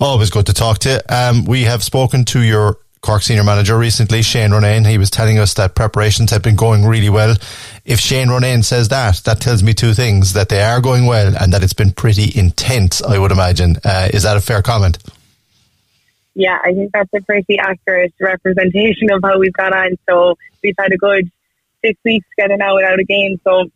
Always 0.00 0.30
good 0.30 0.46
to 0.46 0.52
talk 0.52 0.80
to 0.80 0.94
you. 0.94 1.14
Um, 1.14 1.44
we 1.44 1.62
have 1.62 1.84
spoken 1.84 2.24
to 2.24 2.42
your 2.42 2.76
Cork 3.04 3.22
senior 3.22 3.44
manager 3.44 3.76
recently, 3.76 4.22
Shane 4.22 4.50
Ronayne. 4.50 4.88
He 4.88 4.96
was 4.96 5.10
telling 5.10 5.38
us 5.38 5.52
that 5.54 5.74
preparations 5.74 6.30
have 6.30 6.40
been 6.40 6.56
going 6.56 6.86
really 6.86 7.10
well. 7.10 7.36
If 7.84 8.00
Shane 8.00 8.28
Ronayne 8.28 8.64
says 8.64 8.88
that, 8.88 9.16
that 9.24 9.40
tells 9.40 9.62
me 9.62 9.74
two 9.74 9.92
things: 9.92 10.32
that 10.32 10.48
they 10.48 10.62
are 10.62 10.80
going 10.80 11.06
well 11.06 11.34
and 11.38 11.52
that 11.52 11.62
it's 11.62 11.74
been 11.74 11.92
pretty 11.92 12.36
intense. 12.38 13.02
I 13.02 13.18
would 13.18 13.32
imagine. 13.32 13.76
Uh, 13.84 14.08
is 14.12 14.22
that 14.22 14.36
a 14.36 14.40
fair 14.40 14.62
comment? 14.62 14.98
Yeah, 16.34 16.58
I 16.64 16.72
think 16.72 16.92
that's 16.92 17.10
a 17.14 17.20
pretty 17.20 17.58
accurate 17.58 18.12
representation 18.18 19.10
of 19.12 19.20
how 19.22 19.38
we've 19.38 19.52
got 19.52 19.72
on. 19.72 19.96
So 20.08 20.36
we've 20.62 20.74
had 20.78 20.92
a 20.92 20.96
good 20.96 21.30
six 21.84 21.98
weeks 22.04 22.26
getting 22.36 22.60
out 22.60 22.76
without 22.76 22.98
a 22.98 23.04
game. 23.04 23.38
So 23.44 23.66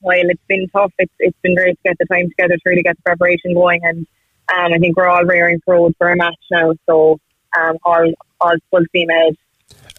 while 0.00 0.28
it's 0.28 0.42
been 0.46 0.68
tough, 0.68 0.92
it's 0.98 1.12
it's 1.18 1.38
been 1.42 1.54
great 1.54 1.76
to 1.76 1.88
get 1.88 1.96
the 1.98 2.06
time 2.06 2.28
together 2.28 2.54
to 2.54 2.62
really 2.66 2.82
get 2.82 2.96
the 2.96 3.02
preparation 3.02 3.54
going. 3.54 3.80
And 3.82 4.06
um, 4.54 4.72
I 4.72 4.78
think 4.78 4.96
we're 4.96 5.08
all 5.08 5.24
rearing 5.24 5.60
for 5.64 5.90
for 5.98 6.10
a 6.10 6.16
match 6.16 6.36
now. 6.50 6.74
So 6.86 7.18
um, 7.58 7.78
all 7.82 8.12
all 8.40 8.56
full 8.70 8.84
steam 8.90 9.10
ahead. 9.10 9.36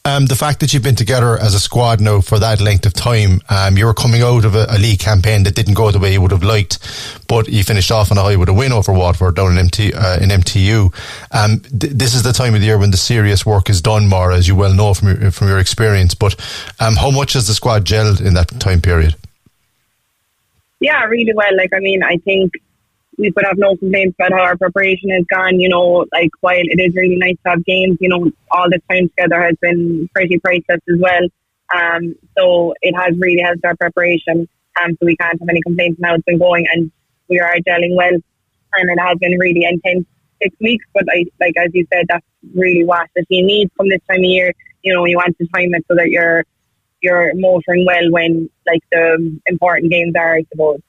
Um, 0.06 0.26
the 0.28 0.36
fact 0.36 0.62
that 0.62 0.74
you've 0.74 0.84
been 0.84 0.96
together 0.96 1.38
as 1.38 1.54
a 1.54 1.60
squad 1.60 2.00
now 2.00 2.22
for 2.22 2.40
that 2.40 2.62
length 2.62 2.86
of 2.86 2.94
time, 2.94 3.42
um, 3.50 3.78
you 3.78 3.86
were 3.86 3.94
coming 3.94 4.22
out 4.22 4.46
of 4.46 4.56
a, 4.56 4.66
a, 4.70 4.78
league 4.80 5.00
campaign 5.00 5.44
that 5.44 5.56
didn't 5.56 5.74
go 5.74 5.92
the 5.92 6.00
way 6.00 6.14
you 6.14 6.22
would 6.22 6.32
have 6.32 6.44
liked, 6.44 6.80
but 7.28 7.50
you 7.50 7.64
finished 7.64 7.92
off 7.92 8.12
on 8.12 8.18
a 8.18 8.22
high 8.22 8.38
with 8.38 8.50
a 8.50 8.54
win 8.54 8.72
over 8.72 8.94
Waterford 8.94 9.36
down 9.36 9.52
in, 9.52 9.58
MT, 9.58 9.94
uh, 9.94 10.20
in 10.20 10.30
MTU. 10.30 10.94
Um, 11.32 11.60
th- 11.60 11.94
this 11.94 12.16
is 12.16 12.24
the 12.24 12.32
time 12.32 12.56
of 12.56 12.62
the 12.62 12.68
year 12.68 12.78
when 12.78 12.92
the 12.92 12.98
serious 12.98 13.46
work 13.46 13.70
is 13.70 13.82
done, 13.82 14.08
Maura, 14.08 14.36
as 14.36 14.48
you 14.48 14.56
well 14.56 14.74
know 14.74 14.94
from 14.94 15.10
your, 15.10 15.32
from 15.32 15.50
your 15.50 15.60
experience. 15.60 16.16
But 16.16 16.36
um, 16.80 16.96
how 16.96 17.12
much 17.12 17.34
has 17.34 17.48
the 17.48 17.54
squad 17.54 17.84
gelled 17.84 18.26
in 18.26 18.34
that 18.36 18.48
time 18.60 18.82
period? 18.82 19.16
Yeah, 20.80 21.04
really 21.06 21.34
well. 21.34 21.56
Like, 21.58 21.74
I 21.74 21.80
mean, 21.80 22.04
I 22.04 22.18
think 22.18 22.54
we 23.20 23.32
could 23.32 23.46
have 23.46 23.58
no 23.58 23.76
complaints 23.76 24.16
about 24.18 24.32
how 24.32 24.44
our 24.44 24.58
preparation 24.58 25.10
has 25.10 25.26
gone. 25.30 25.60
You 25.60 25.70
know, 25.70 26.06
like 26.12 26.32
while 26.40 26.56
it 26.58 26.80
is 26.80 26.96
really 26.96 27.18
nice 27.18 27.36
to 27.44 27.52
have 27.52 27.66
games, 27.66 27.98
you 28.00 28.10
know, 28.10 28.32
all 28.52 28.70
this 28.70 28.82
time 28.90 29.10
together 29.10 29.42
has 29.42 29.56
been 29.62 30.10
pretty 30.16 30.40
priceless 30.40 30.82
as 30.90 30.98
well. 30.98 31.28
Um, 31.76 32.16
so 32.38 32.74
it 32.82 32.96
has 32.96 33.16
really 33.20 33.42
helped 33.42 33.66
our 33.66 33.76
preparation. 33.76 34.48
Um, 34.82 34.92
so 34.92 35.06
we 35.06 35.18
can't 35.18 35.40
have 35.40 35.50
any 35.50 35.62
complaints 35.62 36.00
now. 36.00 36.16
It's 36.16 36.24
been 36.24 36.40
going 36.40 36.66
and 36.74 36.92
we 37.28 37.40
are 37.40 37.56
gelling 37.68 37.96
well, 37.96 38.14
and 38.76 38.90
it 38.90 39.00
has 39.00 39.18
been 39.20 39.38
really 39.38 39.66
intense 39.66 40.06
six 40.42 40.56
weeks. 40.62 40.86
But 40.94 41.04
I, 41.12 41.26
like 41.40 41.56
as 41.58 41.72
you 41.74 41.86
said, 41.94 42.06
that's 42.08 42.26
really 42.56 42.86
what 42.86 43.08
the 43.16 43.26
team 43.26 43.48
needs 43.48 43.72
from 43.76 43.90
this 43.90 44.02
time 44.10 44.20
of 44.20 44.26
year. 44.26 44.54
You 44.84 44.94
know, 44.94 45.06
you 45.06 45.18
want 45.18 45.38
to 45.38 45.48
time 45.54 45.74
it 45.74 45.86
so 45.88 45.96
that 45.96 46.10
you're 46.10 46.46
you're 47.02 47.34
motoring 47.36 47.86
well 47.86 48.12
when 48.12 48.50
like 48.66 48.82
the 48.92 49.40
important 49.48 49.92
games 49.92 50.14
are, 50.18 50.36
I 50.36 50.46
suppose. 50.52 50.80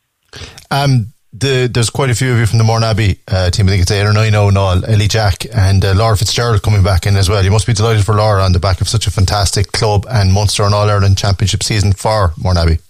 Um, 0.71 1.13
the, 1.33 1.71
there's 1.73 1.91
quite 1.91 2.11
a 2.11 2.15
few 2.15 2.33
of 2.33 2.39
you 2.39 2.47
from 2.47 2.59
the 2.59 2.65
Mourneabbey 2.65 3.19
uh, 3.29 3.51
team. 3.51 3.67
I 3.67 3.71
think 3.71 3.83
it's 3.83 3.91
eight 3.91 4.05
or 4.05 4.13
nine 4.13 4.33
now. 4.33 4.51
All 4.51 4.85
Ellie 4.85 5.09
Jack 5.09 5.47
and 5.55 5.85
uh, 5.85 5.95
Laura 5.95 6.17
Fitzgerald 6.17 6.63
coming 6.63 6.83
back 6.83 7.07
in 7.07 7.17
as 7.17 7.29
well. 7.29 7.45
You 7.45 7.51
must 7.51 7.67
be 7.67 7.73
delighted 7.73 8.05
for 8.05 8.15
Laura 8.15 8.43
on 8.43 8.53
the 8.53 8.59
back 8.59 8.81
of 8.81 8.89
such 8.89 9.07
a 9.07 9.11
fantastic 9.11 9.73
club 9.73 10.07
and 10.11 10.33
Munster 10.33 10.65
and 10.65 10.75
All 10.75 10.89
Ireland 10.89 11.19
Championship 11.19 11.63
season 11.63 11.93
for 11.93 12.31
Mourneabbey. 12.31 12.81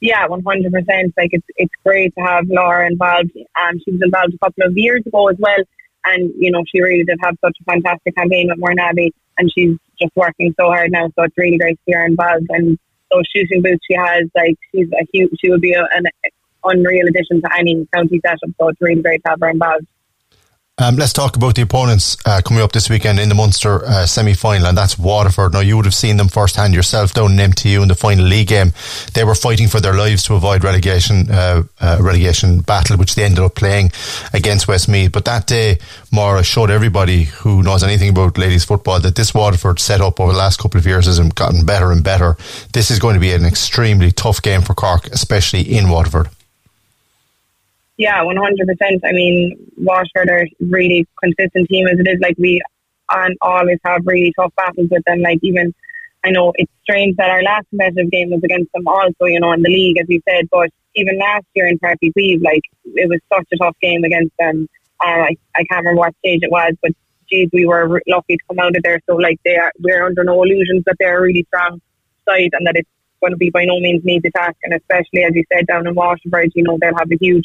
Yeah, 0.00 0.26
one 0.26 0.42
hundred 0.42 0.72
percent. 0.72 1.14
Like 1.16 1.30
it's 1.32 1.46
it's 1.56 1.72
great 1.84 2.14
to 2.16 2.24
have 2.24 2.46
Laura 2.48 2.86
involved. 2.86 3.30
Um, 3.36 3.78
she 3.84 3.92
was 3.92 4.00
involved 4.02 4.34
a 4.34 4.38
couple 4.38 4.64
of 4.64 4.76
years 4.76 5.02
ago 5.06 5.28
as 5.28 5.36
well, 5.38 5.62
and 6.06 6.30
you 6.38 6.50
know 6.50 6.62
she 6.70 6.80
really 6.80 7.04
did 7.04 7.18
have 7.22 7.36
such 7.42 7.56
a 7.60 7.64
fantastic 7.64 8.14
campaign 8.16 8.50
at 8.50 8.58
with 8.58 8.64
Mourneabbey, 8.64 9.10
and 9.38 9.50
she's 9.52 9.76
just 10.00 10.12
working 10.16 10.54
so 10.58 10.66
hard 10.68 10.90
now. 10.90 11.06
So 11.16 11.22
it's 11.24 11.38
really 11.38 11.58
great 11.58 11.74
to 11.74 11.80
see 11.86 11.92
her 11.92 12.04
involved 12.04 12.46
and 12.50 12.78
those 13.10 13.24
shooting 13.34 13.62
boots 13.62 13.84
she 13.90 13.96
has. 13.96 14.24
Like 14.34 14.56
she's 14.72 14.88
a 14.92 15.06
huge. 15.12 15.30
She 15.40 15.50
would 15.50 15.60
be 15.60 15.72
a, 15.72 15.86
an 15.94 16.04
unreal 16.64 17.06
addition 17.08 17.40
to 17.42 17.48
any 17.58 17.86
county 17.94 18.20
setup. 18.24 18.50
So 18.60 18.68
it's 18.68 18.80
really 18.80 19.02
great 19.02 19.22
to 19.24 19.30
have 19.30 19.40
her 19.40 19.50
involved. 19.50 19.86
Um, 20.76 20.96
let's 20.96 21.12
talk 21.12 21.36
about 21.36 21.54
the 21.54 21.62
opponents 21.62 22.16
uh, 22.26 22.40
coming 22.44 22.60
up 22.60 22.72
this 22.72 22.90
weekend 22.90 23.20
in 23.20 23.28
the 23.28 23.34
Munster 23.36 23.84
uh, 23.84 24.06
semi 24.06 24.34
final, 24.34 24.66
and 24.66 24.76
that's 24.76 24.98
Waterford. 24.98 25.52
Now, 25.52 25.60
you 25.60 25.76
would 25.76 25.84
have 25.84 25.94
seen 25.94 26.16
them 26.16 26.26
firsthand 26.26 26.74
yourself 26.74 27.14
down 27.14 27.38
in 27.38 27.52
MTU 27.52 27.80
in 27.80 27.86
the 27.86 27.94
final 27.94 28.24
league 28.24 28.48
game. 28.48 28.72
They 29.14 29.22
were 29.22 29.36
fighting 29.36 29.68
for 29.68 29.78
their 29.78 29.94
lives 29.94 30.24
to 30.24 30.34
avoid 30.34 30.64
relegation, 30.64 31.30
uh, 31.30 31.62
uh 31.80 31.98
relegation 32.00 32.58
battle, 32.58 32.96
which 32.96 33.14
they 33.14 33.22
ended 33.22 33.44
up 33.44 33.54
playing 33.54 33.92
against 34.32 34.66
Westmeath. 34.66 35.12
But 35.12 35.26
that 35.26 35.46
day, 35.46 35.78
Maura 36.10 36.42
showed 36.42 36.70
everybody 36.70 37.22
who 37.22 37.62
knows 37.62 37.84
anything 37.84 38.08
about 38.08 38.36
ladies 38.36 38.64
football 38.64 38.98
that 38.98 39.14
this 39.14 39.32
Waterford 39.32 39.78
set 39.78 40.00
up 40.00 40.18
over 40.18 40.32
the 40.32 40.38
last 40.38 40.58
couple 40.58 40.80
of 40.80 40.86
years 40.86 41.06
has 41.06 41.20
gotten 41.20 41.64
better 41.64 41.92
and 41.92 42.02
better. 42.02 42.36
This 42.72 42.90
is 42.90 42.98
going 42.98 43.14
to 43.14 43.20
be 43.20 43.30
an 43.30 43.44
extremely 43.44 44.10
tough 44.10 44.42
game 44.42 44.62
for 44.62 44.74
Cork, 44.74 45.06
especially 45.06 45.60
in 45.60 45.88
Waterford. 45.88 46.30
Yeah, 47.96 48.22
one 48.22 48.36
hundred 48.36 48.66
percent. 48.66 49.02
I 49.04 49.12
mean, 49.12 49.70
Waterford 49.76 50.28
are 50.28 50.46
really 50.60 51.06
consistent 51.22 51.68
team 51.68 51.86
as 51.86 51.98
it 51.98 52.08
is. 52.08 52.18
Like 52.20 52.36
we 52.38 52.60
on 53.14 53.34
always 53.40 53.78
have 53.84 54.02
really 54.04 54.32
tough 54.38 54.52
battles 54.56 54.88
with 54.90 55.04
them. 55.04 55.20
Like 55.20 55.38
even 55.42 55.72
I 56.24 56.30
know 56.30 56.52
it's 56.56 56.72
strange 56.82 57.16
that 57.16 57.30
our 57.30 57.42
last 57.42 57.68
competitive 57.68 58.10
game 58.10 58.30
was 58.30 58.42
against 58.42 58.72
them 58.72 58.88
also, 58.88 59.26
you 59.26 59.38
know, 59.40 59.52
in 59.52 59.62
the 59.62 59.68
league, 59.68 59.98
as 60.00 60.06
you 60.08 60.20
said, 60.28 60.48
but 60.50 60.70
even 60.94 61.18
last 61.18 61.44
year 61.54 61.66
in 61.68 61.78
Páirc 61.78 61.96
Uí 62.02 62.12
Chaoimh, 62.16 62.42
like, 62.42 62.62
it 62.94 63.08
was 63.08 63.20
such 63.30 63.46
a 63.52 63.56
tough 63.58 63.76
game 63.82 64.04
against 64.04 64.32
them. 64.38 64.66
Uh, 65.04 65.28
I, 65.28 65.36
I 65.54 65.64
can't 65.64 65.84
remember 65.84 66.00
what 66.00 66.14
stage 66.20 66.40
it 66.42 66.50
was, 66.50 66.72
but 66.80 66.92
geez, 67.28 67.50
we 67.52 67.66
were 67.66 68.00
lucky 68.06 68.36
to 68.36 68.44
come 68.48 68.58
out 68.58 68.74
of 68.74 68.82
there. 68.82 69.00
So, 69.06 69.16
like, 69.16 69.38
they 69.44 69.56
are, 69.56 69.70
we're 69.80 70.06
under 70.06 70.24
no 70.24 70.42
illusions 70.42 70.84
that 70.86 70.96
they're 70.98 71.18
a 71.18 71.20
really 71.20 71.44
strong 71.48 71.80
side 72.26 72.50
and 72.52 72.66
that 72.66 72.76
it's 72.76 72.88
going 73.20 73.32
to 73.32 73.36
be 73.36 73.50
by 73.50 73.66
no 73.66 73.78
means 73.80 74.02
an 74.02 74.10
easy 74.10 74.30
task. 74.30 74.56
And 74.62 74.72
especially, 74.72 75.24
as 75.24 75.34
you 75.34 75.44
said, 75.52 75.66
down 75.66 75.86
in 75.86 75.94
Waterford, 75.94 76.52
you 76.54 76.62
know, 76.62 76.78
they'll 76.80 76.96
have 76.96 77.12
a 77.12 77.18
huge 77.20 77.44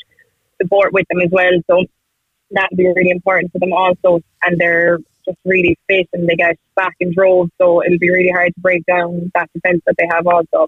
support 0.62 0.93
with 0.93 1.07
them 1.10 1.22
as 1.22 1.30
well. 1.32 1.51
So, 1.68 1.86
that'll 2.51 2.78
be 2.78 2.88
really 2.88 3.12
important 3.12 3.51
for 3.51 3.60
them 3.60 3.74
also. 3.74 4.22
And 4.43 4.57
they're 4.57 4.99
just 5.26 5.38
really 5.45 5.78
fit 5.88 6.10
and 6.14 6.28
they 6.28 6.36
get 6.36 6.57
back 6.76 6.95
in 6.99 7.14
droves. 7.14 7.51
So 7.60 7.84
it'll 7.84 7.99
be 7.99 8.10
really 8.10 8.32
hard 8.32 8.53
to 8.53 8.60
break 8.60 8.86
down 8.86 9.32
that 9.36 9.49
defence 9.53 9.82
that 9.86 9.95
they 9.97 10.07
have 10.12 10.28
also. 10.28 10.68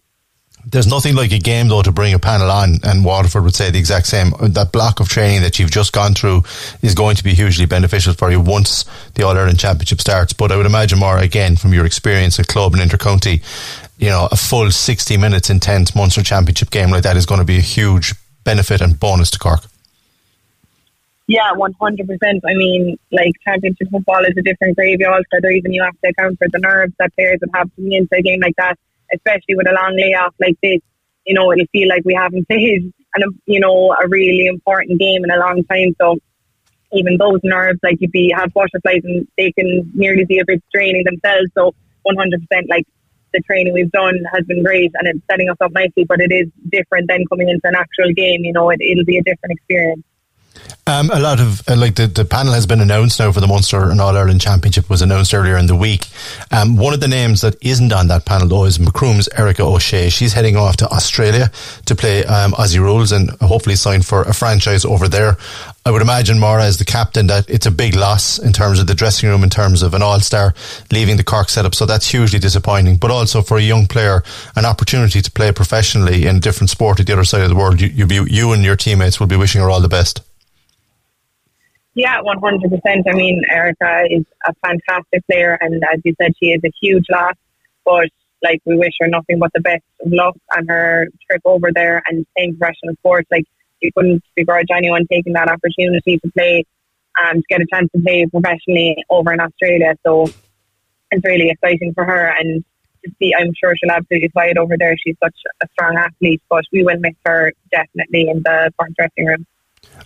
There's 0.64 0.86
nothing 0.86 1.16
like 1.16 1.32
a 1.32 1.40
game 1.40 1.70
though 1.70 1.82
to 1.82 1.92
bring 1.92 2.14
a 2.14 2.20
panel 2.20 2.52
on, 2.52 2.76
and 2.84 3.04
Waterford 3.04 3.44
would 3.44 3.56
say 3.56 3.72
the 3.72 3.80
exact 3.80 4.06
same. 4.06 4.32
That 4.42 4.72
block 4.72 5.00
of 5.00 5.10
training 5.10 5.42
that 5.42 5.58
you've 5.58 5.72
just 5.72 5.92
gone 5.92 6.14
through 6.14 6.44
is 6.84 6.94
going 6.94 7.16
to 7.16 7.24
be 7.24 7.34
hugely 7.34 7.66
beneficial 7.66 8.14
for 8.14 8.30
you 8.30 8.40
once 8.40 8.86
the 9.16 9.24
All 9.24 9.36
Ireland 9.36 9.58
Championship 9.58 10.00
starts. 10.00 10.34
But 10.34 10.52
I 10.52 10.58
would 10.58 10.68
imagine 10.68 11.00
more 11.00 11.18
again 11.18 11.56
from 11.56 11.74
your 11.74 11.88
experience 11.88 12.40
at 12.40 12.48
club 12.48 12.76
and 12.76 12.92
intercounty, 12.92 13.42
you 13.98 14.10
know, 14.10 14.28
a 14.32 14.36
full 14.36 14.70
60 14.70 15.18
minutes 15.18 15.50
intense 15.50 15.96
Munster 15.96 16.22
Championship 16.22 16.70
game 16.70 16.92
like 16.92 17.04
that 17.04 17.18
is 17.18 17.26
going 17.26 17.40
to 17.40 17.46
be 17.46 17.58
a 17.58 17.62
huge 17.62 18.14
benefit 18.44 18.82
and 18.82 19.00
bonus 19.00 19.32
to 19.32 19.40
Cork. 19.40 19.62
Yeah, 21.32 21.54
one 21.54 21.74
hundred 21.80 22.08
percent. 22.10 22.44
I 22.46 22.54
mean, 22.56 22.98
like 23.10 23.32
championship 23.46 23.88
football 23.90 24.22
is 24.26 24.36
a 24.38 24.42
different 24.42 24.76
gravy 24.76 25.06
altogether. 25.06 25.50
Even 25.50 25.72
you 25.72 25.82
have 25.82 25.98
to 26.04 26.10
account 26.10 26.38
for 26.38 26.48
the 26.52 26.60
nerves 26.60 26.94
that 27.00 27.16
players 27.16 27.38
would 27.40 27.52
have 27.54 27.74
coming 27.78 27.94
into 27.94 28.14
a 28.18 28.22
game 28.22 28.42
like 28.42 28.58
that, 28.58 28.76
especially 29.16 29.56
with 29.56 29.66
a 29.70 29.72
long 29.72 29.96
layoff 29.96 30.36
like 30.42 30.58
this. 30.62 30.82
You 31.26 31.36
know, 31.36 31.54
it'll 31.54 31.72
feel 31.72 31.88
like 31.88 32.04
we 32.04 32.16
haven't 32.16 32.48
played 32.50 32.92
and 33.16 33.24
you 33.46 33.62
know 33.62 33.96
a 34.04 34.10
really 34.10 34.48
important 34.48 35.00
game 35.00 35.24
in 35.24 35.32
a 35.32 35.38
long 35.38 35.64
time. 35.72 35.96
So 36.02 36.18
even 36.92 37.16
those 37.16 37.40
nerves, 37.46 37.80
like 37.82 38.02
you'd 38.02 38.12
be 38.12 38.34
have 38.36 38.52
butterflies 38.52 39.00
and 39.06 39.26
they 39.38 39.54
can 39.54 39.90
nearly 39.96 40.26
be 40.26 40.40
a 40.40 40.46
bit 40.46 40.62
draining 40.74 41.06
themselves. 41.06 41.48
So 41.58 41.74
one 42.04 42.18
hundred 42.18 42.46
percent, 42.46 42.68
like 42.70 42.84
the 43.34 43.40
training 43.40 43.72
we've 43.72 43.92
done 43.92 44.20
has 44.34 44.44
been 44.44 44.64
great 44.64 44.92
and 44.96 45.08
it's 45.08 45.26
setting 45.32 45.50
us 45.50 45.56
up 45.62 45.72
nicely. 45.72 46.04
But 46.04 46.20
it 46.20 46.34
is 46.34 46.52
different 46.68 47.08
than 47.08 47.24
coming 47.28 47.48
into 47.48 47.66
an 47.70 47.76
actual 47.76 48.12
game. 48.12 48.44
You 48.44 48.52
know, 48.52 48.70
it, 48.70 48.82
it'll 48.82 49.06
be 49.06 49.18
a 49.18 49.24
different 49.24 49.54
experience. 49.54 50.04
Um, 50.88 51.12
a 51.12 51.20
lot 51.20 51.40
of 51.40 51.62
uh, 51.70 51.76
like 51.76 51.94
the, 51.94 52.08
the 52.08 52.26
panel 52.26 52.54
has 52.54 52.66
been 52.66 52.82
announced 52.82 53.20
now 53.20 53.32
for 53.32 53.40
the 53.40 53.48
Munster 53.48 53.92
and 53.92 54.02
All 54.02 54.18
Ireland 54.18 54.42
Championship 54.42 54.90
was 54.90 55.04
announced 55.04 55.32
earlier 55.32 55.56
in 55.56 55.68
the 55.68 55.76
week. 55.76 56.08
Um, 56.50 56.76
one 56.76 56.94
of 56.94 57.00
the 57.00 57.08
names 57.08 57.42
that 57.42 57.56
isn't 57.62 57.94
on 57.94 58.08
that 58.08 58.26
panel 58.26 58.48
though 58.48 58.66
is 58.66 58.80
Macroom's 58.80 59.30
Erica 59.38 59.64
O'Shea. 59.64 60.10
She's 60.10 60.34
heading 60.34 60.58
off 60.58 60.78
to 60.78 60.88
Australia 60.88 61.52
to 61.86 61.96
play 61.96 62.26
um, 62.26 62.54
Aussie 62.54 62.80
rules 62.80 63.12
and 63.12 63.30
hopefully 63.42 63.76
sign 63.76 64.02
for 64.02 64.24
a 64.24 64.34
franchise 64.34 64.84
over 64.84 65.08
there. 65.08 65.38
I 65.86 65.92
would 65.92 66.02
imagine 66.02 66.40
Maura 66.40 66.64
as 66.64 66.78
the 66.78 66.86
captain 66.86 67.28
that 67.28 67.48
it's 67.48 67.68
a 67.68 67.72
big 67.72 67.96
loss 67.96 68.40
in 68.40 68.52
terms 68.52 68.80
of 68.80 68.88
the 68.88 68.96
dressing 68.96 69.30
room, 69.30 69.44
in 69.44 69.52
terms 69.52 69.84
of 69.84 69.94
an 69.94 70.02
all 70.02 70.20
star 70.20 70.56
leaving 70.92 71.16
the 71.16 71.24
Cork 71.24 71.50
setup. 71.50 71.76
So 71.76 71.86
that's 71.86 72.10
hugely 72.10 72.40
disappointing. 72.40 72.98
But 72.98 73.12
also 73.12 73.44
for 73.44 73.58
a 73.58 73.62
young 73.62 73.86
player, 73.86 74.24
an 74.56 74.66
opportunity 74.66 75.22
to 75.22 75.32
play 75.32 75.52
professionally 75.52 76.26
in 76.26 76.38
a 76.38 76.40
different 76.40 76.72
sport 76.72 77.00
at 77.00 77.06
the 77.06 77.14
other 77.14 77.24
side 77.24 77.42
of 77.44 77.50
the 77.50 77.56
world. 77.56 77.80
You, 77.80 77.88
you, 77.88 78.26
you 78.26 78.52
and 78.52 78.64
your 78.64 78.76
teammates 78.76 79.20
will 79.20 79.28
be 79.28 79.38
wishing 79.38 79.62
her 79.62 79.70
all 79.70 79.80
the 79.80 79.88
best. 79.88 80.22
Yeah, 81.94 82.22
100%. 82.22 82.82
I 82.86 83.14
mean, 83.14 83.44
Erica 83.50 84.06
is 84.10 84.26
a 84.48 84.54
fantastic 84.66 85.26
player, 85.28 85.58
and 85.60 85.84
as 85.92 86.00
you 86.06 86.16
said, 86.22 86.34
she 86.40 86.48
is 86.52 86.62
a 86.64 86.72
huge 86.82 87.06
loss. 87.10 87.36
But 87.84 88.10
like, 88.44 88.62
we 88.66 88.78
wish 88.78 88.94
her 89.00 89.08
nothing 89.08 89.40
but 89.40 89.52
the 89.54 89.62
best 89.62 89.84
of 90.04 90.12
luck 90.12 90.36
on 90.56 90.68
her 90.68 91.08
trip 91.30 91.42
over 91.46 91.70
there 91.74 92.02
and 92.08 92.26
playing 92.36 92.58
professional 92.58 92.96
sports. 92.96 93.28
Like, 93.30 93.46
you 93.82 93.92
couldn't 93.96 94.24
begrudge 94.36 94.68
anyone 94.74 95.06
taking 95.12 95.34
that 95.34 95.50
opportunity 95.50 96.18
to 96.20 96.32
play, 96.32 96.64
um, 97.22 97.42
get 97.50 97.62
a 97.62 97.66
chance 97.72 97.90
to 97.96 98.02
play 98.02 98.26
professionally 98.26 99.04
over 99.10 99.34
in 99.34 99.42
Australia. 99.42 99.96
So 100.06 100.28
it's 101.12 101.26
really 101.26 101.50
exciting 101.50 101.94
for 101.94 102.06
her, 102.06 102.34
and 102.40 102.64
to 103.04 103.12
see, 103.20 103.34
I'm 103.38 103.52
sure 103.54 103.76
she'll 103.76 103.92
absolutely 103.92 104.30
fly 104.30 104.46
it 104.48 104.58
over 104.58 104.76
there. 104.78 104.96
She's 104.98 105.18
such 105.22 105.36
a 105.62 105.68
strong 105.74 105.98
athlete, 105.98 106.42
but 106.50 106.64
we 106.72 106.84
will 106.84 107.00
miss 107.00 107.16
her 107.26 107.52
definitely 107.72 108.30
in 108.30 108.44
the 108.44 108.72
dressing 108.96 109.26
room. 109.26 109.46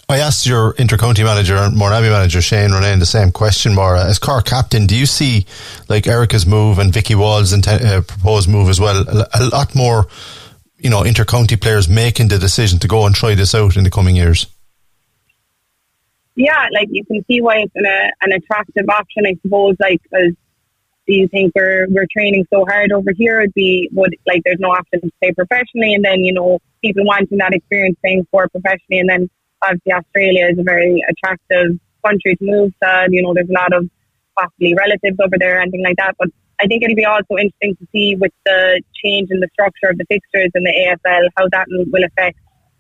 I 0.08 0.20
asked 0.20 0.46
your 0.46 0.74
intercounty 0.74 1.24
manager 1.24 1.56
and 1.56 1.76
Mourneabbey 1.76 2.12
manager 2.12 2.42
Shane 2.42 2.70
Ronayne 2.70 3.00
the 3.00 3.06
same 3.06 3.32
question, 3.32 3.74
Maura. 3.74 4.06
As 4.06 4.20
car 4.20 4.42
captain, 4.42 4.86
do 4.86 4.96
you 4.96 5.06
see 5.06 5.46
like 5.90 6.08
Erica's 6.08 6.46
move 6.46 6.80
and 6.80 6.94
Vicky 6.94 7.16
Wall's 7.16 7.54
uh, 7.54 8.02
proposed 8.08 8.48
move 8.48 8.70
as 8.70 8.80
well? 8.80 9.04
A, 9.08 9.28
a 9.34 9.46
lot 9.48 9.76
more, 9.76 10.08
you 10.78 10.90
know, 10.90 11.02
intercounty 11.02 11.60
players 11.60 11.90
making 11.90 12.28
the 12.28 12.38
decision 12.38 12.80
to 12.80 12.88
go 12.88 13.06
and 13.06 13.16
try 13.16 13.36
this 13.36 13.56
out 13.56 13.78
in 13.78 13.84
the 13.84 13.90
coming 13.90 14.16
years. 14.16 14.48
Yeah, 16.36 16.68
like 16.74 16.90
you 16.92 17.04
can 17.06 17.24
see 17.26 17.42
why 17.42 17.60
it's 17.60 17.76
an, 17.76 17.86
an 18.22 18.32
attractive 18.34 18.88
option, 18.90 19.26
I 19.26 19.38
suppose. 19.42 19.76
Like, 19.80 20.02
do 20.12 21.14
you 21.14 21.28
think 21.28 21.54
we're 21.56 21.88
we're 21.90 22.08
training 22.12 22.46
so 22.54 22.66
hard 22.70 22.92
over 22.92 23.12
here? 23.16 23.42
It'd 23.42 23.54
be 23.54 23.90
would 23.94 24.16
like 24.28 24.42
there's 24.44 24.60
no 24.60 24.72
option 24.72 25.02
to 25.02 25.12
play 25.22 25.32
professionally, 25.32 25.94
and 25.94 26.04
then 26.04 26.20
you 26.20 26.34
know 26.34 26.60
people 26.84 27.06
wanting 27.06 27.38
that 27.38 27.54
experience 27.54 27.98
playing 28.02 28.28
for 28.32 28.50
professionally, 28.50 29.00
and 29.00 29.10
then 29.10 29.30
obviously 29.62 29.94
Australia 29.94 30.48
is 30.52 30.60
a 30.60 30.64
very 30.64 31.04
attractive 31.10 31.80
country 32.06 32.36
to 32.36 32.46
move 32.46 32.74
to. 32.82 33.08
You 33.10 33.24
know, 33.24 33.34
there's 33.34 33.50
a 33.50 33.54
lot 33.54 33.74
of 33.74 33.90
possibly 34.38 34.74
relatives 34.76 35.18
over 35.20 35.38
there, 35.38 35.60
anything 35.60 35.84
like 35.84 35.98
that. 35.98 36.16
But 36.20 36.30
I 36.60 36.68
think 36.68 36.84
it'll 36.84 36.96
be 36.96 37.06
also 37.06 37.36
interesting 37.38 37.76
to 37.76 37.88
see 37.92 38.16
with 38.16 38.32
the 38.46 38.82
change 39.04 39.30
in 39.32 39.40
the 39.40 39.50
structure 39.54 39.90
of 39.90 39.98
the 39.98 40.06
fixtures 40.06 40.52
in 40.56 40.64
the 40.64 40.72
AFL 40.72 41.28
how 41.38 41.48
that 41.52 41.66
will 41.70 42.04
affect 42.04 42.38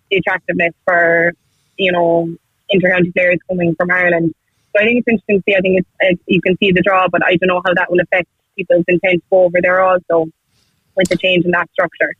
the 0.09 0.17
attractiveness 0.17 0.73
for 0.85 1.33
you 1.77 1.91
know 1.91 2.35
intercounty 2.73 3.13
players 3.13 3.39
coming 3.47 3.75
from 3.75 3.91
Ireland. 3.91 4.33
So 4.75 4.83
I 4.83 4.85
think 4.85 4.99
it's 4.99 5.07
interesting 5.07 5.39
to 5.39 5.43
see. 5.47 5.55
I 5.55 5.61
think 5.61 5.79
it's, 5.79 5.89
it's 5.99 6.23
you 6.27 6.41
can 6.41 6.57
see 6.57 6.71
the 6.71 6.81
draw, 6.81 7.07
but 7.07 7.21
I 7.25 7.35
don't 7.35 7.47
know 7.47 7.61
how 7.65 7.73
that 7.73 7.91
will 7.91 7.99
affect 7.99 8.29
people's 8.57 8.85
intent 8.87 9.21
to 9.21 9.29
go 9.29 9.43
over 9.45 9.59
there 9.61 9.81
also 9.81 10.25
with 10.95 11.09
the 11.09 11.17
change 11.17 11.45
in 11.45 11.51
that 11.51 11.69
structure. 11.71 12.11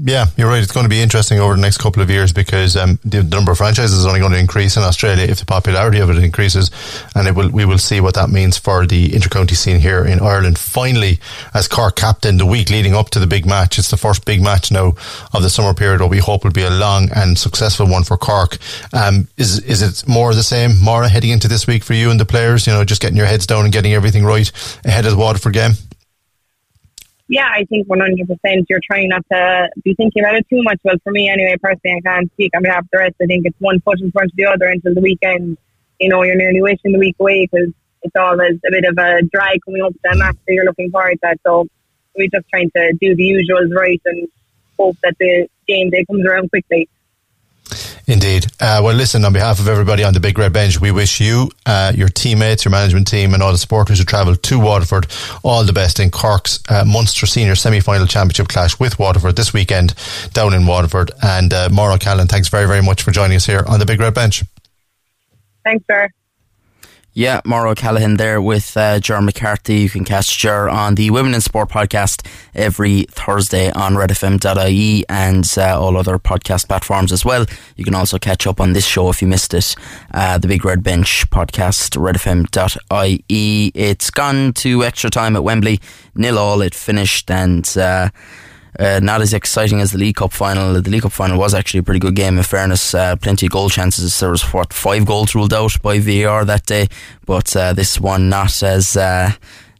Yeah, 0.00 0.26
you're 0.36 0.48
right. 0.48 0.62
It's 0.62 0.70
going 0.70 0.84
to 0.84 0.90
be 0.90 1.00
interesting 1.00 1.40
over 1.40 1.56
the 1.56 1.60
next 1.60 1.78
couple 1.78 2.02
of 2.02 2.08
years 2.08 2.32
because 2.32 2.76
um, 2.76 3.00
the 3.04 3.24
number 3.24 3.50
of 3.50 3.58
franchises 3.58 3.98
is 3.98 4.06
only 4.06 4.20
going 4.20 4.30
to 4.30 4.38
increase 4.38 4.76
in 4.76 4.84
Australia 4.84 5.24
if 5.24 5.40
the 5.40 5.44
popularity 5.44 5.98
of 5.98 6.08
it 6.08 6.18
increases, 6.18 6.70
and 7.16 7.26
it 7.26 7.34
will. 7.34 7.48
We 7.48 7.64
will 7.64 7.78
see 7.78 8.00
what 8.00 8.14
that 8.14 8.30
means 8.30 8.56
for 8.56 8.86
the 8.86 9.08
intercounty 9.08 9.56
scene 9.56 9.80
here 9.80 10.04
in 10.04 10.20
Ireland. 10.20 10.56
Finally, 10.56 11.18
as 11.52 11.66
Cork 11.66 11.96
captain, 11.96 12.36
the 12.36 12.46
week 12.46 12.70
leading 12.70 12.94
up 12.94 13.10
to 13.10 13.18
the 13.18 13.26
big 13.26 13.44
match, 13.44 13.78
it's 13.78 13.90
the 13.90 13.96
first 13.96 14.24
big 14.24 14.40
match 14.40 14.70
now 14.70 14.94
of 15.32 15.42
the 15.42 15.50
summer 15.50 15.74
period. 15.74 16.00
What 16.00 16.10
we 16.10 16.18
hope 16.18 16.44
will 16.44 16.52
be 16.52 16.62
a 16.62 16.70
long 16.70 17.08
and 17.16 17.36
successful 17.36 17.88
one 17.88 18.04
for 18.04 18.16
Cork. 18.16 18.58
Um, 18.92 19.26
is 19.36 19.58
is 19.64 19.82
it 19.82 20.06
more 20.06 20.32
the 20.32 20.44
same, 20.44 20.78
Maura, 20.80 21.08
heading 21.08 21.30
into 21.30 21.48
this 21.48 21.66
week 21.66 21.82
for 21.82 21.94
you 21.94 22.10
and 22.10 22.20
the 22.20 22.26
players? 22.26 22.68
You 22.68 22.72
know, 22.72 22.84
just 22.84 23.02
getting 23.02 23.16
your 23.16 23.26
heads 23.26 23.46
down 23.46 23.64
and 23.64 23.72
getting 23.72 23.94
everything 23.94 24.24
right 24.24 24.50
ahead 24.84 25.06
of 25.06 25.12
the 25.12 25.18
Waterford 25.18 25.54
game. 25.54 25.72
Yeah, 27.28 27.48
I 27.52 27.64
think 27.64 27.86
100% 27.88 28.64
you're 28.68 28.80
trying 28.82 29.10
not 29.10 29.24
to 29.30 29.70
be 29.84 29.94
thinking 29.94 30.22
about 30.22 30.36
it 30.36 30.48
too 30.48 30.62
much. 30.62 30.80
Well, 30.82 30.96
for 31.04 31.12
me 31.12 31.28
anyway, 31.28 31.56
personally, 31.62 31.98
I 31.98 32.08
can't 32.08 32.32
speak 32.32 32.52
on 32.56 32.62
behalf 32.62 32.84
of 32.84 32.88
the 32.90 32.98
rest. 32.98 33.16
I 33.22 33.26
think 33.26 33.44
it's 33.44 33.60
one 33.60 33.80
foot 33.80 34.00
in 34.00 34.10
front 34.10 34.32
of 34.32 34.36
the 34.36 34.46
other 34.46 34.66
until 34.66 34.94
the 34.94 35.02
weekend. 35.02 35.58
You 36.00 36.08
know, 36.08 36.22
you're 36.22 36.36
nearly 36.36 36.62
wishing 36.62 36.92
the 36.92 36.98
week 36.98 37.16
away 37.20 37.46
because 37.46 37.68
it's 38.02 38.16
always 38.16 38.58
a 38.66 38.70
bit 38.70 38.84
of 38.84 38.96
a 38.96 39.22
drag 39.22 39.58
coming 39.64 39.82
up 39.82 39.92
to 39.92 39.98
that 40.04 40.16
match 40.16 40.36
that 40.46 40.54
you're 40.54 40.64
looking 40.64 40.90
forward 40.90 41.18
to. 41.22 41.36
So 41.44 41.66
we're 42.16 42.28
just 42.28 42.48
trying 42.48 42.70
to 42.74 42.92
do 42.94 43.14
the 43.14 43.22
usuals 43.22 43.74
right 43.76 44.00
and 44.06 44.28
hope 44.78 44.96
that 45.02 45.16
the 45.18 45.48
game 45.66 45.90
day 45.90 46.04
comes 46.06 46.24
around 46.24 46.48
quickly. 46.48 46.88
Indeed. 48.08 48.46
Uh, 48.58 48.80
well, 48.82 48.94
listen, 48.94 49.22
on 49.26 49.34
behalf 49.34 49.60
of 49.60 49.68
everybody 49.68 50.02
on 50.02 50.14
the 50.14 50.20
Big 50.20 50.38
Red 50.38 50.50
Bench, 50.54 50.80
we 50.80 50.90
wish 50.90 51.20
you, 51.20 51.50
uh, 51.66 51.92
your 51.94 52.08
teammates, 52.08 52.64
your 52.64 52.72
management 52.72 53.06
team, 53.06 53.34
and 53.34 53.42
all 53.42 53.52
the 53.52 53.58
supporters 53.58 53.98
who 53.98 54.04
travelled 54.06 54.42
to 54.44 54.58
Waterford 54.58 55.06
all 55.42 55.62
the 55.62 55.74
best 55.74 56.00
in 56.00 56.10
Cork's 56.10 56.58
uh, 56.70 56.86
Munster 56.86 57.26
Senior 57.26 57.54
Semi 57.54 57.80
Final 57.80 58.06
Championship 58.06 58.48
clash 58.48 58.80
with 58.80 58.98
Waterford 58.98 59.36
this 59.36 59.52
weekend 59.52 59.92
down 60.32 60.54
in 60.54 60.66
Waterford. 60.66 61.10
And 61.22 61.52
uh, 61.52 61.68
Callan, 62.00 62.28
thanks 62.28 62.48
very, 62.48 62.66
very 62.66 62.82
much 62.82 63.02
for 63.02 63.10
joining 63.10 63.36
us 63.36 63.44
here 63.44 63.62
on 63.68 63.78
the 63.78 63.84
Big 63.84 64.00
Red 64.00 64.14
Bench. 64.14 64.42
Thanks, 65.64 65.84
sir. 65.86 66.08
Yeah, 67.18 67.40
Maura 67.44 67.74
Callaghan 67.74 68.16
there 68.16 68.40
with 68.40 68.76
uh, 68.76 69.00
McCarthy. 69.20 69.80
You 69.80 69.90
can 69.90 70.04
catch 70.04 70.38
Ger 70.38 70.68
on 70.68 70.94
the 70.94 71.10
Women 71.10 71.34
in 71.34 71.40
Sport 71.40 71.68
podcast 71.68 72.24
every 72.54 73.06
Thursday 73.10 73.72
on 73.72 73.94
redfm.ie 73.94 75.04
and 75.08 75.54
uh, 75.58 75.80
all 75.80 75.96
other 75.96 76.20
podcast 76.20 76.68
platforms 76.68 77.10
as 77.10 77.24
well. 77.24 77.44
You 77.74 77.84
can 77.84 77.96
also 77.96 78.20
catch 78.20 78.46
up 78.46 78.60
on 78.60 78.72
this 78.72 78.86
show 78.86 79.10
if 79.10 79.20
you 79.20 79.26
missed 79.26 79.52
it, 79.52 79.74
uh, 80.14 80.38
the 80.38 80.46
Big 80.46 80.64
Red 80.64 80.84
Bench 80.84 81.28
podcast, 81.30 81.98
redfm.ie. 81.98 83.72
It's 83.74 84.10
gone 84.10 84.52
to 84.52 84.84
extra 84.84 85.10
time 85.10 85.34
at 85.34 85.42
Wembley, 85.42 85.80
nil 86.14 86.38
all. 86.38 86.62
It 86.62 86.72
finished 86.72 87.28
and 87.32 87.68
uh, 87.76 88.10
uh, 88.78 89.00
not 89.02 89.20
as 89.20 89.34
exciting 89.34 89.80
as 89.80 89.92
the 89.92 89.98
League 89.98 90.16
Cup 90.16 90.32
final. 90.32 90.72
The 90.80 90.90
League 90.90 91.02
Cup 91.02 91.12
final 91.12 91.38
was 91.38 91.54
actually 91.54 91.80
a 91.80 91.82
pretty 91.82 92.00
good 92.00 92.14
game. 92.14 92.38
In 92.38 92.44
fairness, 92.44 92.94
uh, 92.94 93.16
plenty 93.16 93.46
of 93.46 93.52
goal 93.52 93.68
chances. 93.68 94.18
There 94.20 94.30
was 94.30 94.42
what 94.52 94.72
five 94.72 95.04
goals 95.04 95.34
ruled 95.34 95.52
out 95.52 95.80
by 95.82 95.98
VAR 95.98 96.44
that 96.44 96.66
day, 96.66 96.88
but 97.26 97.54
uh, 97.56 97.72
this 97.72 98.00
one 98.00 98.28
not 98.28 98.62
as 98.62 98.96
uh, 98.96 99.32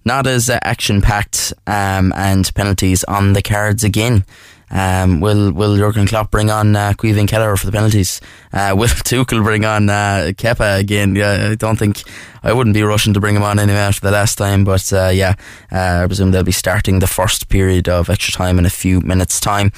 not 0.04 0.26
as 0.26 0.50
uh, 0.50 0.58
action 0.62 1.00
packed 1.00 1.52
um, 1.66 2.12
and 2.16 2.52
penalties 2.54 3.04
on 3.04 3.34
the 3.34 3.42
cards 3.42 3.84
again. 3.84 4.24
Um, 4.70 5.20
will 5.20 5.52
will 5.52 5.76
Jurgen 5.76 6.06
Klopp 6.06 6.30
bring 6.30 6.50
on 6.50 6.76
uh, 6.76 6.92
Caoimhín 6.92 7.28
Kelleher 7.28 7.56
for 7.56 7.66
the 7.66 7.72
penalties? 7.72 8.20
Uh, 8.52 8.74
will 8.76 8.88
Tuchel 8.88 9.42
bring 9.42 9.64
on 9.64 9.88
uh, 9.88 10.32
Kepa 10.36 10.78
again? 10.78 11.14
Yeah, 11.14 11.50
I 11.52 11.54
don't 11.54 11.78
think 11.78 12.02
I 12.42 12.52
wouldn't 12.52 12.74
be 12.74 12.82
rushing 12.82 13.14
to 13.14 13.20
bring 13.20 13.36
him 13.36 13.42
on 13.42 13.58
anyway 13.58 13.78
after 13.78 14.02
the 14.02 14.10
last 14.10 14.36
time. 14.36 14.64
But 14.64 14.92
uh, 14.92 15.08
yeah, 15.08 15.34
uh, 15.72 16.02
I 16.04 16.06
presume 16.06 16.30
they'll 16.30 16.42
be 16.42 16.52
starting 16.52 16.98
the 16.98 17.06
first 17.06 17.48
period 17.48 17.88
of 17.88 18.10
extra 18.10 18.32
time 18.32 18.58
in 18.58 18.66
a 18.66 18.70
few 18.70 19.00
minutes' 19.00 19.40
time. 19.40 19.72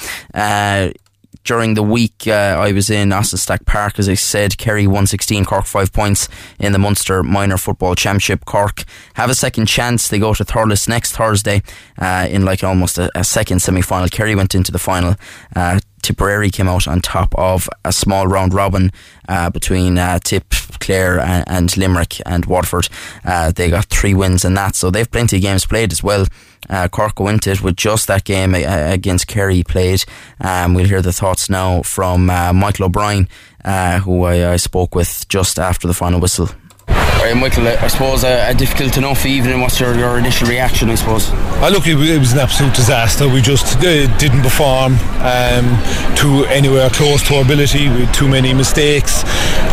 During 1.43 1.75
the 1.75 1.83
week, 1.83 2.27
uh, 2.27 2.57
I 2.61 2.73
was 2.73 2.91
in 2.91 3.13
Austin 3.13 3.39
Stack 3.39 3.65
Park, 3.65 3.99
as 3.99 4.09
I 4.09 4.15
said. 4.15 4.59
Kerry 4.59 4.87
116, 4.87 5.45
Cork 5.47 5.65
5 5.65 5.93
points 5.93 6.29
in 6.59 6.73
the 6.73 6.79
Munster 6.79 7.23
Minor 7.23 7.57
Football 7.57 7.95
Championship. 7.95 8.45
Cork 8.45 8.85
have 9.15 9.31
a 9.31 9.35
second 9.35 9.67
chance. 9.67 10.09
They 10.09 10.19
go 10.19 10.35
to 10.35 10.45
Thurles 10.45 10.87
next 10.89 11.13
Thursday 11.17 11.63
uh, 11.99 12.29
in 12.31 12.45
like 12.45 12.63
almost 12.63 12.99
a, 12.99 13.11
a 13.15 13.25
second 13.25 13.61
semi 13.61 13.81
final. 13.81 14.09
Kerry 14.09 14.35
went 14.35 14.55
into 14.55 14.71
the 14.71 14.79
final. 14.79 15.15
Uh, 15.57 15.81
Tipperary 16.03 16.51
came 16.51 16.69
out 16.69 16.89
on 16.89 17.01
top 17.01 17.35
of 17.37 17.69
a 17.85 17.93
small 17.93 18.27
round 18.27 18.55
robin 18.55 18.91
uh, 19.29 19.51
between 19.51 19.99
uh, 19.99 20.19
Tip, 20.19 20.53
Clare, 20.81 21.21
and, 21.21 21.45
and, 21.47 21.77
Limerick 21.77 22.21
and 22.27 22.45
Waterford. 22.47 22.89
Uh, 23.25 23.53
they 23.53 23.71
got 23.71 23.87
three 23.87 24.15
wins 24.15 24.45
in 24.45 24.55
that, 24.55 24.75
so 24.75 24.91
they've 24.91 25.11
plenty 25.11 25.37
of 25.37 25.43
games 25.43 25.67
played 25.67 25.93
as 25.93 26.03
well. 26.03 26.27
Uh, 26.69 26.89
Cork 26.89 27.15
go 27.15 27.29
into 27.29 27.51
it 27.51 27.63
with 27.63 27.77
just 27.77 28.07
that 28.09 28.25
game 28.25 28.55
uh, 28.55 28.59
against 28.59 29.27
Kerry 29.27 29.63
played. 29.63 30.05
Um, 30.41 30.75
we'll 30.75 30.87
hear 30.87 31.03
the 31.03 31.13
thoughts 31.13 31.49
now 31.49 31.83
from 31.83 32.29
uh, 32.31 32.53
Michael 32.53 32.87
O'Brien, 32.87 33.29
who 34.03 34.25
I, 34.25 34.53
I 34.53 34.57
spoke 34.57 34.95
with 34.95 35.27
just 35.29 35.59
after 35.59 35.87
the 35.87 35.95
final 35.95 36.21
whistle. 36.21 36.51
Right, 37.21 37.37
Michael, 37.37 37.69
I 37.69 37.87
suppose 37.89 38.25
uh, 38.25 38.47
a 38.49 38.55
difficult 38.55 38.97
enough 38.97 39.27
evening. 39.27 39.61
What's 39.61 39.79
your, 39.79 39.95
your 39.95 40.17
initial 40.17 40.49
reaction, 40.49 40.89
I 40.89 40.95
suppose? 40.95 41.29
I 41.61 41.69
look, 41.69 41.87
it, 41.87 41.99
it 41.99 42.19
was 42.19 42.33
an 42.33 42.39
absolute 42.39 42.75
disaster. 42.75 43.29
We 43.29 43.43
just 43.43 43.77
uh, 43.77 44.17
didn't 44.17 44.41
perform 44.41 44.95
um, 45.21 45.69
to 46.17 46.47
anywhere 46.49 46.89
close 46.89 47.23
to 47.29 47.35
our 47.37 47.43
ability. 47.43 47.91
We 47.91 48.07
had 48.07 48.15
too 48.15 48.27
many 48.27 48.55
mistakes. 48.55 49.23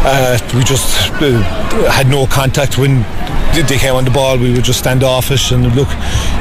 Uh, 0.06 0.38
we 0.56 0.64
just 0.64 1.12
uh, 1.22 1.42
had 1.90 2.08
no 2.08 2.26
contact 2.28 2.78
when 2.78 3.04
they 3.66 3.78
came 3.78 3.96
on 3.96 4.06
the 4.06 4.12
ball. 4.12 4.38
We 4.38 4.54
were 4.54 4.62
just 4.62 4.80
stand 4.80 4.98
standoffish. 5.02 5.52
And 5.52 5.76
look, 5.76 5.90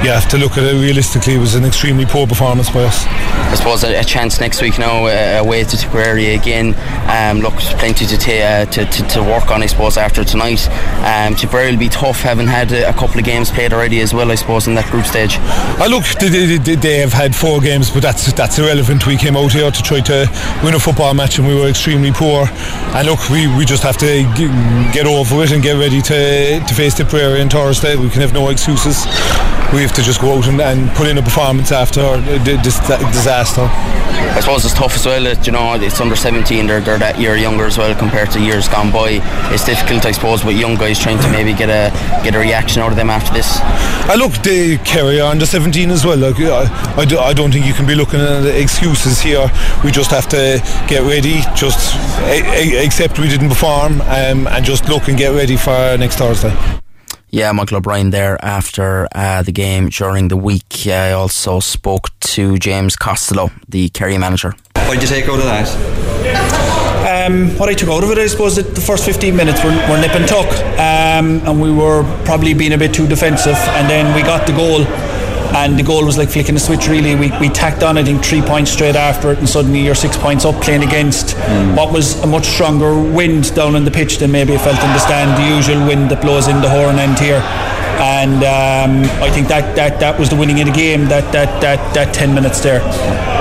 you 0.03 0.11
have 0.11 0.29
to 0.31 0.39
look 0.39 0.59
at 0.59 0.65
it 0.65 0.79
realistically. 0.79 1.35
It 1.35 1.39
was 1.39 1.55
an 1.55 1.65
extremely 1.65 2.05
poor 2.05 2.27
performance 2.27 2.71
by 2.71 2.85
us. 2.85 3.07
I 3.07 3.55
suppose 3.55 3.85
a, 3.85 4.01
a 4.01 4.05
chance 4.05 4.41
next 4.41 4.61
week 4.61 4.79
now 4.79 5.07
uh, 5.07 5.41
away 5.41 5.65
to 5.65 5.77
Tipperary 5.77 6.35
again. 6.35 6.75
Um, 7.09 7.41
look, 7.41 7.55
plenty 7.79 8.07
to, 8.07 8.17
t- 8.19 8.43
uh, 8.43 8.67
to, 8.67 8.85
to, 8.85 9.03
to 9.09 9.23
work 9.23 9.51
on, 9.51 9.63
I 9.63 9.67
suppose, 9.67 9.97
after 9.97 10.25
tonight. 10.25 10.69
Um, 11.05 11.35
Tipperary 11.35 11.71
will 11.71 11.79
be 11.79 11.89
tough, 11.89 12.21
having 12.21 12.47
had 12.47 12.73
a, 12.73 12.89
a, 12.91 12.93
couple 12.93 13.19
of 13.19 13.25
games 13.25 13.51
played 13.51 13.73
already 13.73 14.01
as 14.01 14.13
well, 14.13 14.31
I 14.31 14.35
suppose, 14.35 14.67
in 14.67 14.75
that 14.75 14.91
group 14.91 15.07
stage. 15.07 15.37
Uh, 15.39 15.87
look, 15.89 16.05
they, 16.21 16.57
they, 16.57 16.75
they, 16.75 16.99
have 16.99 17.13
had 17.13 17.35
four 17.35 17.61
games, 17.61 17.91
but 17.91 18.03
that's 18.03 18.33
that's 18.33 18.59
irrelevant. 18.59 19.07
We 19.07 19.17
came 19.17 19.37
out 19.37 19.53
here 19.53 19.71
to 19.71 19.83
try 19.83 20.01
to 20.01 20.27
win 20.65 20.75
a 20.75 20.81
football 20.81 21.15
match, 21.15 21.39
and 21.39 21.47
we 21.47 21.55
were 21.55 21.69
extremely 21.69 22.11
poor. 22.11 22.47
And 22.97 23.07
look, 23.07 23.29
we, 23.31 23.46
we 23.49 23.65
just 23.65 23.83
have 23.83 23.97
to 23.99 24.23
get 24.93 25.07
over 25.07 25.43
it 25.43 25.53
and 25.53 25.63
get 25.63 25.75
ready 25.79 26.01
to, 26.03 26.61
to 26.67 26.75
face 26.75 26.95
Tipperary 26.95 27.41
on 27.41 27.49
Thursday. 27.49 27.97
We 27.97 28.09
can 28.09 28.21
have 28.23 28.33
no 28.33 28.49
excuses. 28.49 29.05
We 29.75 29.83
have 29.83 29.93
to 29.95 30.03
just 30.03 30.21
go 30.21 30.39
out 30.39 30.47
and, 30.47 30.61
and 30.61 30.91
put 30.97 31.09
in 31.09 31.19
a 31.19 31.23
performance 31.23 31.73
after 31.73 32.17
this 32.45 32.79
disaster. 32.79 33.69
I 34.37 34.41
suppose 34.41 34.65
it's 34.65 34.75
tough 34.75 34.95
as 34.95 35.07
well. 35.07 35.23
That, 35.25 35.47
you 35.47 35.53
know, 35.53 35.75
it's 35.75 36.01
under 36.01 36.15
17. 36.15 36.67
They're, 36.67 36.81
they're 36.81 36.99
that 36.99 37.19
year 37.19 37.37
younger 37.37 37.65
as 37.65 37.79
well 37.79 37.95
compared 37.95 38.31
to 38.33 38.41
years 38.41 38.69
gone 38.69 38.93
by. 38.93 39.21
It's 39.53 39.65
difficult, 39.65 40.05
I 40.07 40.13
suppose, 40.13 40.45
with 40.45 40.57
young 40.57 40.77
guys 40.77 40.99
trying 40.99 41.19
to 41.21 41.31
maybe 41.31 41.53
get 41.53 41.69
a 41.69 41.91
get 42.23 42.35
a 42.35 42.39
reaction 42.39 42.83
out 42.83 42.91
of 42.91 42.97
them 42.97 43.11
after 43.11 43.33
this. 43.33 43.59
I 44.09 44.15
look, 44.15 44.33
they 44.45 44.77
carry 44.79 45.21
on 45.21 45.39
to 45.41 45.47
17 45.47 45.91
as 45.91 46.05
well. 46.05 46.19
Like, 46.19 46.39
I, 46.39 46.69
I, 46.97 47.05
do, 47.05 47.19
I 47.19 47.33
don't 47.33 47.51
think 47.51 47.67
you 47.67 47.73
can 47.73 47.87
be 47.87 47.95
looking 47.95 48.21
at 48.21 48.45
excuses 48.45 49.21
here. 49.21 49.51
We 49.83 49.91
just 49.91 50.11
have 50.11 50.29
to 50.29 50.61
get 50.87 51.03
ready, 51.03 51.41
just 51.57 51.97
accept 52.29 53.19
we 53.19 53.29
didn't 53.39 53.51
perform, 53.51 54.01
um, 54.03 54.47
and 54.47 54.65
just 54.65 54.89
look 54.89 55.09
and 55.09 55.19
get 55.19 55.29
ready 55.29 55.57
for 55.57 55.97
next 55.99 56.17
Thursday. 56.17 56.55
Yeah, 57.29 57.53
Michael 57.53 57.79
O'Brien 57.79 58.11
there 58.11 58.43
after 58.43 59.09
uh, 59.15 59.43
the 59.43 59.53
game 59.53 59.91
during 59.91 60.29
the 60.29 60.37
week. 60.37 60.87
I 60.87 61.13
also 61.13 61.61
spoke 61.61 62.09
to 62.21 62.57
James 62.57 62.97
Costello, 62.97 63.51
the 63.69 63.91
Kerry 63.91 64.17
manager. 64.17 64.55
What 64.75 64.95
did 64.95 65.03
you 65.03 65.09
take 65.09 65.29
out 65.29 65.39
of 65.39 65.45
that? 65.45 67.27
Um, 67.27 67.51
what 67.59 67.69
I 67.69 67.75
took 67.75 67.91
out 67.91 68.05
of 68.05 68.11
it, 68.11 68.19
I 68.19 68.27
suppose, 68.27 68.57
that 68.57 68.75
the 68.75 68.81
first 68.81 69.05
15 69.05 69.37
minutes 69.37 69.63
were, 69.63 69.71
were 69.71 70.01
nip 70.01 70.15
and 70.15 70.27
tuck, 70.27 70.51
um, 70.79 71.47
and 71.47 71.61
we 71.61 71.71
were 71.73 72.05
probably 72.25 72.55
being 72.55 72.73
a 72.73 72.79
bit 72.79 72.95
too 72.95 73.07
defensive, 73.07 73.57
and 73.77 73.91
then 73.91 74.15
we 74.15 74.23
got 74.23 74.47
the 74.47 74.53
goal. 74.53 74.85
And 75.55 75.79
the 75.79 75.83
goal 75.83 76.05
was 76.05 76.19
like 76.19 76.29
flicking 76.29 76.57
a 76.57 76.59
switch. 76.59 76.89
Really, 76.89 77.15
we, 77.15 77.31
we 77.39 77.49
tacked 77.49 77.83
on, 77.83 77.99
I 77.99 78.05
think, 78.05 78.25
three 78.25 78.43
points 78.43 78.71
straight 78.71 78.97
after 78.97 79.33
it, 79.33 79.39
and 79.39 79.49
suddenly 79.49 79.81
you're 79.81 79.95
six 79.95 80.17
points 80.17 80.45
up 80.45 80.61
playing 80.63 80.83
against 80.83 81.37
mm. 81.37 81.77
what 81.77 81.93
was 81.93 82.23
a 82.23 82.27
much 82.27 82.47
stronger 82.47 82.99
wind 82.99 83.55
down 83.55 83.77
on 83.77 83.85
the 83.85 83.91
pitch 83.91 84.19
than 84.19 84.33
maybe 84.33 84.55
I 84.55 84.59
felt 84.59 84.83
in 84.83 84.91
the 84.93 84.99
stand. 84.99 85.41
The 85.41 85.57
usual 85.57 85.87
wind 85.87 86.11
that 86.11 86.23
blows 86.23 86.49
in 86.49 86.61
the 86.61 86.69
horn 86.69 86.99
end 86.99 87.19
here 87.19 87.43
and 87.99 88.45
um, 88.45 89.05
I 89.23 89.31
think 89.31 89.49
that, 89.49 89.75
that 89.77 90.01
that 90.01 90.19
was 90.19 90.29
the 90.29 90.37
winning 90.37 90.61
of 90.61 90.67
the 90.67 90.73
game. 90.73 91.07
That 91.07 91.33
that 91.33 91.61
that 91.61 91.81
that 91.95 92.15
ten 92.15 92.35
minutes 92.35 92.61
there. 92.61 92.83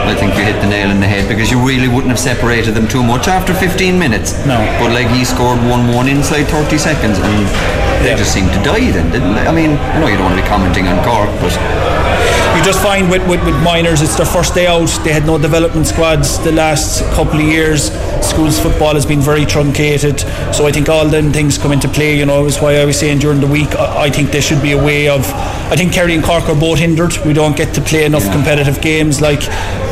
I 0.05 0.13
think 0.15 0.37
you 0.37 0.43
hit 0.45 0.61
the 0.61 0.69
nail 0.69 0.91
in 0.91 0.99
the 0.99 1.07
head 1.07 1.27
because 1.27 1.49
you 1.49 1.59
really 1.59 1.87
wouldn't 1.87 2.13
have 2.13 2.19
separated 2.19 2.73
them 2.73 2.87
too 2.87 3.01
much 3.01 3.27
after 3.27 3.53
15 3.53 3.97
minutes. 3.97 4.37
No. 4.45 4.61
But 4.77 4.93
like 4.93 5.09
he 5.09 5.25
scored 5.25 5.57
one 5.65 5.91
one 5.93 6.07
inside 6.07 6.45
30 6.45 6.77
seconds, 6.77 7.17
and 7.17 7.35
they 8.05 8.13
yeah. 8.13 8.17
just 8.17 8.31
seemed 8.31 8.53
to 8.53 8.61
die 8.61 8.91
then, 8.91 9.11
didn't 9.11 9.33
they? 9.33 9.45
I 9.47 9.51
mean, 9.51 9.77
I 9.93 9.99
know 9.99 10.07
you 10.07 10.17
don't 10.17 10.29
want 10.29 10.37
to 10.37 10.43
be 10.43 10.47
commenting 10.47 10.87
on 10.87 11.01
Cork, 11.03 11.29
but 11.41 11.53
you 12.55 12.63
just 12.63 12.81
find 12.81 13.09
with, 13.09 13.27
with, 13.27 13.43
with 13.43 13.55
minors, 13.63 14.01
it's 14.01 14.15
their 14.15 14.25
first 14.25 14.55
day 14.55 14.67
out. 14.67 14.87
They 15.03 15.11
had 15.11 15.25
no 15.25 15.37
development 15.37 15.87
squads 15.87 16.39
the 16.39 16.51
last 16.51 17.03
couple 17.13 17.39
of 17.39 17.45
years. 17.45 17.91
Schools 18.25 18.59
football 18.59 18.93
has 18.93 19.05
been 19.05 19.19
very 19.19 19.45
truncated. 19.45 20.21
So 20.53 20.65
I 20.65 20.71
think 20.71 20.87
all 20.87 21.05
them 21.07 21.31
things 21.31 21.57
come 21.57 21.71
into 21.71 21.87
play. 21.87 22.17
You 22.17 22.25
know, 22.25 22.45
is 22.45 22.59
why 22.61 22.75
I 22.77 22.85
was 22.85 22.99
saying 22.99 23.19
during 23.19 23.41
the 23.41 23.47
week, 23.47 23.75
I, 23.75 24.03
I 24.03 24.09
think 24.09 24.31
there 24.31 24.41
should 24.41 24.61
be 24.61 24.71
a 24.71 24.83
way 24.83 25.09
of. 25.09 25.29
I 25.65 25.75
think 25.75 25.91
Kerry 25.91 26.13
and 26.15 26.23
Cork 26.23 26.47
are 26.47 26.59
both 26.59 26.79
hindered. 26.79 27.17
We 27.25 27.33
don't 27.33 27.57
get 27.57 27.73
to 27.75 27.81
play 27.81 28.05
enough 28.05 28.23
yeah. 28.25 28.33
competitive 28.33 28.81
games 28.81 29.21
like 29.21 29.41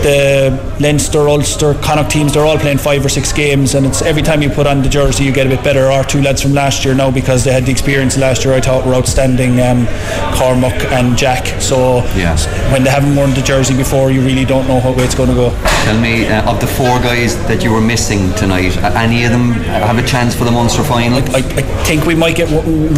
the 0.04 0.78
Leinster, 0.80 1.28
Ulster, 1.28 1.74
Connacht 1.76 2.12
teams. 2.12 2.34
They're 2.34 2.46
all 2.46 2.58
playing 2.58 2.78
five 2.78 3.06
or 3.06 3.10
six 3.10 3.34
games, 3.34 3.76
and 3.76 3.86
it's 3.86 4.02
every 4.02 4.22
time 4.22 4.42
you 4.42 4.50
put 4.50 4.68
on 4.68 4.82
the 4.82 4.90
jersey, 4.90 5.24
you 5.24 5.34
get 5.34 5.48
a 5.48 5.50
bit 5.50 5.64
better. 5.64 5.92
Our 5.92 6.04
two 6.04 6.22
lads 6.22 6.42
from 6.42 6.54
last 6.54 6.86
year 6.86 6.94
now 6.94 7.12
because 7.12 7.44
they 7.44 7.52
had 7.52 7.66
the 7.66 7.72
experience 7.72 8.18
last 8.18 8.46
year. 8.46 8.54
I 8.54 8.62
thought 8.62 8.86
were 8.86 8.94
outstanding. 8.96 9.60
Um, 9.60 9.88
Cormac 10.36 10.86
and 10.92 11.18
Jack. 11.18 11.62
So 11.62 11.98
yeah 12.16 12.34
when 12.72 12.84
they 12.84 12.90
haven't 12.90 13.16
worn 13.16 13.32
the 13.34 13.42
jersey 13.42 13.76
before, 13.76 14.12
you 14.12 14.22
really 14.22 14.46
don't 14.46 14.68
know 14.68 14.80
what 14.80 14.98
way 14.98 15.04
it's 15.04 15.16
going 15.16 15.30
to 15.30 15.36
go. 15.36 15.50
Tell 15.84 16.00
me, 16.00 16.28
uh, 16.28 16.52
of 16.52 16.60
the 16.60 16.68
four 16.68 17.00
guys 17.00 17.36
that 17.48 17.64
you 17.64 17.72
were 17.72 17.82
missing 17.82 18.34
tonight, 18.36 18.76
any 18.96 19.26
of 19.26 19.32
them 19.32 19.52
have 19.52 19.98
a 19.98 20.06
chance 20.06 20.36
for 20.36 20.44
the 20.44 20.52
Munster 20.52 20.84
final? 20.84 21.20
I, 21.36 21.40
I 21.40 21.62
think 21.86 22.06
we 22.06 22.16
might 22.16 22.36
get 22.36 22.50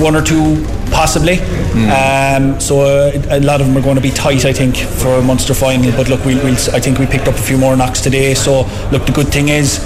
one 0.01 0.15
or 0.15 0.21
two, 0.21 0.63
possibly. 0.91 1.37
Mm. 1.75 2.53
Um, 2.55 2.59
so 2.59 2.81
uh, 2.81 3.11
a 3.29 3.39
lot 3.39 3.61
of 3.61 3.67
them 3.67 3.77
are 3.77 3.81
going 3.81 3.95
to 3.95 4.01
be 4.01 4.11
tight, 4.11 4.45
I 4.45 4.53
think, 4.53 4.77
for 4.77 5.15
a 5.15 5.21
Munster 5.21 5.53
final. 5.53 5.91
But 5.91 6.09
look, 6.09 6.23
we'll, 6.25 6.43
we'll, 6.43 6.55
I 6.73 6.79
think 6.79 6.99
we 6.99 7.05
picked 7.05 7.27
up 7.27 7.35
a 7.35 7.41
few 7.41 7.57
more 7.57 7.75
knocks 7.75 8.01
today. 8.01 8.33
So 8.33 8.61
look, 8.91 9.05
the 9.05 9.13
good 9.13 9.27
thing 9.27 9.49
is 9.49 9.79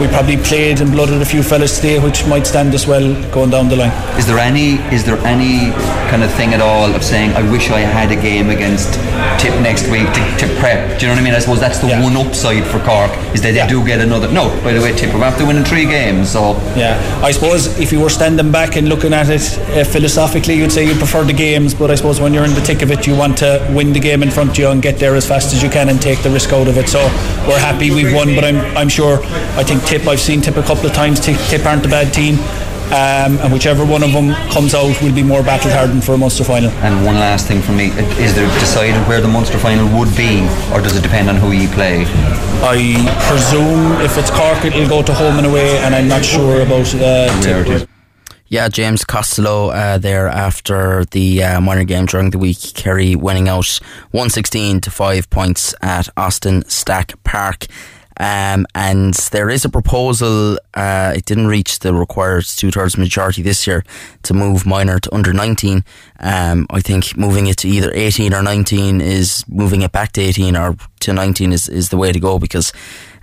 we 0.00 0.08
probably 0.08 0.36
played 0.36 0.80
and 0.80 0.90
blooded 0.90 1.22
a 1.22 1.24
few 1.24 1.42
fellas 1.42 1.76
today, 1.76 1.98
which 1.98 2.26
might 2.26 2.46
stand 2.46 2.74
us 2.74 2.86
well 2.86 3.14
going 3.30 3.50
down 3.50 3.68
the 3.68 3.76
line. 3.76 3.92
Is 4.18 4.26
there 4.26 4.38
any 4.38 4.74
is 4.94 5.04
there 5.04 5.18
any 5.18 5.70
kind 6.10 6.22
of 6.22 6.32
thing 6.34 6.52
at 6.54 6.60
all 6.60 6.94
of 6.94 7.02
saying 7.04 7.32
I 7.32 7.42
wish 7.50 7.70
I 7.70 7.80
had 7.80 8.10
a 8.10 8.20
game 8.20 8.50
against 8.50 8.98
Tip 9.38 9.54
next 9.60 9.88
week 9.90 10.06
to, 10.06 10.22
to 10.38 10.46
prep? 10.60 10.98
Do 10.98 11.06
you 11.06 11.08
know 11.08 11.14
what 11.14 11.20
I 11.20 11.24
mean? 11.24 11.34
I 11.34 11.38
suppose 11.38 11.60
that's 11.60 11.78
the 11.78 11.88
yeah. 11.88 12.02
one 12.02 12.16
upside 12.16 12.64
for 12.64 12.78
Cork 12.80 13.10
is 13.34 13.42
that 13.42 13.52
they 13.52 13.56
yeah. 13.56 13.68
do 13.68 13.84
get 13.84 14.00
another. 14.00 14.30
No, 14.32 14.48
by 14.62 14.72
the 14.72 14.80
way, 14.80 14.94
Tip 14.96 15.14
are 15.14 15.24
after 15.24 15.46
winning 15.46 15.64
three 15.64 15.86
games, 15.86 16.30
so 16.30 16.52
yeah. 16.76 16.98
I 17.22 17.30
suppose 17.30 17.78
if 17.78 17.92
you 17.92 18.00
were 18.00 18.10
standing 18.10 18.50
back 18.50 18.76
and 18.76 18.88
looking 18.88 19.12
at 19.12 19.28
it 19.28 19.58
uh, 19.58 19.84
philosophically, 19.84 20.54
you'd 20.54 20.72
say 20.72 20.86
you 20.86 20.94
prefer 20.94 21.24
the 21.24 21.32
games, 21.32 21.74
but 21.74 21.90
I 21.90 21.94
suppose 21.94 22.20
when 22.20 22.32
you're 22.32 22.44
in 22.44 22.54
the 22.54 22.60
thick 22.60 22.82
of 22.82 22.90
it, 22.90 23.06
you 23.06 23.16
want 23.16 23.38
to 23.38 23.70
win 23.74 23.92
the 23.92 24.00
game 24.00 24.22
in 24.22 24.30
front 24.30 24.50
of 24.50 24.58
you 24.58 24.68
and 24.68 24.82
get 24.82 24.98
there 24.98 25.14
as 25.14 25.26
fast 25.26 25.52
as 25.54 25.62
you 25.62 25.70
can 25.70 25.88
and 25.88 26.00
take 26.00 26.22
the 26.22 26.30
risk 26.30 26.52
out 26.52 26.68
of 26.68 26.78
it. 26.78 26.88
So 26.88 27.00
we're 27.46 27.58
happy 27.58 27.90
we've 27.90 28.14
won, 28.14 28.34
but 28.34 28.44
I'm 28.44 28.58
I'm 28.76 28.88
sure 28.88 29.20
I 29.56 29.64
think 29.64 29.82
Tip. 29.84 30.06
I've 30.06 30.20
seen 30.20 30.40
Tip 30.40 30.56
a 30.56 30.62
couple 30.62 30.86
of 30.86 30.92
times. 30.92 31.20
Tip 31.20 31.64
aren't 31.66 31.84
a 31.84 31.88
bad 31.88 32.12
team. 32.12 32.36
Um, 32.86 33.38
and 33.40 33.52
whichever 33.52 33.84
one 33.84 34.02
of 34.02 34.12
them 34.12 34.34
comes 34.50 34.74
out 34.74 35.00
will 35.02 35.14
be 35.14 35.22
more 35.22 35.42
battle 35.42 35.70
hardened 35.70 36.04
for 36.04 36.12
a 36.12 36.18
Munster 36.18 36.44
final. 36.44 36.70
And 36.84 37.04
one 37.04 37.16
last 37.16 37.48
thing 37.48 37.62
for 37.62 37.72
me: 37.72 37.88
is 38.22 38.34
there 38.34 38.46
decided 38.60 39.00
where 39.08 39.20
the 39.20 39.28
Munster 39.28 39.58
final 39.58 39.86
would 39.98 40.14
be, 40.16 40.42
or 40.72 40.80
does 40.80 40.96
it 40.96 41.02
depend 41.02 41.28
on 41.28 41.36
who 41.36 41.52
you 41.52 41.68
play? 41.68 42.04
I 42.62 42.94
presume 43.28 44.00
if 44.00 44.16
it's 44.16 44.30
Cork, 44.30 44.64
it'll 44.64 44.88
go 44.88 45.02
to 45.02 45.12
home 45.12 45.38
and 45.38 45.46
away, 45.46 45.78
and 45.78 45.94
I'm 45.94 46.08
not 46.08 46.24
sure 46.24 46.62
about 46.62 46.94
uh, 46.94 47.32
where 47.40 47.60
it 47.62 47.68
is. 47.68 47.86
Yeah, 48.46 48.68
James 48.68 49.04
Costello 49.04 49.70
uh, 49.70 49.98
there 49.98 50.28
after 50.28 51.04
the 51.06 51.42
uh, 51.42 51.60
minor 51.60 51.82
game 51.82 52.06
during 52.06 52.30
the 52.30 52.38
week. 52.38 52.74
Kerry 52.74 53.16
winning 53.16 53.48
out 53.48 53.80
116 54.12 54.80
to 54.82 54.90
5 54.90 55.30
points 55.30 55.74
at 55.82 56.08
Austin 56.16 56.62
Stack 56.68 57.14
Park. 57.24 57.66
Um, 58.18 58.66
and 58.74 59.14
there 59.32 59.50
is 59.50 59.64
a 59.64 59.68
proposal, 59.68 60.58
uh, 60.74 61.12
it 61.16 61.24
didn't 61.24 61.48
reach 61.48 61.80
the 61.80 61.92
required 61.92 62.44
two 62.44 62.70
thirds 62.70 62.96
majority 62.96 63.42
this 63.42 63.66
year 63.66 63.84
to 64.22 64.34
move 64.34 64.66
minor 64.66 64.98
to 65.00 65.14
under 65.14 65.32
19. 65.32 65.84
Um, 66.20 66.66
I 66.70 66.80
think 66.80 67.16
moving 67.16 67.46
it 67.46 67.56
to 67.58 67.68
either 67.68 67.90
18 67.92 68.32
or 68.32 68.42
19 68.42 69.00
is 69.00 69.44
moving 69.48 69.82
it 69.82 69.92
back 69.92 70.12
to 70.12 70.20
18 70.20 70.56
or 70.56 70.76
to 71.00 71.12
19 71.12 71.52
is, 71.52 71.68
is 71.68 71.88
the 71.88 71.96
way 71.96 72.12
to 72.12 72.20
go 72.20 72.38
because 72.38 72.72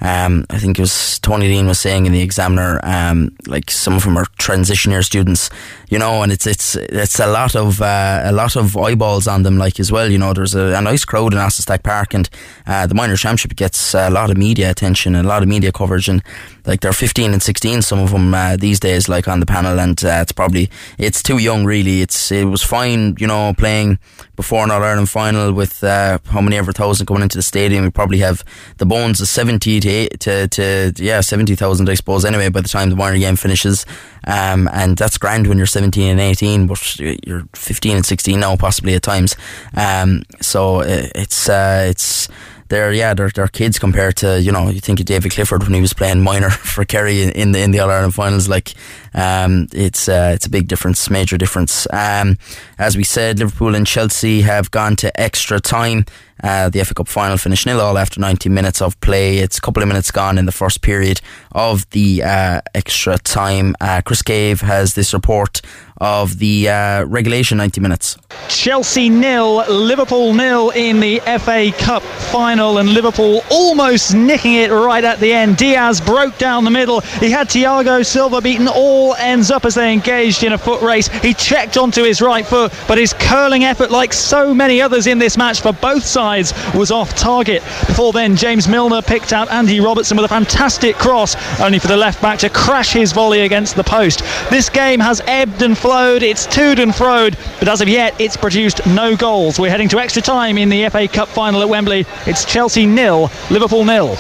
um, 0.02 0.45
I 0.49 0.58
think 0.58 0.80
it 0.80 0.82
was 0.82 1.20
Tony 1.20 1.47
Dean 1.47 1.68
was 1.68 1.80
saying 1.80 2.08
in 2.08 2.12
the 2.12 2.22
Examiner, 2.22 2.80
um, 2.84 3.36
like 3.45 3.70
some 3.70 3.93
of 3.93 4.04
them 4.04 4.18
are 4.18 4.26
transition 4.39 4.91
year 4.91 5.04
students, 5.04 5.52
you 5.89 5.99
know, 5.99 6.24
and 6.24 6.32
it's 6.32 6.47
it's 6.47 6.76
it's 6.76 7.20
a 7.20 7.28
lot 7.28 7.56
of 7.56 7.82
uh, 7.82 8.22
a 8.24 8.32
lot 8.32 8.56
of 8.56 8.76
eyeballs 8.76 9.28
on 9.28 9.43
them, 9.43 9.60
like 9.60 9.80
as 9.80 9.91
well. 9.91 10.12
You 10.12 10.18
know, 10.18 10.34
there's 10.34 10.56
a, 10.56 10.76
a 10.76 10.82
nice 10.82 11.06
crowd 11.06 11.34
in 11.34 11.39
Austin 11.39 11.62
Stack 11.62 11.84
Park, 11.84 12.16
and 12.16 12.28
uh, 12.66 12.88
the 12.88 12.95
minor 12.95 13.16
championship 13.16 13.56
gets 13.56 13.93
a 13.93 14.10
lot 14.10 14.32
of 14.32 14.38
media 14.38 14.72
attention 14.72 15.14
and 15.14 15.26
a 15.26 15.30
lot 15.30 15.43
of 15.43 15.47
media 15.47 15.72
coverage, 15.72 16.10
and 16.10 16.24
like 16.66 16.82
they're 16.82 16.93
15 16.93 17.34
and 17.34 17.41
16, 17.41 17.82
some 17.82 17.99
of 17.99 18.12
them 18.12 18.34
uh, 18.34 18.55
these 18.57 18.80
days, 18.80 19.09
like 19.09 19.28
on 19.28 19.39
the 19.39 19.45
panel, 19.45 19.80
and 19.80 20.03
uh, 20.03 20.20
it's 20.22 20.32
probably 20.32 20.70
it's 20.97 21.24
too 21.24 21.38
young, 21.38 21.66
really. 21.66 22.01
It's 22.01 22.32
it 22.32 22.45
was 22.45 22.62
fine, 22.62 23.16
you 23.20 23.28
know, 23.28 23.53
playing 23.57 23.99
before 24.36 24.64
an 24.64 24.72
Ireland 24.72 25.09
final 25.09 25.53
with 25.53 25.84
uh, 25.84 26.20
how 26.26 26.41
many 26.41 26.57
ever 26.57 26.72
thousand 26.72 27.05
coming 27.05 27.24
into 27.24 27.38
the 27.38 27.43
stadium. 27.43 27.84
We 27.84 27.89
probably 27.89 28.20
have 28.20 28.43
the 28.78 28.86
bones 28.86 29.22
of 29.22 29.28
70 29.28 29.80
to 29.80 30.09
to, 30.18 30.47
to 30.47 30.93
yeah 30.97 31.22
seventy 31.22 31.55
thousand, 31.55 31.89
I 31.89 31.95
suppose. 31.95 32.26
Anyway, 32.26 32.49
by 32.49 32.62
the 32.62 32.70
time 32.70 32.89
the 32.89 32.95
minor 32.95 33.18
game 33.18 33.36
finishes, 33.36 33.86
um, 34.26 34.70
and 34.74 34.97
that's 34.97 35.18
grand 35.18 35.47
when 35.47 35.57
you're 35.57 35.68
seventeen 35.68 36.12
and 36.12 36.20
eighteen, 36.20 36.68
but 36.68 36.99
you're 36.99 37.47
fifteen 37.53 37.95
and 37.95 38.05
sixteen 38.05 38.39
now, 38.39 38.55
possibly 38.55 38.95
at 38.95 39.03
times. 39.03 39.36
Um, 39.76 40.24
so 40.41 40.82
uh, 40.82 41.07
it's 41.16 41.49
uh, 41.49 41.88
it's 41.89 42.28
they're 42.72 42.93
yeah 42.93 43.13
they're, 43.13 43.30
they're 43.30 43.47
kids 43.47 43.78
compared 43.78 44.15
to 44.15 44.41
you 44.41 44.51
know 44.51 44.69
you 44.69 44.80
think 44.80 44.99
of 44.99 45.05
David 45.05 45.32
Clifford 45.32 45.63
when 45.63 45.74
he 45.74 45.82
was 45.82 45.93
playing 45.93 46.22
minor 46.22 46.49
for 46.74 46.84
Kerry 46.86 47.22
in 47.24 47.51
the 47.51 47.59
in 47.61 47.72
the 47.72 47.80
All 47.82 47.91
Ireland 47.91 48.15
finals 48.15 48.47
like 48.47 48.74
um, 49.13 49.67
it's 49.74 50.07
uh, 50.07 50.32
it's 50.34 50.45
a 50.45 50.49
big 50.49 50.67
difference 50.67 51.09
major 51.09 51.38
difference 51.38 51.86
um, 51.91 52.38
as 52.80 52.95
we 52.97 53.03
said 53.03 53.39
Liverpool 53.39 53.76
and 53.76 53.86
Chelsea 53.86 54.41
have 54.41 54.72
gone 54.72 54.95
to 54.95 55.19
extra 55.19 55.59
time 55.59 56.05
uh, 56.43 56.69
the 56.69 56.84
FA 56.84 56.93
Cup 56.93 57.07
final 57.07 57.38
finished 57.38 57.65
nil 57.65 57.80
all 57.80 57.97
after 57.97 58.19
90 58.19 58.49
minutes 58.49 58.82
of 58.82 58.99
play. 59.01 59.38
It's 59.38 59.59
a 59.59 59.61
couple 59.61 59.84
of 59.84 59.88
minutes 59.88 60.09
gone 60.09 60.39
in 60.39 60.45
the 60.45 60.51
first 60.51 60.82
period 60.82 61.22
of 61.51 61.88
the 61.91 62.24
uh, 62.24 62.61
extra 62.74 63.19
time. 63.19 63.76
Uh, 63.80 64.01
Chris 64.03 64.24
Cave 64.24 64.61
has 64.61 64.95
this 64.95 65.13
report 65.13 65.61
of 66.02 66.39
the 66.39 66.68
uh, 66.68 67.06
regulation 67.06 67.60
90 67.60 67.80
minutes. 67.80 68.18
Chelsea 68.49 69.08
nil, 69.08 69.64
Liverpool 69.70 70.34
nil 70.34 70.72
in 70.72 70.99
the 70.99 71.20
FA 71.39 71.72
Cup 71.78 72.02
final, 72.02 72.80
and 72.80 72.89
Liverpool 72.89 73.41
almost 73.52 74.16
nicking 74.16 74.56
it 74.56 74.72
right 74.72 75.04
at 75.04 75.20
the 75.20 75.32
end. 75.32 75.58
Diaz 75.58 76.02
broke 76.02 76.36
down 76.39 76.64
the 76.64 76.72
middle. 76.72 77.02
He 77.02 77.30
had 77.30 77.47
Thiago 77.49 78.04
Silva 78.04 78.41
beaten 78.41 78.68
all 78.68 79.14
ends 79.16 79.52
up 79.52 79.64
as 79.64 79.76
they 79.76 79.93
engaged 79.93 80.43
in 80.43 80.54
a 80.54 80.58
foot 80.58 80.82
race. 80.82 81.08
He 81.08 81.36
checked 81.36 81.78
onto 81.78 82.04
his 82.04 82.20
right 82.20 82.45
foot, 82.45 82.74
but 82.88 82.97
his 82.97 83.14
curling 83.14 83.64
effort, 83.64 83.91
like 83.91 84.12
so 84.12 84.56
many 84.56 84.82
others 84.82 85.06
in 85.06 85.20
this 85.20 85.38
match 85.38 85.62
for 85.62 85.72
both 85.72 86.04
sides, 86.04 86.52
was 86.74 86.89
off 86.89 87.16
target. 87.16 87.62
Before 87.86 88.12
then, 88.12 88.36
James 88.36 88.68
Milner 88.68 89.04
picked 89.04 89.34
out 89.34 89.52
Andy 89.52 89.80
Robertson 89.80 90.18
with 90.18 90.26
a 90.26 90.30
fantastic 90.30 90.95
cross, 90.95 91.36
only 91.62 91.78
for 91.78 91.88
the 91.88 91.97
left 91.97 92.24
back 92.24 92.39
to 92.39 92.49
crash 92.49 92.91
his 92.91 93.12
volley 93.12 93.41
against 93.41 93.76
the 93.76 93.84
post. 93.84 94.24
This 94.49 94.68
game 94.68 94.99
has 94.99 95.22
ebbed 95.28 95.62
and 95.62 95.78
flowed 95.78 95.90
flowed, 95.91 96.23
it's 96.23 96.45
toed 96.45 96.79
and 96.79 96.93
froed, 96.93 97.35
but 97.59 97.67
as 97.67 97.81
of 97.81 97.89
yet, 97.89 98.15
it's 98.17 98.37
produced 98.37 98.79
no 98.87 99.13
goals. 99.13 99.59
We're 99.59 99.69
heading 99.69 99.89
to 99.89 99.99
extra 99.99 100.21
time 100.21 100.57
in 100.57 100.69
the 100.69 100.87
FA 100.87 101.05
Cup 101.05 101.27
final 101.27 101.61
at 101.61 101.67
Wembley. 101.67 102.05
It's 102.25 102.45
Chelsea 102.45 102.85
nil, 102.85 103.29
Liverpool 103.49 103.83
nil. 103.83 104.15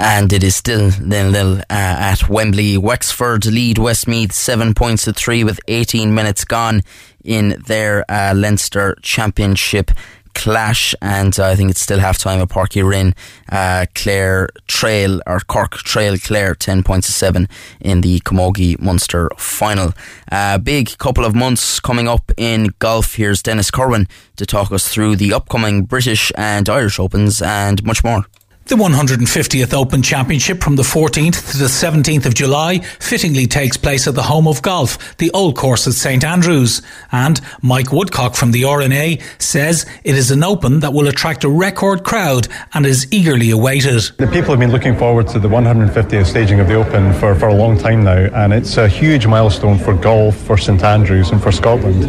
And 0.00 0.32
it 0.32 0.42
is 0.42 0.56
still 0.56 0.92
nil 0.98 1.30
nil 1.30 1.58
uh, 1.58 1.62
at 1.68 2.30
Wembley. 2.30 2.78
Wexford 2.78 3.44
lead 3.44 3.76
Westmeath 3.76 4.32
seven 4.32 4.72
points 4.72 5.04
to 5.04 5.12
three 5.12 5.44
with 5.44 5.60
18 5.68 6.14
minutes 6.14 6.46
gone 6.46 6.80
in 7.22 7.62
their 7.66 8.10
uh, 8.10 8.32
Leinster 8.34 8.96
Championship 9.02 9.90
clash, 10.36 10.94
and 11.00 11.36
I 11.40 11.56
think 11.56 11.70
it's 11.70 11.80
still 11.80 11.98
half 11.98 12.18
time 12.18 12.40
at 12.40 12.50
Uí 12.50 12.88
Rinn. 12.88 13.14
Uh, 13.50 13.86
Clare 13.94 14.48
Trail 14.68 15.20
or 15.26 15.40
Cork 15.40 15.78
Trail 15.78 16.16
Clare 16.18 16.54
ten 16.54 16.82
points 16.82 17.06
to 17.08 17.12
seven 17.12 17.48
in 17.80 18.02
the 18.02 18.20
Camogie 18.20 18.80
Munster 18.80 19.30
final. 19.36 19.92
Uh, 20.30 20.58
big 20.58 20.96
couple 20.98 21.24
of 21.24 21.34
months 21.34 21.80
coming 21.80 22.06
up 22.06 22.30
in 22.36 22.68
golf. 22.78 23.14
Here's 23.14 23.42
Dennis 23.42 23.70
Corwin 23.70 24.06
to 24.36 24.46
talk 24.46 24.70
us 24.70 24.88
through 24.88 25.16
the 25.16 25.32
upcoming 25.32 25.84
British 25.84 26.30
and 26.36 26.68
Irish 26.68 27.00
Opens 27.00 27.40
and 27.40 27.82
much 27.82 28.04
more. 28.04 28.26
The 28.68 28.74
150th 28.74 29.72
Open 29.72 30.02
Championship 30.02 30.60
from 30.60 30.74
the 30.74 30.82
14th 30.82 31.52
to 31.52 31.56
the 31.56 31.66
17th 31.66 32.26
of 32.26 32.34
July 32.34 32.80
fittingly 32.80 33.46
takes 33.46 33.76
place 33.76 34.08
at 34.08 34.16
the 34.16 34.24
home 34.24 34.48
of 34.48 34.60
golf, 34.60 35.16
the 35.18 35.30
Old 35.30 35.56
Course 35.56 35.86
at 35.86 35.92
St 35.92 36.24
Andrews. 36.24 36.82
And 37.12 37.40
Mike 37.62 37.92
Woodcock 37.92 38.34
from 38.34 38.50
the 38.50 38.64
R&A 38.64 39.20
says 39.38 39.86
it 40.02 40.16
is 40.16 40.32
an 40.32 40.42
Open 40.42 40.80
that 40.80 40.92
will 40.92 41.06
attract 41.06 41.44
a 41.44 41.48
record 41.48 42.02
crowd 42.02 42.48
and 42.74 42.84
is 42.84 43.06
eagerly 43.12 43.52
awaited. 43.52 44.02
The 44.16 44.26
people 44.26 44.50
have 44.50 44.58
been 44.58 44.72
looking 44.72 44.98
forward 44.98 45.28
to 45.28 45.38
the 45.38 45.48
150th 45.48 46.26
staging 46.26 46.58
of 46.58 46.66
the 46.66 46.74
Open 46.74 47.12
for, 47.20 47.36
for 47.36 47.46
a 47.46 47.54
long 47.54 47.78
time 47.78 48.02
now, 48.02 48.28
and 48.34 48.52
it's 48.52 48.78
a 48.78 48.88
huge 48.88 49.28
milestone 49.28 49.78
for 49.78 49.94
golf, 49.94 50.36
for 50.38 50.58
St 50.58 50.82
Andrews, 50.82 51.30
and 51.30 51.40
for 51.40 51.52
Scotland. 51.52 52.02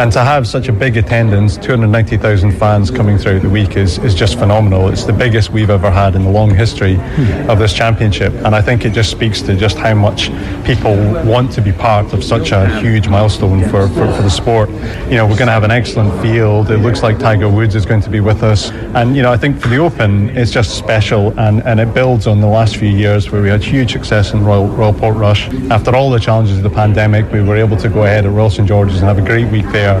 And 0.00 0.12
to 0.12 0.20
have 0.20 0.46
such 0.46 0.68
a 0.68 0.72
big 0.72 0.96
attendance, 0.96 1.56
290,000 1.56 2.52
fans 2.52 2.92
coming 2.92 3.18
throughout 3.18 3.42
the 3.42 3.50
week, 3.50 3.76
is, 3.76 3.98
is 3.98 4.14
just 4.14 4.38
phenomenal. 4.38 4.88
It's 4.88 5.02
the 5.02 5.12
biggest 5.12 5.50
we've 5.50 5.68
ever 5.68 5.95
had 5.96 6.14
in 6.14 6.22
the 6.24 6.30
long 6.30 6.50
history 6.54 6.96
hmm. 6.96 7.50
of 7.50 7.58
this 7.58 7.72
championship. 7.72 8.32
And 8.44 8.54
I 8.54 8.60
think 8.60 8.84
it 8.84 8.92
just 8.92 9.10
speaks 9.10 9.40
to 9.42 9.56
just 9.56 9.78
how 9.78 9.94
much 9.94 10.30
people 10.64 10.94
want 11.24 11.52
to 11.52 11.60
be 11.62 11.72
part 11.72 12.12
of 12.12 12.22
such 12.22 12.52
a 12.52 12.62
huge 12.80 13.08
milestone 13.08 13.62
for, 13.70 13.88
for, 13.88 14.06
for 14.14 14.22
the 14.22 14.34
sport. 14.42 14.68
You 15.10 15.16
know, 15.16 15.26
we're 15.26 15.40
going 15.42 15.52
to 15.52 15.58
have 15.58 15.64
an 15.64 15.70
excellent 15.70 16.12
field. 16.22 16.70
It 16.70 16.78
looks 16.78 17.02
like 17.02 17.18
Tiger 17.18 17.48
Woods 17.48 17.74
is 17.74 17.86
going 17.86 18.02
to 18.02 18.10
be 18.10 18.20
with 18.20 18.42
us. 18.42 18.70
And, 18.98 19.16
you 19.16 19.22
know, 19.22 19.32
I 19.32 19.38
think 19.38 19.60
for 19.60 19.68
the 19.68 19.78
Open, 19.78 20.30
it's 20.36 20.50
just 20.50 20.76
special 20.76 21.38
and, 21.38 21.62
and 21.64 21.80
it 21.80 21.94
builds 21.94 22.26
on 22.26 22.40
the 22.40 22.46
last 22.46 22.76
few 22.76 22.88
years 22.88 23.30
where 23.30 23.42
we 23.42 23.48
had 23.48 23.62
huge 23.62 23.92
success 23.92 24.32
in 24.32 24.44
Royal, 24.44 24.68
Royal 24.68 24.92
Portrush. 24.92 25.48
After 25.70 25.94
all 25.96 26.10
the 26.10 26.20
challenges 26.20 26.58
of 26.58 26.62
the 26.62 26.76
pandemic, 26.82 27.30
we 27.32 27.42
were 27.42 27.56
able 27.56 27.76
to 27.78 27.88
go 27.88 28.04
ahead 28.04 28.26
at 28.26 28.32
Royal 28.32 28.50
St 28.50 28.68
George's 28.68 28.98
and 28.98 29.06
have 29.06 29.18
a 29.18 29.26
great 29.26 29.50
week 29.50 29.66
there. 29.72 30.00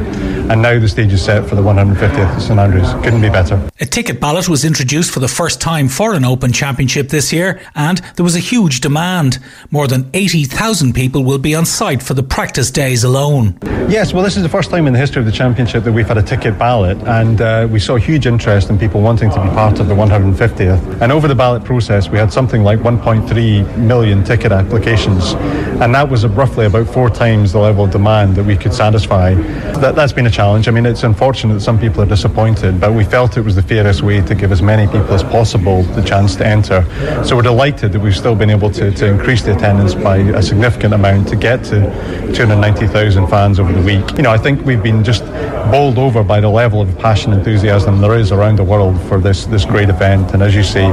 And 0.50 0.62
now 0.62 0.78
the 0.78 0.88
stage 0.88 1.12
is 1.12 1.24
set 1.24 1.48
for 1.48 1.56
the 1.56 1.62
150th 1.62 2.18
at 2.18 2.38
St 2.38 2.58
Andrews. 2.58 2.92
Couldn't 3.04 3.20
be 3.20 3.28
better. 3.28 3.60
A 3.80 3.84
ticket 3.84 4.20
ballot 4.20 4.48
was 4.48 4.64
introduced 4.64 5.10
for 5.10 5.20
the 5.20 5.28
first 5.28 5.60
time 5.60 5.88
for 5.88 6.14
an 6.14 6.24
Open 6.24 6.52
Championship 6.52 7.08
this 7.08 7.32
year, 7.32 7.60
and 7.74 7.98
there 8.14 8.24
was 8.24 8.36
a 8.36 8.40
huge 8.40 8.80
demand. 8.80 9.38
More 9.70 9.88
than 9.88 10.08
80,000 10.14 10.94
people 10.94 11.24
will 11.24 11.38
be 11.38 11.54
on 11.54 11.66
site 11.66 12.02
for 12.02 12.14
the 12.14 12.22
practice 12.22 12.70
days 12.70 13.02
alone. 13.04 13.58
Yes, 13.88 14.12
well, 14.12 14.22
this 14.22 14.36
is 14.36 14.42
the 14.42 14.48
first 14.48 14.70
time 14.70 14.86
in 14.86 14.92
the 14.92 14.98
history 14.98 15.20
of 15.20 15.26
the 15.26 15.32
championship 15.32 15.84
that 15.84 15.92
we've 15.92 16.08
had 16.08 16.18
a 16.18 16.22
ticket 16.22 16.58
ballot, 16.58 16.96
and 17.04 17.40
uh, 17.40 17.68
we 17.70 17.78
saw 17.78 17.96
huge 17.96 18.26
interest 18.26 18.70
in 18.70 18.78
people 18.78 19.00
wanting 19.00 19.30
to 19.30 19.42
be 19.42 19.48
part 19.50 19.78
of 19.80 19.88
the 19.88 19.94
150th. 19.94 21.00
And 21.00 21.12
over 21.12 21.28
the 21.28 21.34
ballot 21.34 21.64
process, 21.64 22.08
we 22.08 22.18
had 22.18 22.32
something 22.32 22.62
like 22.62 22.80
1.3 22.80 23.78
million 23.78 24.24
ticket 24.24 24.52
applications, 24.52 25.34
and 25.80 25.94
that 25.94 26.08
was 26.08 26.26
roughly 26.26 26.66
about 26.66 26.88
four 26.88 27.10
times 27.10 27.52
the 27.52 27.58
level 27.58 27.84
of 27.84 27.90
demand 27.90 28.36
that 28.36 28.44
we 28.44 28.56
could 28.56 28.74
satisfy. 28.74 29.34
That, 29.34 29.94
that's 29.94 30.12
been 30.12 30.26
a 30.26 30.30
challenge. 30.36 30.68
I 30.68 30.70
mean, 30.70 30.84
it's 30.84 31.02
unfortunate 31.02 31.54
that 31.54 31.60
some 31.62 31.78
people 31.78 32.02
are 32.02 32.06
disappointed, 32.06 32.78
but 32.78 32.92
we 32.92 33.04
felt 33.04 33.38
it 33.38 33.40
was 33.40 33.56
the 33.56 33.62
fairest 33.62 34.02
way 34.02 34.20
to 34.20 34.34
give 34.34 34.52
as 34.52 34.60
many 34.60 34.86
people 34.86 35.14
as 35.14 35.22
possible 35.22 35.82
the 35.82 36.02
chance 36.02 36.36
to 36.36 36.46
enter. 36.46 36.84
So 37.24 37.36
we're 37.36 37.42
delighted 37.42 37.92
that 37.92 38.00
we've 38.00 38.16
still 38.16 38.36
been 38.36 38.50
able 38.50 38.70
to, 38.72 38.90
to 38.90 39.06
increase 39.06 39.42
the 39.42 39.56
attendance 39.56 39.94
by 39.94 40.18
a 40.18 40.42
significant 40.42 40.92
amount 40.92 41.28
to 41.28 41.36
get 41.36 41.64
to 41.64 41.80
290,000 42.34 43.26
fans 43.28 43.58
over 43.58 43.72
the 43.72 43.80
week. 43.80 44.04
You 44.18 44.24
know, 44.24 44.30
I 44.30 44.36
think 44.36 44.64
we've 44.66 44.82
been 44.82 45.02
just 45.02 45.24
bowled 45.70 45.98
over 45.98 46.22
by 46.22 46.40
the 46.40 46.48
level 46.48 46.80
of 46.82 46.98
passion 46.98 47.32
and 47.32 47.40
enthusiasm 47.40 48.00
there 48.00 48.16
is 48.16 48.30
around 48.30 48.56
the 48.56 48.64
world 48.64 49.00
for 49.08 49.18
this, 49.18 49.46
this 49.46 49.64
great 49.64 49.88
event. 49.88 50.34
And 50.34 50.42
as 50.42 50.54
you 50.54 50.62
say, 50.62 50.84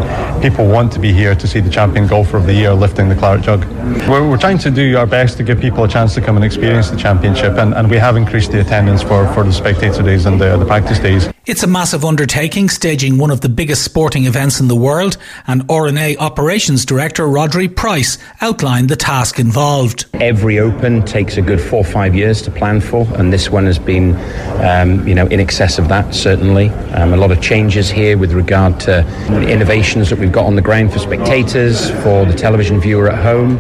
people 0.42 0.66
want 0.66 0.92
to 0.94 1.00
be 1.00 1.12
here 1.12 1.36
to 1.36 1.48
see 1.48 1.60
the 1.60 1.70
champion 1.70 2.08
golfer 2.08 2.38
of 2.38 2.46
the 2.46 2.54
year 2.54 2.74
lifting 2.74 3.10
the 3.10 3.16
claret 3.16 3.44
jug. 3.44 3.66
We're, 4.08 4.28
we're 4.28 4.38
trying 4.38 4.58
to 4.60 4.72
do 4.72 4.98
our 4.98 5.06
best 5.06 5.38
to 5.38 5.44
give 5.44 5.60
people 5.60 5.84
a 5.84 5.88
chance 5.88 6.14
to 6.16 6.22
come 6.22 6.38
and 6.38 6.46
experience 6.46 6.90
the 6.90 6.98
championship, 6.98 7.58
and, 7.58 7.74
and 7.74 7.90
we 7.90 7.98
have 7.98 8.16
increased 8.16 8.52
the 8.52 8.62
attendance 8.62 9.02
for, 9.02 9.28
for 9.34 9.44
the 9.44 9.52
spectator 9.52 10.04
days 10.04 10.26
and 10.26 10.40
the, 10.40 10.58
the 10.58 10.66
practice 10.66 11.00
days. 11.00 11.28
It's 11.46 11.62
a 11.62 11.68
massive 11.68 12.06
undertaking, 12.06 12.70
staging 12.70 13.18
one 13.18 13.30
of 13.30 13.42
the 13.42 13.50
biggest 13.50 13.84
sporting 13.84 14.24
events 14.24 14.62
in 14.62 14.70
the 14.70 14.78
world, 14.78 15.18
and 15.46 15.70
R&A 15.70 16.16
Operations 16.16 16.86
Director 16.86 17.26
Rhodri 17.26 17.68
Price 17.76 18.18
outlined 18.40 18.88
the 18.88 18.96
task 18.96 19.40
involved. 19.40 20.06
Every 20.14 20.60
Open 20.60 21.04
takes 21.04 21.36
a 21.36 21.42
good 21.42 21.60
four 21.60 21.80
or 21.80 21.84
five 21.84 22.16
years 22.16 22.42
to 22.44 22.52
plan 22.52 22.80
for, 22.80 23.06
and 23.16 23.34
this 23.34 23.50
one 23.50 23.66
has 23.66 23.78
been, 23.78 24.16
um, 24.64 25.06
you 25.06 25.14
know, 25.14 25.28
in 25.28 25.42
excess 25.42 25.78
of 25.78 25.90
that, 25.90 26.16
certainly. 26.16 26.70
Um, 26.94 27.12
a 27.12 27.18
lot 27.18 27.30
of 27.30 27.42
changes 27.42 27.90
here 27.90 28.18
with 28.18 28.32
regard 28.32 28.80
to 28.82 29.00
innovations 29.46 30.12
that 30.12 30.20
we've 30.20 30.32
got 30.32 30.46
on 30.46 30.56
the 30.56 30.62
ground 30.62 30.94
for 30.94 31.00
spectators, 31.00 31.90
for 32.04 32.24
the 32.24 32.34
television 32.34 32.80
viewer 32.80 33.10
at 33.10 33.22
home 33.22 33.58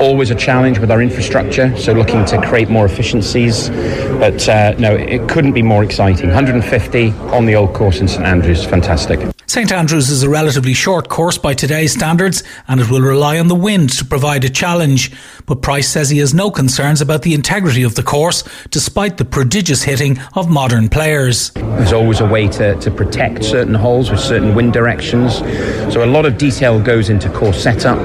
always 0.00 0.30
a 0.30 0.34
challenge 0.34 0.78
with 0.78 0.90
our 0.90 1.02
infrastructure, 1.02 1.76
so 1.76 1.92
looking 1.92 2.24
to 2.24 2.40
create 2.40 2.70
more 2.70 2.86
efficiencies. 2.86 3.68
But 4.18 4.48
uh, 4.48 4.74
no, 4.78 4.94
it 4.94 5.28
couldn't 5.28 5.52
be 5.52 5.62
more 5.62 5.84
exciting. 5.84 6.26
150 6.26 7.10
on 7.32 7.46
the 7.46 7.54
old 7.54 7.74
course 7.74 8.00
in 8.00 8.08
St 8.08 8.24
Andrews, 8.24 8.64
fantastic. 8.64 9.20
St 9.50 9.72
Andrews 9.72 10.10
is 10.10 10.22
a 10.22 10.28
relatively 10.28 10.74
short 10.74 11.08
course 11.08 11.36
by 11.36 11.54
today's 11.54 11.92
standards 11.92 12.44
and 12.68 12.80
it 12.80 12.88
will 12.88 13.00
rely 13.00 13.36
on 13.36 13.48
the 13.48 13.56
wind 13.56 13.90
to 13.90 14.04
provide 14.04 14.44
a 14.44 14.48
challenge. 14.48 15.10
But 15.44 15.60
Price 15.60 15.88
says 15.88 16.08
he 16.08 16.18
has 16.18 16.32
no 16.32 16.52
concerns 16.52 17.00
about 17.00 17.22
the 17.22 17.34
integrity 17.34 17.82
of 17.82 17.96
the 17.96 18.04
course 18.04 18.44
despite 18.70 19.16
the 19.16 19.24
prodigious 19.24 19.82
hitting 19.82 20.20
of 20.34 20.48
modern 20.48 20.88
players. 20.88 21.50
There's 21.50 21.92
always 21.92 22.20
a 22.20 22.28
way 22.28 22.46
to, 22.46 22.76
to 22.76 22.90
protect 22.92 23.42
certain 23.42 23.74
holes 23.74 24.08
with 24.08 24.20
certain 24.20 24.54
wind 24.54 24.72
directions. 24.72 25.38
So 25.92 26.04
a 26.04 26.06
lot 26.06 26.26
of 26.26 26.38
detail 26.38 26.80
goes 26.80 27.08
into 27.08 27.28
course 27.30 27.60
setup. 27.60 27.98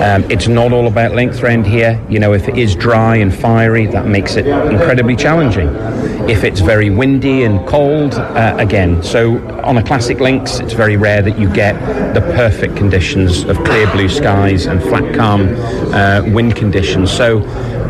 Um, 0.00 0.30
it's 0.30 0.48
not 0.48 0.72
all 0.72 0.86
about 0.86 1.14
length 1.14 1.42
round 1.42 1.66
here. 1.66 2.02
You 2.08 2.20
know, 2.20 2.32
if 2.32 2.48
it 2.48 2.56
is 2.56 2.74
dry 2.74 3.16
and 3.16 3.34
fiery, 3.34 3.84
that 3.88 4.06
makes 4.06 4.36
it 4.36 4.46
incredibly 4.46 5.14
challenging. 5.14 5.68
If 6.28 6.42
it's 6.42 6.60
very 6.60 6.90
windy 6.90 7.44
and 7.44 7.66
cold, 7.68 8.14
uh, 8.14 8.56
again. 8.58 9.02
So 9.02 9.38
on 9.62 9.78
a 9.78 9.82
classic 9.82 10.18
links, 10.18 10.58
it's 10.58 10.72
very 10.72 10.96
rare 10.96 11.22
that 11.22 11.38
you 11.38 11.48
get 11.52 11.74
the 12.14 12.20
perfect 12.20 12.76
conditions 12.76 13.44
of 13.44 13.56
clear 13.64 13.90
blue 13.92 14.08
skies 14.08 14.66
and 14.66 14.82
flat, 14.82 15.14
calm 15.14 15.54
uh, 15.94 16.22
wind 16.26 16.56
conditions. 16.56 17.12
So 17.12 17.44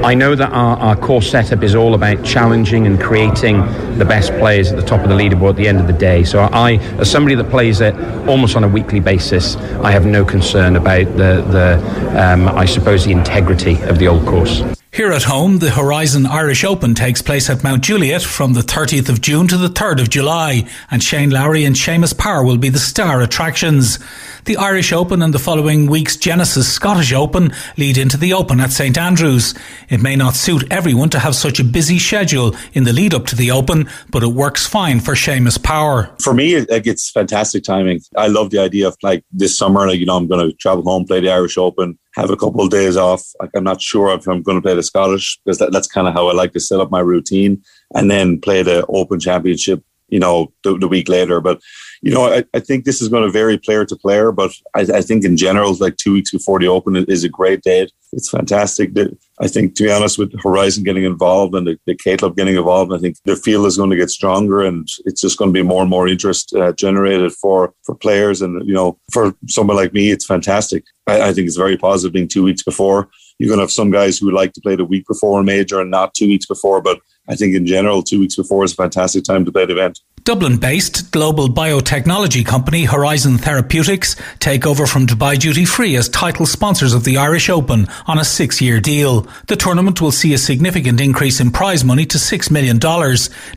I 0.05 0.15
know 0.15 0.35
that 0.35 0.53
our, 0.53 0.77
our 0.77 0.97
core 0.97 1.23
setup 1.23 1.63
is 1.63 1.75
all 1.75 1.95
about 1.95 2.23
challenging 2.25 2.87
and 2.87 3.01
creating 3.01 3.61
the 3.99 4.05
best 4.05 4.33
players 4.33 4.71
at 4.71 4.77
the 4.77 4.85
top 4.85 5.01
of 5.01 5.09
the 5.09 5.15
leaderboard 5.15 5.51
at 5.51 5.57
the 5.57 5.69
end 5.69 5.81
of 5.81 5.87
the 5.87 5.95
day. 5.95 6.23
So 6.23 6.41
I, 6.41 6.75
as 6.99 7.11
somebody 7.11 7.35
that 7.37 7.51
plays 7.51 7.81
it 7.81 7.95
almost 8.29 8.55
on 8.55 8.65
a 8.65 8.69
weekly 8.69 9.01
basis, 9.01 9.57
I 9.83 9.93
have 9.93 10.05
no 10.05 10.27
concern 10.27 10.77
about 10.77 11.07
the, 11.17 11.43
the 11.51 12.23
um, 12.23 12.49
I 12.49 12.67
suppose, 12.67 13.07
the 13.07 13.13
integrity 13.13 13.81
of 13.85 13.99
the 13.99 14.09
old 14.09 14.27
course. 14.27 14.76
Here 14.97 15.13
at 15.13 15.25
home, 15.25 15.59
the 15.59 15.69
Horizon 15.69 16.25
Irish 16.25 16.65
Open 16.65 16.95
takes 16.95 17.21
place 17.21 17.51
at 17.51 17.63
Mount 17.63 17.85
Juliet 17.85 18.23
from 18.23 18.55
the 18.55 18.63
30th 18.63 19.11
of 19.11 19.21
June 19.21 19.47
to 19.49 19.59
the 19.59 19.69
3rd 19.69 20.01
of 20.01 20.09
July, 20.09 20.67
and 20.91 21.03
Shane 21.03 21.29
Lowry 21.29 21.67
and 21.67 21.77
Seamus 21.77 22.17
Power 22.17 22.43
will 22.43 22.57
be 22.57 22.71
the 22.71 22.79
star 22.79 23.21
attractions. 23.21 23.99
The 24.47 24.57
Irish 24.57 24.95
Open 24.95 25.21
and 25.21 25.35
the 25.35 25.39
following 25.39 25.87
week's 25.87 26.17
Genesis 26.17 26.73
Scottish 26.73 27.13
Open 27.13 27.53
lead 27.77 27.99
into 27.99 28.17
the 28.17 28.33
Open 28.33 28.59
at 28.59 28.73
St 28.73 28.97
Andrews. 28.97 29.55
It 29.91 30.01
may 30.01 30.17
not 30.17 30.35
suit 30.35 30.65
everyone 30.73 31.11
to 31.11 31.19
have 31.19 31.35
such 31.35 31.61
a 31.61 31.65
busy 31.65 31.99
schedule 31.99 32.57
in 32.73 32.85
the 32.85 32.95
lead 32.95 33.13
up 33.13 33.27
to 33.27 33.37
the 33.37 33.51
Open, 33.51 33.91
but 34.09 34.23
it 34.23 34.29
works 34.29 34.67
fine 34.67 35.01
for 35.01 35.13
Seamus 35.13 35.63
Power. 35.63 36.11
For 36.23 36.33
me, 36.33 36.55
it's 36.55 37.11
fantastic 37.11 37.65
timing. 37.65 38.01
I 38.17 38.29
love 38.29 38.49
the 38.49 38.61
idea 38.61 38.89
of 38.89 38.97
like 39.03 39.25
this 39.31 39.59
summer, 39.59 39.87
like, 39.87 40.01
you 40.01 40.07
know, 40.07 40.17
I'm 40.17 40.27
going 40.27 40.49
to 40.49 40.57
travel 40.57 40.85
home, 40.85 41.05
play 41.05 41.21
the 41.21 41.31
Irish 41.31 41.59
Open, 41.59 41.99
have 42.17 42.31
a 42.31 42.37
couple 42.37 42.63
of 42.63 42.71
days 42.71 42.97
off. 42.97 43.23
Like 43.41 43.51
I'm 43.55 43.65
not 43.65 43.83
sure 43.83 44.13
if 44.15 44.27
I'm 44.27 44.43
going 44.43 44.57
to 44.57 44.63
play 44.63 44.75
the 44.75 44.83
Scottish 44.83 45.39
because 45.45 45.59
that, 45.59 45.71
that's 45.73 45.87
kind 45.87 46.09
of 46.09 46.15
how 46.15 46.29
I 46.29 46.33
like 46.33 46.53
to 46.53 46.61
set 46.61 46.81
up 46.81 46.91
my 46.91 47.01
routine, 47.01 47.63
and 47.95 48.11
then 48.11 48.41
play 48.41 48.63
the 48.63 48.85
Open 48.87 49.21
Championship. 49.21 49.85
You 50.09 50.21
know, 50.21 50.53
the, 50.63 50.79
the 50.79 50.87
week 50.87 51.09
later, 51.09 51.41
but 51.41 51.61
you 52.03 52.13
know, 52.13 52.27
I, 52.27 52.45
I, 52.55 52.61
think 52.61 52.85
this 52.85 53.01
is 53.01 53.09
going 53.09 53.23
to 53.23 53.31
vary 53.31 53.59
player 53.59 53.85
to 53.85 53.97
player, 53.97 54.33
but 54.33 54.53
I, 54.75 54.81
I, 54.81 55.01
think 55.01 55.25
in 55.25 55.37
general, 55.37 55.75
like 55.81 55.97
two 55.97 56.13
weeks 56.13 56.31
before 56.31 56.59
the 56.59 56.69
Open 56.69 56.97
is 56.97 57.25
a 57.25 57.29
great 57.29 57.63
date. 57.63 57.93
It's 58.13 58.31
fantastic. 58.31 58.91
I 59.41 59.49
think, 59.49 59.75
to 59.77 59.85
be 59.85 59.91
honest, 59.91 60.19
with 60.19 60.33
Horizon 60.43 60.85
getting 60.85 61.05
involved 61.05 61.55
and 61.55 61.67
the, 61.67 61.79
the 61.87 61.95
K 61.95 62.17
Club 62.17 62.37
getting 62.37 62.57
involved, 62.57 62.93
I 62.93 62.99
think 62.99 63.17
the 63.25 63.37
field 63.37 63.67
is 63.67 63.77
going 63.77 63.91
to 63.91 63.97
get 63.97 64.11
stronger, 64.11 64.63
and 64.63 64.89
it's 65.05 65.21
just 65.21 65.39
going 65.39 65.51
to 65.51 65.59
be 65.59 65.63
more 65.63 65.83
and 65.83 65.91
more 65.91 66.09
interest 66.09 66.55
uh, 66.55 66.73
generated 66.73 67.33
for 67.33 67.75
for 67.85 67.95
players. 67.95 68.43
And 68.43 68.67
you 68.67 68.75
know, 68.75 68.99
for 69.13 69.35
someone 69.49 69.77
like 69.77 69.93
me, 69.93 70.11
it's 70.11 70.27
fantastic. 70.27 70.85
I, 71.07 71.29
I 71.29 71.33
think 71.33 71.47
it's 71.47 71.57
very 71.57 71.77
positive 71.77 72.13
being 72.13 72.29
two 72.29 72.43
weeks 72.43 72.63
before. 72.63 73.09
You're 73.39 73.49
going 73.49 73.59
to 73.59 73.65
have 73.65 73.71
some 73.71 73.91
guys 73.91 74.19
who 74.19 74.27
would 74.27 74.35
like 74.35 74.53
to 74.55 74.61
play 74.63 74.77
the 74.77 74.85
week 74.85 75.07
before 75.07 75.41
a 75.41 75.45
major 75.45 75.81
and 75.81 75.91
not 75.91 76.15
two 76.15 76.29
weeks 76.29 76.47
before, 76.47 76.81
but 76.81 77.01
I 77.29 77.35
think 77.35 77.55
in 77.55 77.67
general, 77.67 78.03
two 78.03 78.21
weeks 78.21 78.37
before 78.37 78.65
is 78.65 78.73
a 78.73 78.77
fantastic 78.77 79.25
time 79.25 79.45
to 79.45 79.53
play 79.53 79.67
the 79.67 79.73
event. 79.73 80.01
Dublin 80.27 80.57
based 80.57 81.13
global 81.13 81.47
biotechnology 81.47 82.45
company 82.45 82.85
Horizon 82.85 83.39
Therapeutics 83.39 84.17
take 84.41 84.67
over 84.67 84.85
from 84.85 85.07
Dubai 85.07 85.39
Duty 85.39 85.65
Free 85.65 85.95
as 85.95 86.09
title 86.09 86.47
sponsors 86.47 86.95
of 86.95 87.05
the 87.05 87.17
Irish 87.17 87.49
Open 87.49 87.87
on 88.09 88.19
a 88.19 88.25
six 88.25 88.61
year 88.61 88.81
deal. 88.81 89.29
The 89.47 89.55
tournament 89.55 90.01
will 90.01 90.11
see 90.11 90.35
a 90.35 90.39
significant 90.39 91.01
increase 91.01 91.39
in 91.39 91.53
prize 91.53 91.85
money 91.85 92.05
to 92.07 92.19
$6 92.19 92.51
million, 92.51 92.81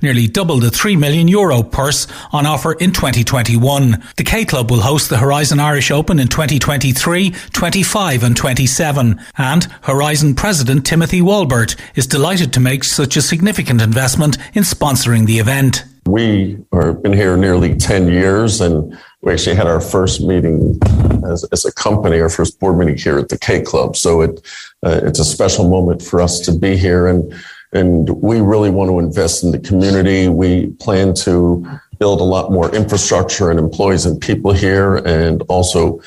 nearly 0.04 0.28
double 0.28 0.60
the 0.60 0.68
€3 0.68 1.00
million 1.00 1.28
Euro 1.30 1.64
purse 1.64 2.06
on 2.32 2.46
offer 2.46 2.74
in 2.74 2.92
2021. 2.92 4.04
The 4.18 4.24
K 4.24 4.46
Club 4.46 4.70
will 4.70 4.82
host 4.82 5.10
the 5.10 5.18
Horizon 5.18 5.60
Irish 5.60 5.90
Open 5.90 6.20
in 6.20 6.28
2023, 6.28 7.32
25 7.32 8.24
and 8.24 8.38
27. 8.38 9.20
And 9.40 9.64
Horizon 9.82 10.36
President 10.36 10.86
Timothy 10.86 11.24
Walbert 11.24 11.76
is 11.96 12.06
delighted 12.06 12.54
to 12.54 12.60
make 12.60 12.84
such 12.84 13.18
a 13.18 13.24
significant 13.24 13.82
investment 13.82 14.38
in 14.54 14.62
sponsoring 14.62 15.26
the 15.26 15.40
event. 15.40 15.84
We 16.06 16.58
have 16.74 17.04
been 17.04 17.14
here 17.14 17.38
nearly 17.38 17.76
10 17.76 18.08
years 18.08 18.62
and 18.62 18.98
we 19.22 19.34
actually 19.34 19.56
had 19.56 19.68
our 19.68 19.82
first 19.82 20.22
meeting 20.22 20.80
as, 21.26 21.44
as 21.52 21.66
a 21.66 21.74
company, 21.74 22.20
our 22.20 22.30
first 22.30 22.60
board 22.60 22.78
meeting 22.78 22.98
here 22.98 23.18
at 23.18 23.30
the 23.30 23.38
K 23.38 23.62
Club. 23.62 23.96
So 23.96 24.22
it, 24.22 24.42
uh, 24.84 25.02
it's 25.04 25.20
a 25.20 25.26
special 25.26 25.70
moment 25.70 26.02
for 26.02 26.22
us 26.22 26.40
to 26.42 26.52
be 26.52 26.78
here 26.78 27.08
and, 27.08 27.34
and 27.74 28.10
we 28.22 28.42
really 28.42 28.70
want 28.70 28.90
to 28.90 29.00
invest 29.00 29.44
in 29.44 29.52
the 29.52 29.60
community. 29.60 30.28
We 30.28 30.68
plan 30.80 31.14
to 31.26 31.66
build 32.00 32.22
a 32.22 32.24
lot 32.24 32.52
more 32.52 32.74
infrastructure 32.74 33.52
and 33.52 33.60
employees 33.60 34.06
and 34.06 34.20
people 34.20 34.54
here 34.54 34.96
and 34.98 35.42
also 35.44 36.02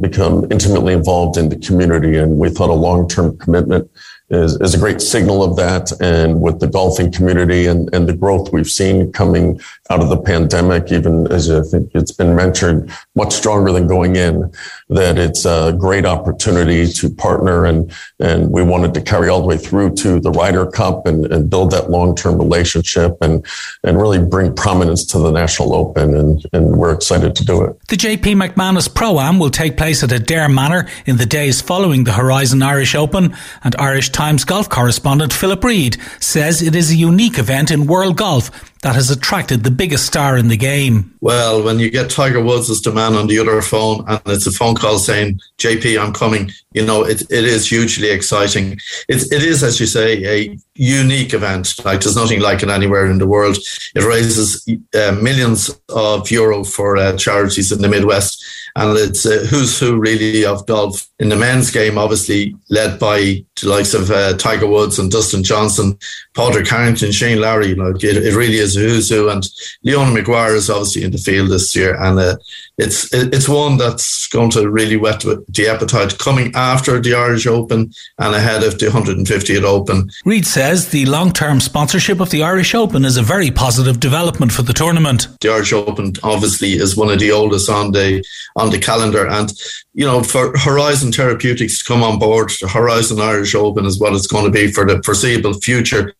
become 0.00 0.46
intimately 0.50 0.92
involved 0.92 1.38
in 1.38 1.48
the 1.48 1.56
community. 1.56 2.18
And 2.18 2.38
we 2.38 2.50
thought 2.50 2.70
a 2.70 2.74
long-term 2.74 3.38
commitment 3.38 3.90
is, 4.30 4.60
is 4.60 4.74
a 4.74 4.78
great 4.78 5.00
signal 5.00 5.42
of 5.42 5.56
that. 5.56 5.92
And 6.00 6.40
with 6.40 6.60
the 6.60 6.66
golfing 6.66 7.10
community 7.10 7.66
and, 7.66 7.92
and 7.94 8.08
the 8.08 8.14
growth 8.14 8.52
we've 8.52 8.70
seen 8.70 9.12
coming 9.12 9.60
out 9.90 10.00
of 10.00 10.08
the 10.08 10.20
pandemic, 10.20 10.92
even 10.92 11.30
as 11.32 11.50
I 11.50 11.62
think 11.62 11.90
it's 11.94 12.12
been 12.12 12.36
mentioned, 12.36 12.92
much 13.14 13.32
stronger 13.32 13.72
than 13.72 13.86
going 13.86 14.16
in, 14.16 14.52
that 14.88 15.18
it's 15.18 15.44
a 15.44 15.76
great 15.78 16.06
opportunity 16.06 16.86
to 16.86 17.10
partner. 17.10 17.64
And, 17.64 17.92
and 18.18 18.50
we 18.50 18.62
wanted 18.62 18.94
to 18.94 19.00
carry 19.00 19.28
all 19.28 19.40
the 19.40 19.46
way 19.46 19.58
through 19.58 19.94
to 19.96 20.20
the 20.20 20.30
Ryder 20.30 20.66
Cup 20.66 21.06
and, 21.06 21.26
and 21.26 21.50
build 21.50 21.70
that 21.72 21.90
long-term 21.90 22.38
relationship 22.38 23.18
and, 23.20 23.44
and 23.84 23.98
really 23.98 24.18
bring 24.18 24.54
prominence 24.54 25.04
to 25.06 25.18
the 25.18 25.30
National 25.30 25.74
Open. 25.74 26.14
And, 26.14 26.44
and 26.52 26.76
we're 26.76 26.92
excited 26.92 27.36
to 27.36 27.44
do 27.44 27.64
it. 27.64 27.78
The 27.88 27.96
JP 27.96 28.48
McManus 28.48 28.92
Pro-Am 28.92 29.38
will 29.38 29.50
take 29.50 29.76
place 29.76 30.02
at 30.02 30.10
Adare 30.10 30.52
Manor 30.52 30.88
in 31.06 31.16
the 31.16 31.26
days 31.26 31.60
following 31.60 32.04
the 32.04 32.12
Horizon 32.12 32.62
Irish 32.62 32.94
Open 32.94 33.34
and 33.62 33.76
Irish 33.76 34.10
Times 34.10 34.44
golf 34.44 34.68
correspondent 34.68 35.32
Philip 35.32 35.62
Reid 35.62 35.96
says 36.20 36.62
it 36.62 36.74
is 36.74 36.90
a 36.90 36.96
unique 36.96 37.38
event 37.38 37.70
in 37.70 37.86
world 37.86 38.16
golf 38.16 38.50
that 38.82 38.94
has 38.94 39.10
attracted 39.10 39.64
the 39.64 39.70
biggest 39.70 40.06
star 40.06 40.36
in 40.36 40.48
the 40.48 40.56
game? 40.56 41.16
Well, 41.20 41.62
when 41.62 41.78
you 41.78 41.90
get 41.90 42.10
Tiger 42.10 42.42
Woods 42.42 42.70
as 42.70 42.80
the 42.82 42.92
man 42.92 43.14
on 43.14 43.26
the 43.26 43.38
other 43.38 43.60
phone 43.62 44.04
and 44.06 44.20
it's 44.26 44.46
a 44.46 44.52
phone 44.52 44.74
call 44.74 44.98
saying, 44.98 45.40
JP, 45.58 46.00
I'm 46.00 46.12
coming, 46.12 46.50
you 46.72 46.84
know, 46.84 47.04
it, 47.04 47.22
it 47.22 47.44
is 47.44 47.68
hugely 47.68 48.10
exciting. 48.10 48.72
It, 49.08 49.32
it 49.32 49.42
is, 49.42 49.62
as 49.62 49.80
you 49.80 49.86
say, 49.86 50.24
a 50.24 50.58
unique 50.78 51.34
event. 51.34 51.74
Like 51.84 52.00
there's 52.00 52.16
nothing 52.16 52.40
like 52.40 52.62
it 52.62 52.70
anywhere 52.70 53.10
in 53.10 53.18
the 53.18 53.26
world. 53.26 53.58
It 53.94 54.04
raises 54.04 54.66
uh, 54.94 55.12
millions 55.20 55.70
of 55.88 56.30
euro 56.30 56.64
for 56.64 56.96
uh, 56.96 57.16
charities 57.16 57.72
in 57.72 57.82
the 57.82 57.88
Midwest. 57.88 58.44
And 58.76 58.96
it's 58.96 59.26
uh, 59.26 59.44
who's 59.50 59.78
who 59.78 59.98
really 59.98 60.44
of 60.44 60.66
golf 60.66 61.08
in 61.18 61.30
the 61.30 61.36
men's 61.36 61.70
game, 61.70 61.98
obviously 61.98 62.54
led 62.70 63.00
by 63.00 63.44
the 63.60 63.68
likes 63.68 63.92
of 63.92 64.10
uh, 64.10 64.36
Tiger 64.36 64.68
Woods 64.68 65.00
and 65.00 65.10
Dustin 65.10 65.42
Johnson, 65.42 65.98
Padraig 66.34 66.68
Harrington, 66.68 67.10
Shane 67.10 67.40
Lowry. 67.40 67.68
You 67.68 67.76
know, 67.76 67.90
it, 67.90 68.04
it 68.04 68.36
really 68.36 68.58
is 68.58 68.76
a 68.76 68.80
who's 68.80 69.08
who. 69.08 69.28
And 69.28 69.44
Leona 69.82 70.12
Maguire 70.12 70.54
is 70.54 70.70
obviously 70.70 71.02
in 71.02 71.10
the 71.10 71.18
field 71.18 71.50
this 71.50 71.74
year. 71.74 72.00
And 72.00 72.20
uh, 72.20 72.36
it's 72.76 73.12
it's 73.12 73.48
one 73.48 73.78
that's 73.78 74.28
going 74.28 74.50
to 74.50 74.70
really 74.70 74.96
whet 74.96 75.20
the 75.20 75.68
appetite 75.68 76.18
coming 76.18 76.52
after 76.54 77.00
the 77.00 77.14
Irish 77.14 77.46
Open 77.46 77.92
and 78.18 78.34
ahead 78.34 78.62
of 78.62 78.78
the 78.78 78.86
150th 78.86 79.64
Open. 79.64 80.08
Reid 80.24 80.46
says 80.68 80.90
the 80.90 81.06
long 81.06 81.32
term 81.32 81.60
sponsorship 81.60 82.20
of 82.20 82.28
the 82.28 82.42
Irish 82.42 82.74
Open 82.74 83.06
is 83.06 83.16
a 83.16 83.22
very 83.22 83.50
positive 83.50 83.98
development 83.98 84.52
for 84.52 84.60
the 84.60 84.74
tournament. 84.74 85.26
The 85.40 85.48
Irish 85.48 85.72
Open 85.72 86.12
obviously 86.22 86.72
is 86.74 86.94
one 86.94 87.10
of 87.10 87.20
the 87.20 87.32
oldest 87.32 87.70
on 87.70 87.92
the 87.92 88.22
on 88.54 88.68
the 88.68 88.78
calendar, 88.78 89.26
and 89.26 89.50
you 89.94 90.04
know 90.04 90.22
for 90.22 90.54
Horizon 90.58 91.10
Therapeutics 91.10 91.78
to 91.78 91.84
come 91.86 92.02
on 92.02 92.18
board, 92.18 92.50
the 92.60 92.68
Horizon 92.68 93.18
Irish 93.18 93.54
Open 93.54 93.86
is 93.86 93.98
what 93.98 94.12
it's 94.12 94.26
going 94.26 94.44
to 94.44 94.50
be 94.50 94.70
for 94.70 94.84
the 94.84 95.02
foreseeable 95.02 95.54
future. 95.54 96.12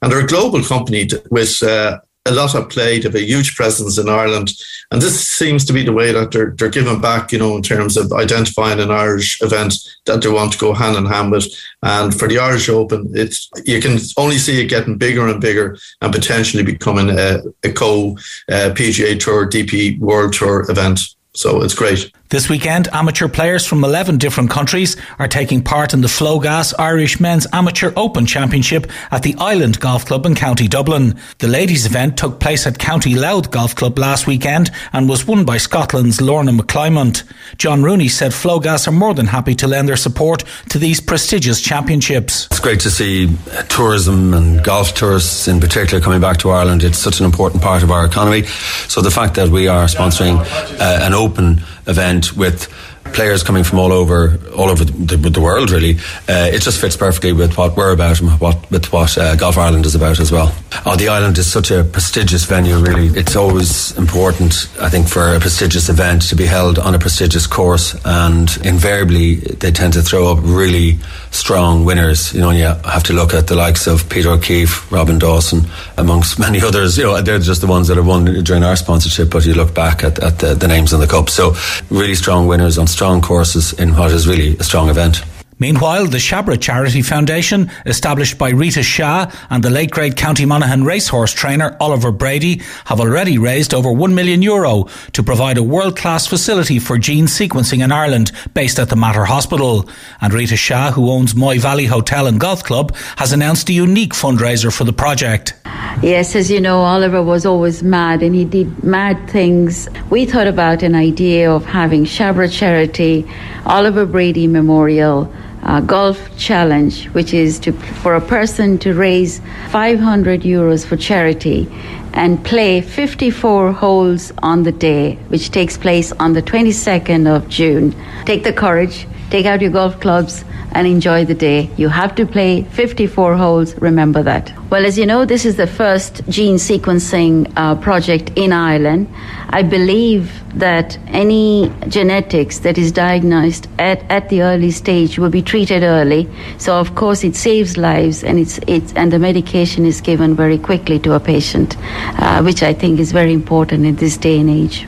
And 0.00 0.12
they're 0.12 0.24
a 0.24 0.34
global 0.34 0.62
company 0.62 1.08
with 1.32 1.60
uh, 1.64 1.98
a 2.26 2.30
lot 2.32 2.54
of 2.54 2.68
play. 2.68 2.98
They 2.98 3.04
have 3.04 3.14
a 3.14 3.20
huge 3.20 3.56
presence 3.56 3.98
in 3.98 4.08
Ireland, 4.08 4.52
and 4.90 5.00
this 5.00 5.26
seems 5.26 5.64
to 5.66 5.72
be 5.72 5.84
the 5.84 5.92
way 5.92 6.12
that 6.12 6.32
they're 6.32 6.54
they're 6.56 6.68
giving 6.68 7.00
back. 7.00 7.32
You 7.32 7.38
know, 7.38 7.56
in 7.56 7.62
terms 7.62 7.96
of 7.96 8.12
identifying 8.12 8.80
an 8.80 8.90
Irish 8.90 9.40
event 9.42 9.74
that 10.06 10.22
they 10.22 10.28
want 10.28 10.52
to 10.52 10.58
go 10.58 10.74
hand 10.74 10.96
in 10.96 11.06
hand 11.06 11.32
with. 11.32 11.46
And 11.82 12.16
for 12.18 12.28
the 12.28 12.38
Irish 12.38 12.68
Open, 12.68 13.10
it's 13.14 13.50
you 13.64 13.80
can 13.80 13.98
only 14.16 14.38
see 14.38 14.60
it 14.60 14.68
getting 14.68 14.98
bigger 14.98 15.28
and 15.28 15.40
bigger, 15.40 15.76
and 16.00 16.12
potentially 16.12 16.62
becoming 16.62 17.10
a, 17.10 17.42
a 17.64 17.72
co 17.72 18.12
uh, 18.50 18.70
PGA 18.74 19.18
Tour, 19.18 19.48
DP 19.48 19.98
World 19.98 20.32
Tour 20.32 20.70
event. 20.70 21.00
So 21.34 21.62
it's 21.62 21.74
great. 21.74 22.10
This 22.28 22.48
weekend, 22.48 22.88
amateur 22.92 23.28
players 23.28 23.64
from 23.64 23.84
11 23.84 24.18
different 24.18 24.50
countries 24.50 24.96
are 25.20 25.28
taking 25.28 25.62
part 25.62 25.94
in 25.94 26.00
the 26.00 26.08
Flogas 26.08 26.74
Irish 26.76 27.20
Men's 27.20 27.46
Amateur 27.52 27.92
Open 27.94 28.26
Championship 28.26 28.90
at 29.12 29.22
the 29.22 29.36
Island 29.38 29.78
Golf 29.78 30.06
Club 30.06 30.26
in 30.26 30.34
County 30.34 30.66
Dublin. 30.66 31.20
The 31.38 31.46
ladies' 31.46 31.86
event 31.86 32.18
took 32.18 32.40
place 32.40 32.66
at 32.66 32.80
County 32.80 33.14
Louth 33.14 33.52
Golf 33.52 33.76
Club 33.76 33.96
last 33.96 34.26
weekend 34.26 34.72
and 34.92 35.08
was 35.08 35.24
won 35.24 35.44
by 35.44 35.58
Scotland's 35.58 36.20
Lorna 36.20 36.50
McClymont. 36.50 37.22
John 37.58 37.84
Rooney 37.84 38.08
said 38.08 38.32
Flogas 38.32 38.88
are 38.88 38.92
more 38.92 39.14
than 39.14 39.26
happy 39.26 39.54
to 39.54 39.68
lend 39.68 39.88
their 39.88 39.96
support 39.96 40.42
to 40.70 40.80
these 40.80 41.00
prestigious 41.00 41.60
championships. 41.60 42.46
It's 42.46 42.58
great 42.58 42.80
to 42.80 42.90
see 42.90 43.36
tourism 43.68 44.34
and 44.34 44.64
golf 44.64 44.94
tourists 44.94 45.46
in 45.46 45.60
particular 45.60 46.02
coming 46.02 46.20
back 46.20 46.38
to 46.38 46.50
Ireland. 46.50 46.82
It's 46.82 46.98
such 46.98 47.20
an 47.20 47.24
important 47.24 47.62
part 47.62 47.84
of 47.84 47.92
our 47.92 48.04
economy. 48.04 48.46
So 48.88 49.00
the 49.00 49.12
fact 49.12 49.36
that 49.36 49.48
we 49.48 49.68
are 49.68 49.84
sponsoring 49.86 50.40
uh, 50.80 51.04
an 51.04 51.14
open 51.14 51.62
event 51.86 52.36
with 52.36 52.68
players 53.16 53.42
coming 53.42 53.64
from 53.64 53.78
all 53.78 53.92
over 53.92 54.38
all 54.54 54.68
over 54.68 54.84
the, 54.84 55.16
the 55.16 55.40
world 55.40 55.70
really. 55.70 55.96
Uh, 56.28 56.50
it 56.52 56.60
just 56.60 56.78
fits 56.78 56.96
perfectly 56.96 57.32
with 57.32 57.56
what 57.56 57.74
we're 57.74 57.92
about 57.92 58.20
and 58.20 58.30
what 58.38 58.70
with 58.70 58.92
what 58.92 59.16
uh, 59.16 59.34
Golf 59.36 59.56
Ireland 59.56 59.86
is 59.86 59.94
about 59.94 60.20
as 60.20 60.30
well. 60.30 60.54
Oh, 60.84 60.96
the 60.96 61.08
island 61.08 61.38
is 61.38 61.50
such 61.50 61.70
a 61.70 61.82
prestigious 61.82 62.44
venue 62.44 62.76
really. 62.78 63.08
It's 63.18 63.34
always 63.34 63.96
important 63.96 64.68
I 64.80 64.90
think 64.90 65.08
for 65.08 65.34
a 65.34 65.40
prestigious 65.40 65.88
event 65.88 66.28
to 66.28 66.36
be 66.36 66.44
held 66.44 66.78
on 66.78 66.94
a 66.94 66.98
prestigious 66.98 67.46
course 67.46 67.96
and 68.04 68.54
invariably 68.64 69.36
they 69.36 69.70
tend 69.70 69.94
to 69.94 70.02
throw 70.02 70.30
up 70.30 70.38
really 70.42 70.98
strong 71.30 71.86
winners. 71.86 72.34
You 72.34 72.40
know 72.42 72.50
you 72.50 72.64
have 72.64 73.04
to 73.04 73.14
look 73.14 73.32
at 73.32 73.46
the 73.46 73.56
likes 73.56 73.86
of 73.86 74.08
Peter 74.10 74.30
O'Keefe 74.30 74.92
Robin 74.92 75.18
Dawson 75.18 75.62
amongst 75.96 76.38
many 76.38 76.60
others. 76.60 76.98
You 76.98 77.04
know 77.04 77.22
they're 77.22 77.38
just 77.38 77.62
the 77.62 77.66
ones 77.66 77.88
that 77.88 77.96
have 77.96 78.06
won 78.06 78.26
during 78.44 78.62
our 78.62 78.76
sponsorship 78.76 79.30
but 79.30 79.46
you 79.46 79.54
look 79.54 79.74
back 79.74 80.04
at, 80.04 80.18
at 80.18 80.38
the, 80.40 80.54
the 80.54 80.68
names 80.68 80.92
in 80.92 81.00
the 81.00 81.06
cup. 81.06 81.30
So 81.30 81.54
really 81.88 82.14
strong 82.14 82.46
winners 82.46 82.76
on 82.76 82.86
strong 82.86 83.05
courses 83.22 83.72
in 83.72 83.94
what 83.94 84.10
is 84.10 84.26
really 84.26 84.56
a 84.58 84.64
strong 84.64 84.88
event. 84.90 85.22
Meanwhile, 85.58 86.08
the 86.08 86.18
Shabra 86.18 86.60
Charity 86.60 87.00
Foundation, 87.00 87.70
established 87.86 88.36
by 88.36 88.50
Rita 88.50 88.82
Shah 88.82 89.30
and 89.48 89.64
the 89.64 89.70
late 89.70 89.90
great 89.90 90.14
County 90.14 90.44
Monaghan 90.44 90.84
racehorse 90.84 91.32
trainer 91.32 91.74
Oliver 91.80 92.12
Brady, 92.12 92.60
have 92.84 93.00
already 93.00 93.38
raised 93.38 93.72
over 93.72 93.90
1 93.90 94.14
million 94.14 94.42
euro 94.42 94.84
to 95.12 95.22
provide 95.22 95.56
a 95.56 95.62
world 95.62 95.96
class 95.96 96.26
facility 96.26 96.78
for 96.78 96.98
gene 96.98 97.24
sequencing 97.24 97.82
in 97.82 97.90
Ireland 97.90 98.32
based 98.52 98.78
at 98.78 98.90
the 98.90 98.96
Mater 98.96 99.24
Hospital. 99.24 99.88
And 100.20 100.34
Rita 100.34 100.56
Shah, 100.56 100.90
who 100.90 101.10
owns 101.10 101.34
Moy 101.34 101.58
Valley 101.58 101.86
Hotel 101.86 102.26
and 102.26 102.38
Golf 102.38 102.62
Club, 102.62 102.94
has 103.16 103.32
announced 103.32 103.70
a 103.70 103.72
unique 103.72 104.12
fundraiser 104.12 104.70
for 104.70 104.84
the 104.84 104.92
project. 104.92 105.54
Yes, 106.02 106.36
as 106.36 106.50
you 106.50 106.60
know, 106.60 106.80
Oliver 106.80 107.22
was 107.22 107.46
always 107.46 107.82
mad 107.82 108.22
and 108.22 108.34
he 108.34 108.44
did 108.44 108.84
mad 108.84 109.30
things. 109.30 109.88
We 110.10 110.26
thought 110.26 110.46
about 110.46 110.82
an 110.82 110.94
idea 110.94 111.50
of 111.50 111.64
having 111.64 112.04
Shabra 112.04 112.52
Charity, 112.52 113.26
Oliver 113.64 114.04
Brady 114.04 114.46
Memorial, 114.46 115.32
uh, 115.66 115.80
golf 115.80 116.18
challenge, 116.38 117.06
which 117.06 117.34
is 117.34 117.58
to, 117.58 117.72
for 117.72 118.14
a 118.14 118.20
person 118.20 118.78
to 118.78 118.94
raise 118.94 119.40
500 119.70 120.42
euros 120.42 120.86
for 120.86 120.96
charity 120.96 121.68
and 122.14 122.42
play 122.44 122.80
54 122.80 123.72
holes 123.72 124.32
on 124.38 124.62
the 124.62 124.72
day, 124.72 125.16
which 125.28 125.50
takes 125.50 125.76
place 125.76 126.12
on 126.12 126.32
the 126.32 126.42
22nd 126.42 127.26
of 127.26 127.48
June. 127.48 127.94
Take 128.24 128.44
the 128.44 128.52
courage, 128.52 129.06
take 129.30 129.46
out 129.46 129.60
your 129.60 129.70
golf 129.70 130.00
clubs, 130.00 130.44
and 130.76 130.86
enjoy 130.86 131.24
the 131.24 131.34
day. 131.34 131.70
You 131.78 131.88
have 131.88 132.14
to 132.16 132.26
play 132.26 132.62
54 132.64 133.34
holes, 133.34 133.74
remember 133.80 134.22
that. 134.22 134.52
Well, 134.70 134.84
as 134.84 134.98
you 134.98 135.06
know, 135.06 135.24
this 135.24 135.46
is 135.46 135.56
the 135.56 135.66
first 135.66 136.20
gene 136.28 136.56
sequencing 136.56 137.50
uh, 137.56 137.76
project 137.76 138.30
in 138.36 138.52
Ireland. 138.52 139.08
I 139.50 139.62
believe 139.62 140.30
that 140.58 140.98
any 141.08 141.72
genetics 141.88 142.58
that 142.58 142.76
is 142.76 142.92
diagnosed 142.92 143.68
at, 143.78 144.02
at 144.10 144.28
the 144.28 144.42
early 144.42 144.70
stage 144.70 145.18
will 145.18 145.30
be 145.30 145.40
treated 145.40 145.82
early. 145.82 146.28
So, 146.58 146.78
of 146.78 146.94
course, 146.94 147.24
it 147.24 147.36
saves 147.36 147.78
lives 147.78 148.22
and, 148.22 148.38
it's, 148.38 148.58
it's, 148.66 148.92
and 148.94 149.10
the 149.10 149.18
medication 149.18 149.86
is 149.86 150.02
given 150.02 150.36
very 150.36 150.58
quickly 150.58 150.98
to 151.00 151.14
a 151.14 151.20
patient, 151.20 151.76
uh, 152.20 152.42
which 152.42 152.62
I 152.62 152.74
think 152.74 153.00
is 153.00 153.12
very 153.12 153.32
important 153.32 153.86
in 153.86 153.96
this 153.96 154.18
day 154.18 154.38
and 154.40 154.50
age. 154.50 154.86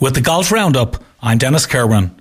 With 0.00 0.14
the 0.14 0.20
Golf 0.20 0.52
Roundup, 0.52 1.02
I'm 1.20 1.38
Dennis 1.38 1.66
Kerwin. 1.66 2.14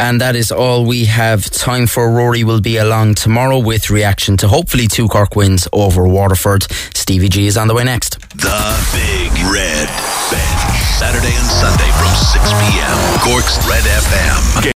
And 0.00 0.18
that 0.22 0.34
is 0.34 0.50
all 0.50 0.86
we 0.86 1.04
have 1.04 1.44
time 1.50 1.86
for. 1.86 2.10
Rory 2.10 2.42
will 2.42 2.62
be 2.62 2.78
along 2.78 3.16
tomorrow 3.16 3.58
with 3.58 3.90
reaction 3.90 4.38
to 4.38 4.48
hopefully 4.48 4.86
two 4.88 5.08
Cork 5.08 5.36
wins 5.36 5.68
over 5.74 6.08
Waterford. 6.08 6.62
Stevie 6.94 7.28
G 7.28 7.46
is 7.46 7.58
on 7.58 7.68
the 7.68 7.74
way 7.74 7.84
next. 7.84 8.18
The 8.30 8.64
Big 8.96 9.30
Red 9.52 9.88
Bench. 10.32 10.80
Saturday 10.96 11.36
and 11.36 11.46
Sunday 11.46 11.90
from 12.00 12.08
6 12.16 12.48
p.m. 12.48 12.96
Cork's 13.20 13.60
Red 13.68 13.84
FM. 13.84 14.64